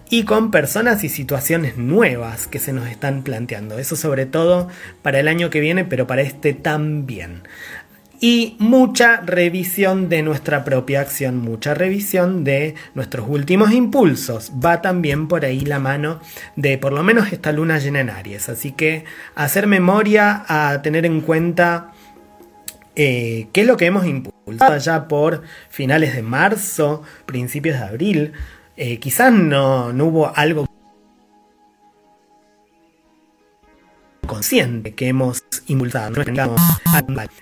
y 0.09 0.25
con 0.25 0.51
personas 0.51 1.03
y 1.03 1.09
situaciones 1.09 1.77
nuevas 1.77 2.47
que 2.47 2.59
se 2.59 2.73
nos 2.73 2.89
están 2.89 3.23
planteando. 3.23 3.79
Eso 3.79 3.97
sobre 3.97 4.27
todo 4.27 4.69
para 5.03 5.19
el 5.19 5.29
año 5.29 5.51
que 5.51 5.61
viene, 5.61 5.85
pero 5.85 6.07
para 6.07 6.23
este 6.23 6.53
también 6.55 7.43
y 8.21 8.57
mucha 8.59 9.21
revisión 9.21 10.09
de 10.09 10.23
nuestra 10.23 10.65
propia 10.65 11.01
acción, 11.01 11.39
mucha 11.39 11.75
revisión 11.75 12.45
de 12.45 12.75
nuestros 12.95 13.27
últimos 13.29 13.73
impulsos. 13.73 14.53
Va 14.65 14.81
también 14.81 15.29
por 15.29 15.45
ahí 15.45 15.61
la 15.61 15.79
mano 15.79 16.21
de 16.57 16.79
por 16.79 16.93
lo 16.93 17.03
menos 17.03 17.33
esta 17.33 17.53
luna 17.53 17.79
llena 17.79 18.01
en 18.01 18.11
Aries. 18.11 18.49
Así 18.49 18.73
que 18.73 19.05
hacer 19.35 19.67
memoria, 19.67 20.45
a 20.49 20.83
tener 20.83 21.07
en 21.07 21.21
cuenta 21.21 21.93
eh, 22.95 23.49
qué 23.53 23.63
es 23.63 23.67
lo 23.67 23.77
que 23.77 23.87
hemos 23.87 24.07
impulsado 24.07 24.79
ya 24.79 25.09
por 25.09 25.43
finales 25.69 26.15
de 26.15 26.23
marzo, 26.23 27.03
principios 27.27 27.79
de 27.79 27.85
abril. 27.85 28.33
Eh, 28.77 28.99
quizás 28.99 29.33
no, 29.33 29.93
no 29.93 30.07
hubo 30.07 30.37
algo 30.37 30.66
consciente 34.27 34.95
que 34.95 35.09
hemos 35.09 35.45
impulsado, 35.67 36.11
no 36.11 36.23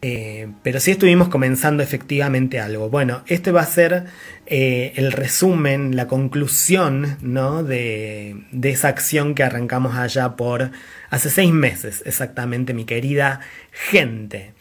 eh, 0.03 0.49
pero 0.63 0.81
sí 0.81 0.93
estuvimos 0.93 1.29
comenzando 1.29 1.83
efectivamente 1.83 2.61
algo. 2.61 2.91
Bueno, 2.91 3.23
este 3.27 3.53
va 3.53 3.63
a 3.63 3.67
ser 3.67 4.05
eh, 4.47 4.93
el 4.97 5.13
resumen, 5.13 5.97
la 5.97 6.07
conclusión 6.07 7.17
¿no? 7.21 7.63
de, 7.63 8.37
de 8.53 8.71
esa 8.71 8.89
acción 8.89 9.35
que 9.35 9.43
arrancamos 9.43 9.97
allá 9.97 10.37
por 10.37 10.71
hace 11.11 11.31
seis 11.31 11.53
meses, 11.53 12.03
exactamente, 12.07 12.75
mi 12.75 12.85
querida 12.85 13.41
gente. 13.71 14.53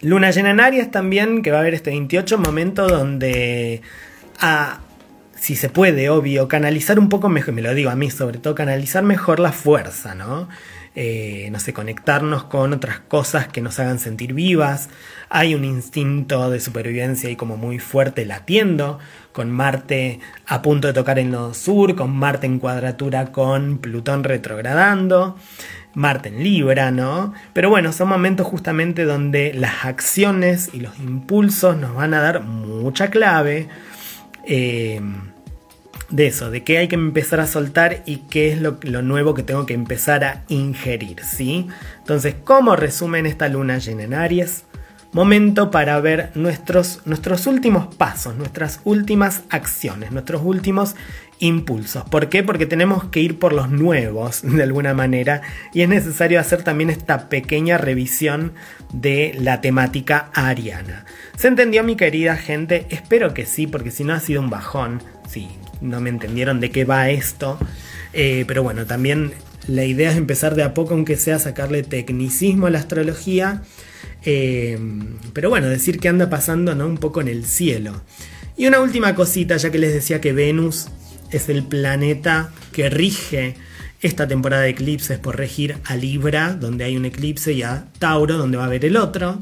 Luna 0.00 0.30
llena 0.30 0.50
en 0.50 0.60
Aries 0.60 0.90
también, 0.90 1.42
que 1.42 1.50
va 1.50 1.58
a 1.58 1.60
haber 1.60 1.74
este 1.74 1.90
28 1.90 2.38
momento 2.38 2.86
donde 2.86 3.80
a, 4.38 4.80
si 5.44 5.56
se 5.56 5.68
puede, 5.68 6.08
obvio, 6.10 6.48
canalizar 6.48 6.98
un 6.98 7.08
poco 7.08 7.28
mejor, 7.28 7.54
me 7.54 7.62
lo 7.62 7.74
digo 7.74 7.90
a 7.90 7.96
mí 7.96 8.10
sobre 8.10 8.38
todo, 8.38 8.54
canalizar 8.54 9.02
mejor 9.02 9.40
la 9.40 9.52
fuerza, 9.52 10.14
¿no? 10.14 10.48
Eh, 10.96 11.48
no 11.50 11.58
sé, 11.58 11.72
conectarnos 11.72 12.44
con 12.44 12.72
otras 12.72 13.00
cosas 13.00 13.48
que 13.48 13.60
nos 13.60 13.80
hagan 13.80 13.98
sentir 13.98 14.32
vivas. 14.32 14.88
Hay 15.28 15.56
un 15.56 15.64
instinto 15.64 16.50
de 16.50 16.60
supervivencia 16.60 17.28
ahí 17.28 17.34
como 17.34 17.56
muy 17.56 17.80
fuerte 17.80 18.24
latiendo, 18.24 19.00
con 19.32 19.50
Marte 19.50 20.20
a 20.46 20.62
punto 20.62 20.86
de 20.86 20.92
tocar 20.92 21.18
en 21.18 21.32
lo 21.32 21.52
sur, 21.52 21.96
con 21.96 22.16
Marte 22.16 22.46
en 22.46 22.60
cuadratura 22.60 23.32
con 23.32 23.78
Plutón 23.78 24.22
retrogradando. 24.22 25.36
Marte 25.94 26.28
en 26.28 26.42
Libra, 26.42 26.90
¿no? 26.90 27.34
Pero 27.52 27.70
bueno, 27.70 27.92
son 27.92 28.08
momentos 28.08 28.46
justamente 28.46 29.04
donde 29.04 29.52
las 29.52 29.84
acciones 29.84 30.70
y 30.72 30.80
los 30.80 30.98
impulsos 30.98 31.76
nos 31.76 31.94
van 31.94 32.14
a 32.14 32.20
dar 32.20 32.42
mucha 32.42 33.10
clave. 33.10 33.68
Eh, 34.46 35.00
de 36.10 36.26
eso, 36.26 36.50
de 36.50 36.62
qué 36.62 36.78
hay 36.78 36.88
que 36.88 36.94
empezar 36.94 37.40
a 37.40 37.46
soltar 37.46 38.02
y 38.06 38.18
qué 38.28 38.52
es 38.52 38.60
lo, 38.60 39.02
nuevo 39.02 39.34
que 39.34 39.42
tengo 39.42 39.66
que 39.66 39.74
empezar 39.74 40.24
a 40.24 40.44
ingerir, 40.48 41.22
¿sí? 41.24 41.68
Entonces, 41.98 42.34
como 42.44 42.76
resumen 42.76 43.26
esta 43.26 43.48
luna 43.48 43.78
llena 43.78 44.04
en 44.04 44.14
Aries, 44.14 44.64
momento 45.12 45.70
para 45.70 45.98
ver 46.00 46.32
nuestros, 46.34 47.00
nuestros 47.04 47.46
últimos 47.46 47.94
pasos, 47.94 48.36
nuestras 48.36 48.80
últimas 48.84 49.42
acciones, 49.48 50.10
nuestros 50.10 50.42
últimos 50.44 50.96
impulsos. 51.38 52.04
¿Por 52.04 52.28
qué? 52.28 52.42
Porque 52.42 52.66
tenemos 52.66 53.04
que 53.04 53.20
ir 53.20 53.38
por 53.38 53.52
los 53.52 53.70
nuevos 53.70 54.42
de 54.42 54.62
alguna 54.62 54.92
manera 54.92 55.42
y 55.72 55.82
es 55.82 55.88
necesario 55.88 56.40
hacer 56.40 56.62
también 56.62 56.90
esta 56.90 57.28
pequeña 57.28 57.78
revisión 57.78 58.54
de 58.92 59.34
la 59.38 59.60
temática 59.60 60.30
ariana. 60.34 61.04
¿Se 61.36 61.48
entendió 61.48 61.84
mi 61.84 61.96
querida 61.96 62.36
gente? 62.36 62.86
Espero 62.90 63.34
que 63.34 63.46
sí, 63.46 63.66
porque 63.66 63.90
si 63.90 64.04
no 64.04 64.14
ha 64.14 64.20
sido 64.20 64.40
un 64.40 64.50
bajón. 64.50 65.02
Sí, 65.28 65.48
no 65.80 66.00
me 66.00 66.10
entendieron 66.10 66.60
de 66.60 66.70
qué 66.70 66.84
va 66.84 67.10
esto. 67.10 67.58
Eh, 68.12 68.44
pero 68.46 68.62
bueno, 68.62 68.86
también 68.86 69.32
la 69.66 69.84
idea 69.84 70.10
es 70.10 70.16
empezar 70.16 70.54
de 70.54 70.62
a 70.62 70.74
poco, 70.74 70.94
aunque 70.94 71.16
sea 71.16 71.38
sacarle 71.38 71.82
tecnicismo 71.82 72.66
a 72.66 72.70
la 72.70 72.78
astrología. 72.78 73.62
Eh, 74.24 74.78
pero 75.32 75.50
bueno, 75.50 75.68
decir 75.68 75.98
qué 75.98 76.08
anda 76.08 76.30
pasando 76.30 76.74
¿no? 76.74 76.86
un 76.86 76.98
poco 76.98 77.20
en 77.20 77.28
el 77.28 77.44
cielo. 77.44 78.02
Y 78.56 78.66
una 78.66 78.80
última 78.80 79.14
cosita, 79.14 79.56
ya 79.56 79.70
que 79.70 79.78
les 79.78 79.92
decía 79.92 80.20
que 80.20 80.32
Venus 80.32 80.88
es 81.30 81.48
el 81.48 81.64
planeta 81.64 82.52
que 82.72 82.88
rige 82.88 83.56
esta 84.00 84.28
temporada 84.28 84.62
de 84.62 84.70
eclipses 84.70 85.18
por 85.18 85.36
regir 85.36 85.78
a 85.84 85.96
Libra, 85.96 86.54
donde 86.54 86.84
hay 86.84 86.96
un 86.96 87.06
eclipse, 87.06 87.52
y 87.52 87.62
a 87.62 87.86
Tauro, 87.98 88.36
donde 88.36 88.58
va 88.58 88.64
a 88.64 88.66
haber 88.66 88.84
el 88.84 88.96
otro. 88.96 89.38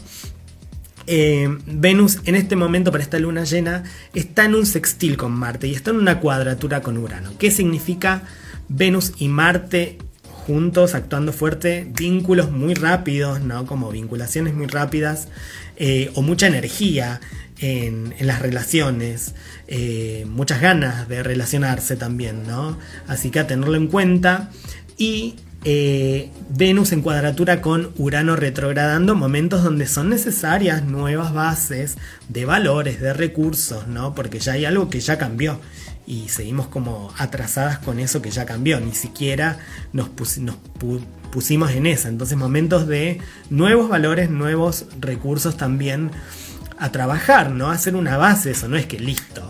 Eh, 1.07 1.49
Venus 1.67 2.19
en 2.25 2.35
este 2.35 2.57
momento 2.57 2.93
para 2.93 3.03
esta 3.03 3.19
luna 3.19 3.45
llena 3.45 3.85
está 4.15 4.45
en 4.45 4.55
un 4.55 4.67
sextil 4.67 5.17
con 5.17 5.33
Marte 5.33 5.67
y 5.67 5.75
está 5.75 5.91
en 5.91 5.97
una 5.97 6.21
cuadratura 6.21 6.83
con 6.83 6.97
Urano. 6.97 7.33
¿Qué 7.39 7.51
significa 7.51 8.23
Venus 8.69 9.13
y 9.19 9.29
Marte 9.29 9.99
juntos 10.23 10.95
actuando 10.95 11.33
fuerte? 11.33 11.87
Vínculos 11.97 12.51
muy 12.51 12.75
rápidos, 12.75 13.41
¿no? 13.41 13.67
Como 13.67 13.91
vinculaciones 13.91 14.55
muy 14.55 14.67
rápidas 14.67 15.29
eh, 15.77 16.11
o 16.15 16.23
mucha 16.23 16.47
energía 16.47 17.21
en, 17.59 18.15
las 18.21 18.43
relaciones, 18.43 19.35
eh, 19.69 20.27
muchas 20.29 20.61
ganas 20.61 21.09
de 21.09 21.23
relacionarse 21.23 21.97
también, 21.97 22.47
¿no? 22.47 22.79
Así 23.07 23.31
que 23.31 23.41
a 23.41 23.47
tenerlo 23.47 23.77
en 23.77 23.87
cuenta 23.87 24.51
y 24.99 25.37
eh, 25.65 26.31
Venus 26.51 26.93
en 26.93 27.03
cuadratura 27.03 27.61
con 27.61 27.93
Urano 27.97 28.35
retrogradando, 28.35 29.15
momentos 29.15 29.63
donde 29.63 29.87
son 29.87 30.09
necesarias 30.09 30.85
nuevas 30.85 31.33
bases 31.33 31.99
de 32.29 32.45
valores, 32.45 33.01
de 33.01 33.13
recursos, 33.13 33.87
¿no? 33.87 34.15
Porque 34.15 34.41
ya 34.41 34.55
hay 34.55 34.65
algo 34.65 34.91
que 34.91 35.01
ya 35.01 35.19
cambió 35.19 35.61
y 36.05 36.29
seguimos 36.29 36.67
como 36.67 37.13
atrasadas 37.17 37.79
con 37.79 38.01
eso 38.01 38.21
que 38.21 38.31
ya 38.31 38.45
cambió, 38.45 38.81
ni 38.81 38.93
siquiera 38.93 39.59
nos, 39.93 40.09
pusimos 41.31 41.71
en 41.71 41.87
esa. 41.87 42.09
Entonces 42.09 42.37
momentos 42.37 42.89
de 42.89 43.21
nuevos 43.49 43.89
valores, 43.89 44.31
nuevos 44.31 44.87
recursos 45.01 45.57
también 45.57 46.11
a 46.79 46.91
trabajar, 46.91 47.51
¿no? 47.51 47.71
A 47.71 47.75
hacer 47.75 47.95
una 47.95 48.17
base, 48.17 48.51
eso 48.51 48.67
no 48.67 48.77
es 48.77 48.87
que 48.87 48.99
listo, 48.99 49.49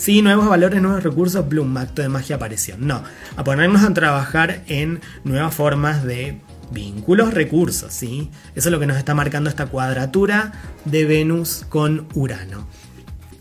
Sí, 0.00 0.22
nuevos 0.22 0.48
valores, 0.48 0.80
nuevos 0.80 1.02
recursos, 1.02 1.46
Bloom, 1.46 1.76
acto 1.76 2.00
de 2.00 2.08
magia 2.08 2.36
apareció. 2.36 2.74
No, 2.78 3.04
a 3.36 3.44
ponernos 3.44 3.82
a 3.82 3.92
trabajar 3.92 4.62
en 4.66 5.02
nuevas 5.24 5.54
formas 5.54 6.04
de 6.04 6.40
vínculos, 6.70 7.34
recursos, 7.34 7.92
¿sí? 7.92 8.30
Eso 8.54 8.70
es 8.70 8.72
lo 8.72 8.80
que 8.80 8.86
nos 8.86 8.96
está 8.96 9.14
marcando 9.14 9.50
esta 9.50 9.66
cuadratura 9.66 10.52
de 10.86 11.04
Venus 11.04 11.66
con 11.68 12.06
Urano. 12.14 12.66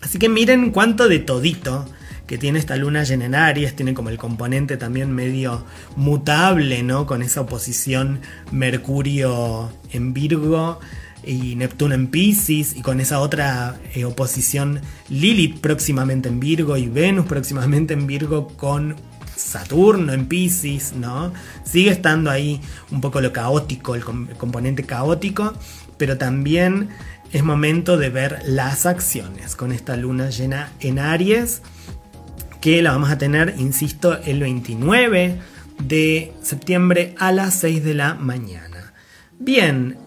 Así 0.01 0.19
que 0.19 0.27
miren 0.27 0.71
cuánto 0.71 1.07
de 1.07 1.19
todito 1.19 1.85
que 2.27 2.37
tiene 2.37 2.59
esta 2.59 2.75
luna 2.75 3.05
llena 3.05 3.27
en 3.27 3.35
Aries, 3.35 3.73
tiene 3.73 3.93
como 3.93 4.09
el 4.09 4.17
componente 4.17 4.75
también 4.75 5.13
medio 5.13 5.63
mutable, 5.95 6.83
¿no? 6.83 7.05
Con 7.05 7.21
esa 7.21 7.39
oposición 7.39 8.19
Mercurio 8.51 9.71
en 9.93 10.11
Virgo. 10.11 10.81
Y 11.23 11.55
Neptuno 11.55 11.95
en 11.95 12.07
Pisces 12.07 12.75
y 12.75 12.81
con 12.81 12.99
esa 12.99 13.19
otra 13.19 13.79
eh, 13.93 14.05
oposición 14.05 14.81
Lilith 15.09 15.59
próximamente 15.59 16.29
en 16.29 16.39
Virgo 16.39 16.77
y 16.77 16.87
Venus 16.87 17.25
próximamente 17.25 17.93
en 17.93 18.07
Virgo 18.07 18.47
con 18.49 18.95
Saturno 19.39 20.11
en 20.13 20.27
Pisces, 20.27 20.93
¿no? 20.93 21.31
Sigue 21.63 21.91
estando 21.91 22.29
ahí 22.29 22.59
un 22.91 23.01
poco 23.01 23.21
lo 23.21 23.31
caótico, 23.31 23.95
el, 23.95 24.03
componente 24.03 24.83
caótico, 24.83 25.53
pero 25.97 26.17
también 26.17 26.89
es 27.31 27.43
momento 27.43 27.97
de 27.97 28.09
ver 28.09 28.41
las 28.45 28.85
acciones 28.85 29.55
con 29.55 29.71
esta 29.71 29.95
luna 29.95 30.29
llena 30.29 30.71
en 30.81 30.99
Aries, 30.99 31.61
que 32.59 32.81
la 32.81 32.91
vamos 32.91 33.09
a 33.11 33.17
tener, 33.17 33.55
insisto, 33.57 34.19
el 34.25 34.41
29 34.41 35.39
de 35.83 36.33
septiembre 36.41 37.15
a 37.17 37.31
las 37.31 37.53
6 37.61 37.83
de 37.83 37.93
la 37.93 38.15
mañana. 38.15 38.93
Bien, 39.39 39.97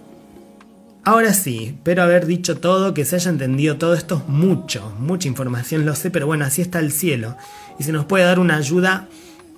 ahora 1.04 1.32
sí, 1.34 1.66
espero 1.66 2.02
haber 2.02 2.26
dicho 2.26 2.58
todo, 2.58 2.94
que 2.94 3.04
se 3.04 3.16
haya 3.16 3.30
entendido 3.30 3.76
todo 3.76 3.94
esto 3.94 4.16
es 4.16 4.28
mucho, 4.28 4.94
mucha 4.98 5.28
información, 5.28 5.84
lo 5.84 5.94
sé, 5.94 6.10
pero 6.10 6.26
bueno, 6.26 6.44
así 6.44 6.62
está 6.62 6.78
el 6.78 6.92
cielo 6.92 7.36
y 7.78 7.84
se 7.84 7.92
nos 7.92 8.04
puede 8.04 8.24
dar 8.24 8.38
una 8.38 8.56
ayuda 8.56 9.08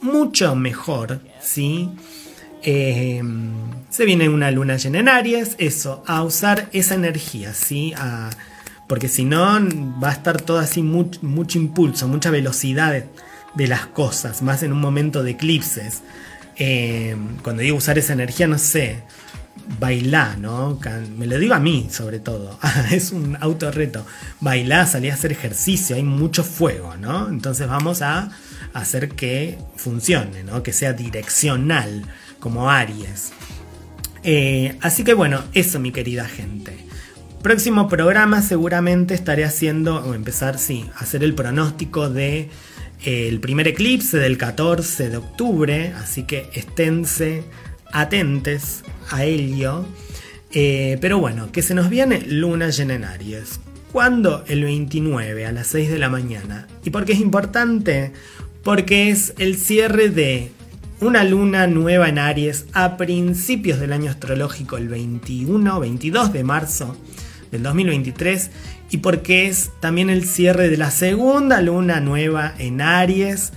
mucho 0.01 0.55
mejor, 0.55 1.21
¿sí? 1.41 1.89
Eh, 2.63 3.23
se 3.91 4.05
viene 4.07 4.29
una 4.29 4.51
luna 4.51 4.77
llena 4.77 4.99
en 4.99 5.09
Aries, 5.09 5.55
eso, 5.59 6.03
a 6.07 6.23
usar 6.23 6.69
esa 6.73 6.95
energía, 6.95 7.53
¿sí? 7.53 7.95
porque 8.89 9.09
si 9.09 9.25
no, 9.25 9.61
va 10.03 10.11
a 10.11 10.13
estar 10.13 10.41
todo 10.41 10.59
así, 10.59 10.83
mucho 10.83 11.59
impulso, 11.59 12.09
mucha 12.09 12.31
velocidad 12.31 13.05
de, 13.55 13.67
las 13.67 13.87
cosas, 13.87 14.43
más 14.43 14.63
en 14.63 14.73
un 14.73 14.81
momento 14.81 15.23
de 15.23 15.33
eclipses. 15.33 16.03
Eh, 16.57 17.17
cuando 17.43 17.63
digo 17.63 17.77
usar 17.77 17.99
esa 17.99 18.13
energía, 18.13 18.47
no 18.47 18.59
sé, 18.59 19.03
bailar, 19.79 20.39
¿no? 20.39 20.79
Me 21.17 21.27
lo 21.27 21.39
digo 21.39 21.55
a 21.55 21.59
mí, 21.59 21.89
sobre 21.91 22.19
todo. 22.19 22.59
es 22.91 23.13
un 23.13 23.37
autorreto. 23.41 24.05
Bailar, 24.41 24.87
salir 24.87 25.11
a 25.11 25.15
hacer 25.15 25.33
ejercicio, 25.33 25.97
hay 25.97 26.03
mucho 26.03 26.45
fuego, 26.45 26.97
¿no? 26.97 27.29
Entonces 27.29 27.69
vamos 27.69 28.03
a 28.03 28.31
hacer 28.73 29.11
que 29.11 29.59
funcione, 29.77 30.43
¿no? 30.45 30.63
Que 30.63 30.73
sea 30.73 30.93
direccional, 30.93 32.05
como 32.41 32.71
Aries. 32.71 33.33
Eh, 34.23 34.79
así 34.81 35.05
que 35.05 35.15
bueno, 35.15 35.43
eso 35.53 35.79
mi 35.81 35.93
querida 35.93 36.27
gente. 36.27 36.77
Próximo 37.43 37.89
programa 37.89 38.41
seguramente 38.41 39.15
estaré 39.15 39.45
haciendo, 39.45 39.97
o 39.97 40.15
empezar, 40.15 40.59
sí, 40.59 40.89
hacer 40.97 41.23
el 41.23 41.35
pronóstico 41.35 42.09
de 42.09 42.49
eh, 43.05 43.29
el 43.29 43.39
primer 43.41 43.69
eclipse 43.69 44.17
del 44.17 44.39
14 44.39 45.11
de 45.11 45.17
octubre, 45.19 45.93
así 45.93 46.23
que 46.23 46.49
esténse 46.55 47.45
atentes 47.95 48.85
a 49.11 49.25
ello. 49.25 49.87
Eh, 50.53 50.99
pero 51.01 51.19
bueno, 51.19 51.51
que 51.51 51.63
se 51.63 51.75
nos 51.75 51.89
viene 51.89 52.21
luna 52.27 52.69
llena 52.69 52.95
en 52.95 53.05
Aries. 53.05 53.61
¿Cuándo? 53.93 54.45
El 54.47 54.65
29 54.65 55.47
a 55.47 55.53
las 55.53 55.69
6 55.69 55.91
de 55.91 55.99
la 55.99 56.11
mañana. 56.11 56.67
¿Y 56.85 56.91
por 56.91 57.05
qué 57.05 57.13
es 57.13 57.21
importante? 57.21 58.13
Porque 58.63 59.09
es 59.11 59.35
el 59.39 59.57
cierre 59.57 60.11
de 60.11 60.51
una 61.01 61.25
luna 61.25 61.67
nueva 61.67 62.09
en 62.09 62.19
Aries 62.19 62.67
a 62.73 62.97
principios 62.97 63.79
del 63.79 63.93
año 63.93 64.11
astrológico, 64.11 64.77
el 64.77 64.89
21, 64.89 65.81
22 65.81 66.33
de 66.33 66.45
marzo 66.45 66.97
del 67.51 67.63
2023, 67.63 68.51
y 68.91 68.99
porque 68.99 69.47
es 69.47 69.71
también 69.81 70.11
el 70.11 70.25
cierre 70.25 70.69
de 70.69 70.77
la 70.77 70.91
segunda 70.91 71.61
luna 71.61 72.01
nueva 72.01 72.55
en 72.59 72.81
Aries, 72.81 73.53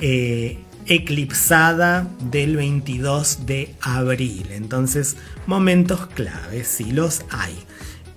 eh, 0.00 0.58
eclipsada 0.86 2.06
del 2.30 2.56
22 2.56 3.46
de 3.46 3.74
abril. 3.80 4.48
Entonces, 4.50 5.16
momentos 5.46 6.06
claves, 6.06 6.68
si 6.68 6.92
los 6.92 7.22
hay. 7.30 7.56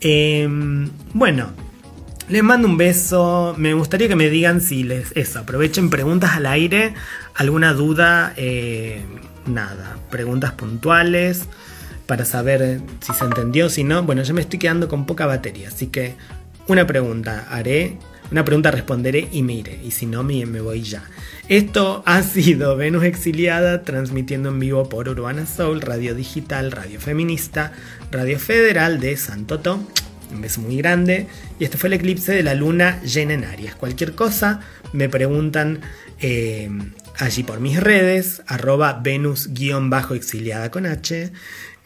Em, 0.01 0.89
bueno, 1.13 1.51
les 2.27 2.43
mando 2.43 2.67
un 2.67 2.77
beso. 2.77 3.53
Me 3.57 3.73
gustaría 3.73 4.07
que 4.07 4.15
me 4.15 4.29
digan 4.29 4.61
si 4.61 4.83
les. 4.83 5.11
Eso, 5.15 5.39
aprovechen 5.39 5.89
preguntas 5.89 6.31
al 6.31 6.45
aire. 6.45 6.93
Alguna 7.35 7.73
duda. 7.73 8.33
Eh, 8.35 9.03
nada. 9.45 9.97
Preguntas 10.09 10.51
puntuales. 10.53 11.47
Para 12.07 12.25
saber 12.25 12.81
si 13.01 13.13
se 13.13 13.25
entendió, 13.25 13.69
si 13.69 13.83
no. 13.83 14.03
Bueno, 14.03 14.23
yo 14.23 14.33
me 14.33 14.41
estoy 14.41 14.59
quedando 14.59 14.87
con 14.87 15.05
poca 15.05 15.25
batería. 15.25 15.69
Así 15.69 15.87
que 15.87 16.15
una 16.67 16.87
pregunta 16.87 17.47
haré. 17.49 17.97
Una 18.31 18.43
pregunta 18.43 18.71
responderé 18.71 19.27
y 19.31 19.43
me 19.43 19.53
iré. 19.53 19.79
Y 19.83 19.91
si 19.91 20.05
no, 20.05 20.23
me, 20.23 20.45
voy 20.45 20.81
ya. 20.81 21.03
Esto 21.47 22.03
ha 22.05 22.23
sido 22.23 22.75
Venus 22.75 23.03
Exiliada, 23.03 23.83
transmitiendo 23.83 24.49
en 24.49 24.59
vivo 24.59 24.89
por 24.89 25.07
Urbana 25.07 25.45
Soul, 25.45 25.81
Radio 25.81 26.15
Digital, 26.15 26.71
Radio 26.71 26.99
Feminista, 26.99 27.71
Radio 28.11 28.39
Federal 28.39 28.99
de 28.99 29.15
Santoto 29.17 29.79
un 30.31 30.41
beso 30.41 30.61
muy 30.61 30.77
grande. 30.77 31.27
Y 31.59 31.63
este 31.63 31.77
fue 31.77 31.87
el 31.87 31.93
eclipse 31.93 32.33
de 32.33 32.43
la 32.43 32.55
luna 32.55 33.01
llena 33.03 33.33
en 33.33 33.45
Aries. 33.45 33.75
Cualquier 33.75 34.13
cosa 34.13 34.61
me 34.93 35.09
preguntan 35.09 35.81
eh, 36.19 36.69
allí 37.17 37.43
por 37.43 37.59
mis 37.59 37.79
redes, 37.79 38.41
arroba 38.47 38.99
venus-exiliada 39.01 40.71
con 40.71 40.85
H. 40.85 41.31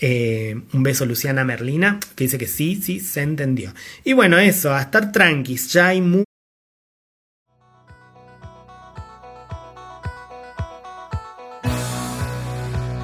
Eh, 0.01 0.61
un 0.73 0.83
beso 0.83 1.05
Luciana 1.05 1.43
Merlina, 1.43 1.99
que 2.15 2.23
dice 2.23 2.37
que 2.37 2.47
sí, 2.47 2.81
sí, 2.81 2.99
se 2.99 3.21
entendió. 3.21 3.73
Y 4.03 4.13
bueno, 4.13 4.37
eso, 4.37 4.73
a 4.73 4.81
estar 4.81 5.11
tranquis, 5.11 5.71
ya 5.73 5.87
hay 5.87 6.01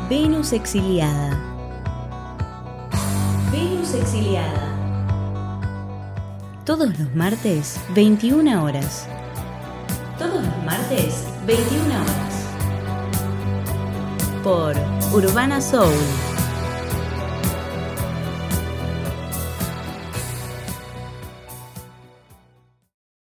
Venus 0.10 0.54
exiliada. 0.54 1.36
Venus 3.52 3.96
exiliada. 3.96 4.72
Todos 6.64 7.00
los 7.00 7.16
martes, 7.16 7.80
21 7.96 8.64
horas. 8.64 9.08
Todos 10.20 10.44
los 10.46 10.64
martes, 10.64 11.26
21 11.48 11.86
horas. 11.86 12.46
Por 14.44 14.76
Urbana 15.12 15.60
Soul 15.60 16.35